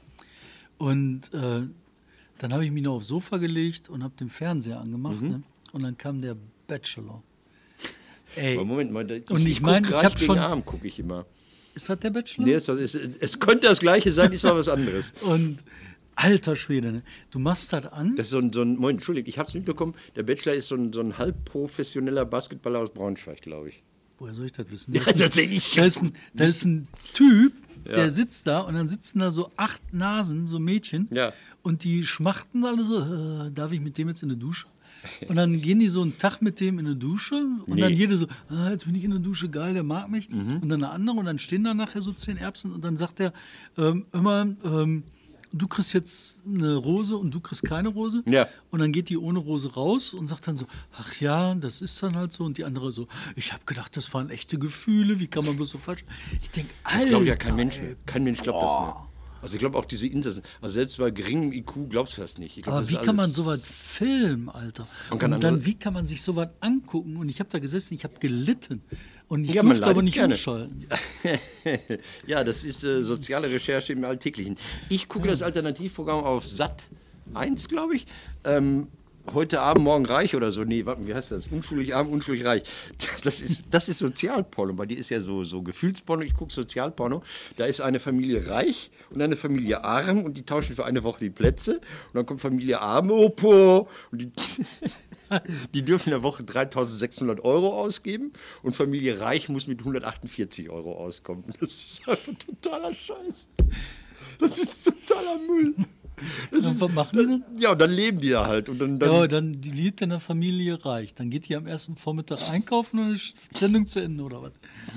Und 0.79 1.31
äh, 1.33 1.67
dann 2.39 2.53
habe 2.53 2.65
ich 2.65 2.71
mich 2.71 2.81
noch 2.83 2.93
aufs 2.95 3.07
Sofa 3.07 3.37
gelegt 3.37 3.89
und 3.89 4.03
habe 4.03 4.15
den 4.19 4.29
Fernseher 4.29 4.79
angemacht, 4.79 5.21
Mhm. 5.21 5.27
ne? 5.29 5.43
Und 5.71 5.83
dann 5.83 5.97
kam 5.97 6.21
der 6.21 6.35
Bachelor. 6.67 7.21
Ey, 8.35 8.55
Aber 8.55 8.65
Moment 8.65 8.91
mal, 8.91 9.09
ich, 9.11 9.29
Und 9.29 9.45
ich 9.47 9.57
guck 9.57 9.65
mein, 9.67 9.83
ich 9.83 9.91
reich 9.91 10.03
hab 10.05 10.15
gegen 10.15 10.25
schon- 10.25 10.39
Arm 10.39 10.65
gucke 10.65 10.87
ich 10.87 10.99
immer. 10.99 11.25
ist 11.75 11.89
das 11.89 11.99
der 11.99 12.09
Bachelor? 12.09 12.45
Nee, 12.45 12.53
es, 12.53 12.67
es, 12.67 12.95
es 12.95 13.39
könnte 13.39 13.67
das 13.67 13.79
gleiche 13.79 14.11
sein, 14.11 14.31
diesmal 14.31 14.55
was 14.55 14.67
anderes. 14.67 15.13
Und 15.21 15.59
alter 16.15 16.55
Schwede, 16.55 16.91
ne? 16.91 17.01
Du 17.31 17.39
machst 17.39 17.73
das 17.73 17.85
an. 17.87 18.15
Das 18.15 18.27
ist 18.27 18.31
so 18.31 18.39
ein, 18.39 18.53
so 18.53 18.61
ein 18.61 18.75
Moment, 18.75 18.97
Entschuldigung, 18.99 19.27
ich 19.29 19.37
habe 19.39 19.47
es 19.49 19.53
mitbekommen. 19.55 19.95
Der 20.15 20.23
Bachelor 20.23 20.53
ist 20.53 20.67
so 20.67 20.75
ein, 20.75 20.93
so 20.93 20.99
ein 20.99 21.17
halbprofessioneller 21.17 22.25
Basketballer 22.25 22.79
aus 22.79 22.91
Braunschweig, 22.93 23.41
glaube 23.41 23.69
ich. 23.69 23.81
Woher 24.19 24.33
soll 24.33 24.45
ich 24.45 24.51
das 24.51 24.69
wissen? 24.69 24.93
Ja, 24.93 25.01
Da 25.03 25.11
ist 25.11 25.19
ein- 25.19 25.29
das 25.29 25.37
ich. 25.37 25.73
Da 25.73 25.85
ist 25.85 26.01
ein, 26.03 26.13
da 26.33 26.43
ist 26.43 26.65
ein 26.65 26.87
Typ, 27.13 27.53
Ja. 27.85 27.93
der 27.93 28.11
sitzt 28.11 28.45
da 28.47 28.59
und 28.59 28.75
dann 28.75 28.87
sitzen 28.87 29.19
da 29.19 29.31
so 29.31 29.51
acht 29.57 29.93
Nasen, 29.93 30.45
so 30.45 30.59
Mädchen. 30.59 31.07
Ja. 31.11 31.33
Und 31.63 31.83
die 31.83 32.03
schmachten 32.05 32.63
alle 32.63 32.83
so, 32.83 32.99
äh, 33.47 33.51
darf 33.51 33.71
ich 33.71 33.79
mit 33.81 33.97
dem 33.97 34.09
jetzt 34.09 34.21
in 34.21 34.29
die 34.29 34.37
Dusche? 34.37 34.67
Und 35.27 35.35
dann 35.35 35.61
gehen 35.61 35.79
die 35.79 35.89
so 35.89 36.01
einen 36.01 36.17
Tag 36.17 36.41
mit 36.41 36.59
dem 36.59 36.79
in 36.79 36.85
die 36.85 36.97
Dusche 36.97 37.35
und 37.35 37.67
Nee. 37.67 37.75
Mhm. 37.75 37.79
dann 37.81 37.93
jede 37.93 38.17
so, 38.17 38.27
ah, 38.49 38.69
jetzt 38.71 38.85
bin 38.85 38.95
ich 38.95 39.03
in 39.03 39.11
der 39.11 39.19
Dusche, 39.19 39.49
geil, 39.49 39.73
der 39.73 39.83
mag 39.83 40.09
mich. 40.09 40.29
Und 40.29 40.69
dann 40.69 40.83
eine 40.83 40.89
andere 40.91 41.17
und 41.17 41.25
dann 41.25 41.39
stehen 41.39 41.63
da 41.63 41.73
nachher 41.73 42.01
so 42.01 42.11
zehn 42.13 42.37
Erbsen 42.37 42.71
und 42.73 42.83
dann 42.83 42.97
sagt 42.97 43.19
er, 43.19 43.33
ähm, 43.77 44.05
immer, 44.13 44.47
ähm, 44.63 45.03
du 45.51 45.67
kriegst 45.67 45.93
jetzt 45.93 46.41
eine 46.47 46.75
Rose 46.75 47.15
und 47.15 47.31
du 47.33 47.39
kriegst 47.39 47.63
keine 47.63 47.89
Rose. 47.89 48.23
Ja. 48.25 48.47
Und 48.71 48.79
dann 48.79 48.91
geht 48.91 49.09
die 49.09 49.17
ohne 49.17 49.39
Rose 49.39 49.73
raus 49.73 50.13
und 50.13 50.27
sagt 50.27 50.47
dann 50.47 50.57
so, 50.57 50.65
ach 50.97 51.19
ja, 51.19 51.53
das 51.55 51.81
ist 51.81 52.01
dann 52.01 52.15
halt 52.15 52.33
so. 52.33 52.43
Und 52.43 52.57
die 52.57 52.63
andere 52.63 52.91
so, 52.91 53.07
ich 53.35 53.53
habe 53.53 53.63
gedacht, 53.65 53.95
das 53.95 54.13
waren 54.13 54.29
echte 54.29 54.57
Gefühle, 54.57 55.19
wie 55.19 55.27
kann 55.27 55.45
man 55.45 55.55
bloß 55.55 55.69
so 55.71 55.77
falsch? 55.77 56.05
Ich 56.41 56.49
denke, 56.49 56.71
Alter. 56.83 56.99
Das 57.01 57.09
glaubt 57.09 57.25
ja 57.25 57.35
kein 57.35 57.55
Mensch. 57.55 57.79
Kein 58.05 58.23
Mensch 58.23 58.41
glaubt 58.41 58.63
das 58.63 58.71
mehr. 58.79 59.07
Also 59.43 59.55
ich 59.55 59.59
glaube 59.59 59.77
auch 59.77 59.85
diese 59.85 60.07
Insassen, 60.07 60.41
also 60.61 60.73
selbst 60.73 60.97
bei 60.97 61.11
geringem 61.11 61.51
IQ 61.53 61.89
glaubst 61.89 62.17
du 62.17 62.21
das 62.21 62.37
nicht. 62.37 62.57
Ich 62.57 62.63
glaub, 62.63 62.75
Aber 62.75 62.81
das 62.81 62.89
wie 62.91 62.95
kann 62.95 63.15
man 63.15 63.31
sowas 63.31 63.59
filmen, 63.63 64.49
Alter? 64.49 64.87
Kann 65.19 65.33
und 65.33 65.43
dann, 65.43 65.65
wie 65.65 65.75
kann 65.75 65.93
man 65.93 66.07
sich 66.07 66.21
sowas 66.21 66.47
angucken? 66.61 67.17
Und 67.17 67.29
ich 67.29 67.39
habe 67.39 67.49
da 67.51 67.59
gesessen, 67.59 67.93
ich 67.93 68.03
habe 68.05 68.15
gelitten. 68.19 68.81
Und 69.27 69.45
ich 69.45 69.53
Ja, 69.53 69.61
durfte 69.61 69.85
aber 69.85 70.01
nicht 70.01 70.13
gerne. 70.13 70.33
umschalten. 70.33 70.87
ja, 72.27 72.43
das 72.43 72.63
ist 72.63 72.83
äh, 72.83 73.03
soziale 73.03 73.49
Recherche 73.49 73.93
im 73.93 74.03
Alltäglichen. 74.05 74.57
Ich 74.89 75.07
gucke 75.09 75.27
das 75.27 75.41
Alternativprogramm 75.41 76.23
auf 76.23 76.47
Sat 76.47 76.83
1, 77.33 77.67
glaube 77.69 77.95
ich. 77.95 78.05
Ähm, 78.43 78.87
heute 79.33 79.61
Abend, 79.61 79.83
morgen 79.83 80.05
reich 80.05 80.35
oder 80.35 80.51
so. 80.51 80.63
Nee, 80.63 80.85
warte, 80.85 81.07
wie 81.07 81.13
heißt 81.13 81.31
das? 81.31 81.47
Unschuldig 81.47 81.95
arm, 81.95 82.09
unschuldig 82.09 82.45
reich. 82.45 82.63
Das 83.23 83.39
ist, 83.39 83.65
das 83.71 83.87
ist 83.87 83.99
Sozialporno. 83.99 84.73
Bei 84.73 84.85
dir 84.85 84.97
ist 84.97 85.09
ja 85.09 85.21
so, 85.21 85.43
so 85.43 85.61
Gefühlsporno. 85.61 86.23
Ich 86.23 86.33
gucke 86.33 86.51
Sozialporno. 86.51 87.23
Da 87.55 87.65
ist 87.65 87.79
eine 87.79 88.01
Familie 88.01 88.49
reich 88.49 88.91
und 89.11 89.21
eine 89.21 89.37
Familie 89.37 89.83
arm 89.83 90.25
und 90.25 90.37
die 90.37 90.45
tauschen 90.45 90.75
für 90.75 90.85
eine 90.85 91.03
Woche 91.03 91.21
die 91.21 91.29
Plätze. 91.29 91.75
Und 91.75 92.15
dann 92.15 92.25
kommt 92.25 92.41
Familie 92.41 92.81
arm, 92.81 93.11
Opo. 93.11 93.87
Und 94.11 94.21
die, 94.21 94.31
die 95.73 95.83
dürfen 95.83 96.09
in 96.09 96.11
der 96.11 96.23
Woche 96.23 96.43
3600 96.43 97.43
Euro 97.45 97.79
ausgeben 97.79 98.33
und 98.61 98.75
Familie 98.75 99.21
Reich 99.21 99.47
muss 99.47 99.67
mit 99.67 99.79
148 99.79 100.69
Euro 100.69 100.97
auskommen. 100.97 101.45
Das 101.59 101.69
ist 101.69 102.07
einfach 102.07 102.33
totaler 102.45 102.93
Scheiß. 102.93 103.47
Das 104.39 104.59
ist 104.59 104.83
totaler 104.83 105.37
Müll. 105.37 105.75
Das 106.51 106.65
ist, 106.65 106.79
was 106.79 106.91
machen 106.93 107.19
die 107.19 107.25
dann? 107.25 107.43
Ja, 107.59 107.71
und 107.71 107.81
dann 107.81 107.91
leben 107.91 108.19
die 108.19 108.29
da 108.29 108.45
halt. 108.45 108.69
Und 108.69 108.79
dann, 108.79 108.99
dann, 108.99 109.11
Ja, 109.11 109.27
dann 109.27 109.61
die 109.61 109.71
lebt 109.71 110.01
in 110.01 110.09
der 110.09 110.19
Familie 110.19 110.83
reich. 110.85 111.13
Dann 111.13 111.29
geht 111.29 111.49
die 111.49 111.55
am 111.55 111.67
ersten 111.67 111.95
Vormittag 111.95 112.49
einkaufen 112.49 112.99
und 112.99 113.13
ist 113.13 113.33
Sendung 113.53 113.87
zu 113.87 113.99
Ende 113.99 114.23
oder 114.23 114.41
was? 114.43 114.51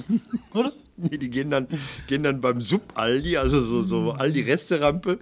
Oder? 0.55 0.73
Nee, 0.99 1.19
die 1.19 1.29
gehen 1.29 1.51
dann, 1.51 1.67
gehen 2.07 2.23
dann 2.23 2.41
beim 2.41 2.61
Sub-Aldi, 2.63 3.37
also 3.37 3.63
so, 3.63 3.83
so 3.83 4.13
Aldi-Resterampe, 4.13 5.19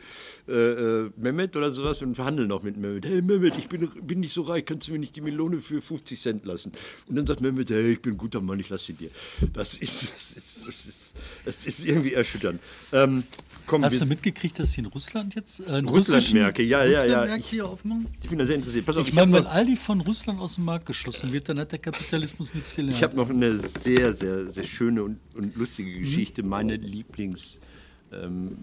äh, 0.47 0.53
äh, 0.53 1.11
Mehmet 1.17 1.57
oder 1.57 1.73
sowas 1.73 2.03
und 2.03 2.15
verhandeln 2.15 2.49
noch 2.49 2.63
mit 2.63 2.77
Mehmet. 2.77 3.07
Hey 3.07 3.23
Mehmet, 3.23 3.55
ich 3.57 3.69
bin, 3.69 3.89
bin 4.03 4.21
nicht 4.21 4.35
so 4.35 4.43
reich, 4.43 4.67
kannst 4.67 4.89
du 4.89 4.93
mir 4.93 4.99
nicht 4.99 5.17
die 5.17 5.23
Melone 5.23 5.63
für 5.63 5.81
50 5.81 6.21
Cent 6.21 6.45
lassen? 6.45 6.73
Und 7.09 7.17
dann 7.17 7.27
sagt 7.27 7.41
Mehmet, 7.41 7.71
hey, 7.71 7.93
ich 7.93 8.03
bin 8.03 8.13
ein 8.15 8.19
guter 8.19 8.43
Mann, 8.43 8.61
ich 8.61 8.69
lasse 8.69 8.87
sie 8.87 8.93
dir. 8.93 9.11
Das 9.55 9.75
ist, 9.75 10.13
das 10.15 10.37
ist, 10.37 10.67
das 10.67 10.87
ist, 10.87 11.15
das 11.47 11.67
ist 11.67 11.87
irgendwie 11.87 12.13
erschütternd. 12.13 12.61
Ähm, 12.93 13.23
komm, 13.67 13.85
Hast 13.85 14.01
du 14.01 14.07
mitgekriegt, 14.07 14.59
dass 14.59 14.73
sie 14.73 14.81
in 14.83 14.87
Russland 14.87 15.35
jetzt 15.35 15.61
äh, 15.61 15.71
einen 15.71 15.89
Russland 15.89 16.33
Märkte, 16.35 16.63
ja, 16.63 16.85
ja, 16.85 16.91
ja. 16.91 17.01
Russlandmärkte 17.01 17.49
hier 17.49 17.67
aufmachen? 17.67 18.07
ich 18.23 18.29
bin 18.29 18.39
da 18.39 18.45
sehr 18.45 18.57
interessiert. 18.57 18.85
Pass 18.85 18.97
auf, 18.97 19.03
Ich 19.05 19.09
ich 19.09 19.15
meine, 19.15 19.33
habe 19.33 19.45
wenn 19.45 19.51
Aldi 19.51 19.77
von 19.77 20.01
Russland 20.03 20.41
aus 20.41 20.57
dem 20.57 20.65
Markt 20.65 20.87
geschlossen 20.87 21.33
wird, 21.33 21.49
dann 21.49 21.59
hat 21.59 21.73
der 21.73 21.79
Kapitalismus 21.79 22.53
nichts 22.53 22.75
gelernt. 22.75 22.99
ich 22.99 23.03
hab 23.03 23.15
noch 23.15 23.31
eine 23.31 23.59
sehr, 23.59 24.13
sehr, 24.13 24.51
sehr 24.51 24.65
schöne 24.65 25.05
und, 25.05 25.19
und 25.35 25.57
lustige 25.57 25.99
Geschichte. 26.01 26.43
Meine 26.43 26.77
Lieblingsfirma 26.77 27.65
ähm, 27.67 27.74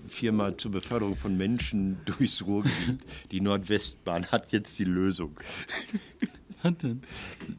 Firma 0.07 0.57
zur 0.57 0.71
Beförderung 0.71 1.15
von 1.15 1.37
Menschen 1.37 1.97
durchs 2.05 2.45
Ruhrgebiet, 2.45 3.01
die 3.31 3.41
Nordwestbahn, 3.41 4.27
hat 4.27 4.51
jetzt 4.51 4.79
die 4.79 4.85
Lösung. 4.85 5.37
Hat 6.63 6.83
denn? 6.83 7.01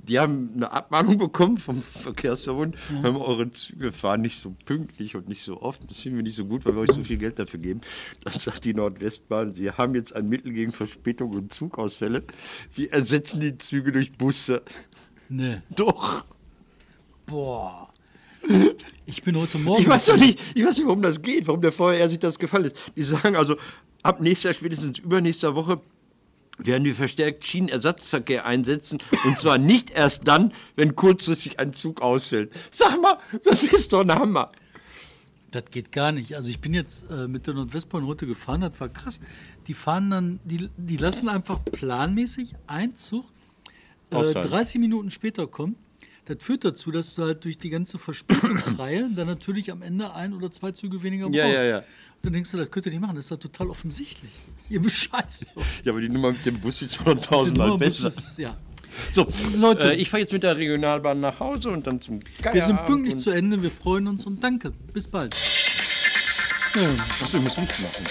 Die 0.07 0.21
haben 0.21 0.51
eine 0.55 0.71
Abmahnung 0.71 1.19
bekommen 1.19 1.59
vom 1.59 1.83
Verkehrsverbund, 1.83 2.77
haben 3.03 3.17
eure 3.17 3.51
Züge 3.51 3.91
fahren 3.91 4.21
nicht 4.21 4.39
so 4.39 4.55
pünktlich 4.65 5.17
und 5.17 5.29
nicht 5.29 5.43
so 5.43 5.61
oft. 5.61 5.91
Das 5.91 5.99
finden 5.99 6.19
wir 6.19 6.23
nicht 6.23 6.37
so 6.37 6.45
gut, 6.45 6.65
weil 6.65 6.77
wir 6.77 6.83
euch 6.83 6.93
so 6.93 7.03
viel 7.03 7.19
Geld 7.19 7.41
dafür 7.41 7.59
geben. 7.59 7.81
Dann 8.23 8.35
sagt 8.35 8.65
die 8.65 8.75
Nordwestbahn, 8.75 9.55
sie 9.55 9.73
haben 9.73 9.97
jetzt 9.97 10.15
ein 10.15 10.29
Mittel 10.29 10.53
gegen 10.53 10.71
Verspätung 10.71 11.33
und 11.33 11.53
Zugausfälle. 11.53 12.23
Wir 12.77 12.93
ersetzen 12.93 13.41
die 13.41 13.59
Züge 13.59 13.91
durch 13.91 14.13
Busse. 14.13 14.63
Nee. 15.29 15.63
Doch. 15.71 16.25
Boah. 17.27 17.92
Ich 19.07 19.23
bin 19.23 19.37
heute 19.37 19.59
Morgen. 19.59 19.83
Ich 19.83 19.89
weiß 19.89 20.07
doch 20.07 20.17
nicht, 20.17 20.39
ich 20.55 20.65
weiß 20.65 20.79
nicht, 20.79 20.87
warum 20.87 21.03
das 21.03 21.21
geht, 21.21 21.47
warum 21.47 21.61
der 21.61 21.73
VRR 21.73 22.09
sich 22.09 22.19
das 22.19 22.39
gefallen 22.39 22.67
ist. 22.67 22.77
Die 22.97 23.03
sagen 23.03 23.37
also, 23.37 23.57
ab 24.03 24.21
nächster, 24.21 24.53
spätestens 24.53 24.99
übernächster 24.99 25.55
Woche 25.55 25.81
werden 26.59 26.85
wir 26.85 26.95
verstärkt 26.95 27.45
Schienenersatzverkehr 27.45 28.47
einsetzen. 28.47 28.99
Und 29.25 29.39
zwar 29.39 29.59
nicht 29.59 29.91
erst 29.91 30.29
dann, 30.29 30.53
wenn 30.77 30.95
kurzfristig 30.95 31.59
ein 31.59 31.73
Zug 31.73 32.03
ausfällt. 32.03 32.53
Sag 32.71 33.01
mal, 33.01 33.19
das 33.45 33.63
ist 33.63 33.93
doch 33.93 34.01
ein 34.01 34.15
Hammer. 34.15 34.53
Das 35.51 35.65
geht 35.71 35.93
gar 35.93 36.13
nicht. 36.13 36.35
Also 36.35 36.51
ich 36.51 36.61
bin 36.61 36.73
jetzt 36.73 37.11
äh, 37.11 37.29
mit 37.29 37.47
der 37.47 37.55
Nordwestbahn 37.55 38.05
runtergefahren, 38.05 38.63
das 38.63 38.81
war 38.81 38.89
krass. 38.89 39.21
Die 39.67 39.75
fahren 39.75 40.11
dann, 40.11 40.41
die, 40.45 40.71
die 40.77 40.97
lassen 40.97 41.29
einfach 41.29 41.63
planmäßig 41.65 42.55
einen 42.67 42.97
Zug 42.97 43.27
äh, 44.11 44.17
Ausfallen. 44.17 44.49
30 44.49 44.81
Minuten 44.81 45.11
später 45.11 45.47
kommen. 45.47 45.77
Das 46.27 46.37
führt 46.41 46.65
dazu, 46.65 46.91
dass 46.93 47.15
du 47.17 47.23
halt 47.25 47.45
durch 47.45 47.59
die 47.59 47.71
ganze 47.71 47.99
Verspätungsreihe 47.99 49.09
dann 49.17 49.27
natürlich 49.27 49.73
am 49.73 49.83
Ende 49.83 50.15
ein 50.15 50.33
oder 50.33 50.53
zwei 50.53 50.71
Züge 50.73 51.03
weniger 51.03 51.25
brauchst. 51.25 51.37
Ja, 51.37 51.47
ja, 51.49 51.65
ja. 51.65 51.79
Und 51.79 51.85
dann 52.27 52.33
denkst 52.35 52.53
du, 52.53 52.57
das 52.59 52.71
könnt 52.71 52.87
ihr 52.87 52.93
nicht 52.93 53.01
machen, 53.01 53.17
das 53.17 53.25
ist 53.25 53.31
ja 53.31 53.37
total 53.37 53.69
offensichtlich. 53.69 54.31
Ihr 54.71 54.81
bescheißt. 54.81 55.47
Ja, 55.85 55.91
aber 55.93 56.01
die 56.01 56.09
Nummer 56.09 56.31
mit 56.33 56.47
dem 56.47 56.61
Bus 56.61 56.81
ist 56.83 56.95
schon 56.97 57.21
tausendmal 57.21 57.77
besser. 57.77 58.07
ist- 58.09 58.39
Ja. 58.39 58.57
So, 59.11 59.27
Leute. 59.57 59.95
äh, 59.95 59.97
ich 59.97 60.11
fahre 60.11 60.21
jetzt 60.21 60.33
mit 60.35 60.43
der 60.43 60.57
Regionalbahn 60.57 61.19
nach 61.19 61.41
Hause 61.41 61.71
und 61.71 61.87
dann 61.87 62.01
zum 62.01 62.21
Wir 62.53 62.63
sind 62.65 62.85
pünktlich 62.87 63.19
zu 63.19 63.31
Ende, 63.31 63.61
wir 63.63 63.71
freuen 63.71 64.07
uns 64.07 64.25
und 64.27 64.45
danke. 64.45 64.71
Bis 64.93 65.09
bald. 65.09 65.35
Ja. 66.75 66.89
Achso, 67.23 67.39
ich 67.39 67.43
muss 67.43 67.57
Licht 67.57 67.81
machen. 67.83 68.05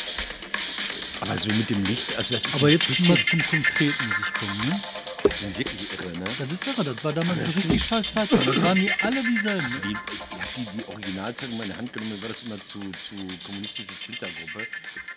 Aber 1.21 1.37
so 1.37 1.47
mit 1.49 1.69
dem 1.69 1.83
Licht, 1.85 2.17
also 2.17 2.35
Aber 2.57 2.69
jetzt 2.71 2.87
bisschen- 2.87 3.07
mal 3.09 3.17
zum 3.23 3.39
Konkreten 3.39 4.07
muss 4.07 4.17
ich 4.27 4.33
kommen. 4.33 4.69
Ne? 4.69 4.79
Das 5.23 5.41
ist 5.41 5.57
wirklich 5.57 5.93
irre, 5.93 6.11
ne? 6.17 6.23
Das 6.23 6.39
ist 6.39 6.67
irre, 6.67 6.83
das 6.83 7.03
war 7.03 7.13
damals 7.13 7.39
eine 7.39 7.55
richtig 7.55 7.83
scheiß 7.83 8.13
Zeit. 8.13 8.31
Das 8.31 8.61
waren 8.63 8.75
die 8.75 8.91
alle 9.01 9.23
dieselben. 9.23 9.81
Die, 9.83 9.91
ich 9.91 10.19
habe 10.19 10.51
die, 10.57 10.77
die 10.77 10.85
Originalzeitung 10.85 11.51
in 11.51 11.57
meine 11.57 11.77
Hand 11.77 11.93
genommen, 11.93 12.11
dann 12.11 12.21
war 12.21 12.29
das 12.29 12.43
immer 12.43 12.57
zu, 12.57 12.79
zu 12.79 13.15
kommunistische 13.45 13.87
Twitter-Gruppe. 13.87 14.67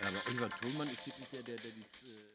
Aber 0.03 0.19
Oliver 0.29 0.51
Thulmann 0.61 0.89
ist 0.89 1.07
wirklich 1.07 1.29
der, 1.33 1.43
der, 1.43 1.57
der 1.57 1.71
die. 1.71 1.81
Äh 1.81 2.34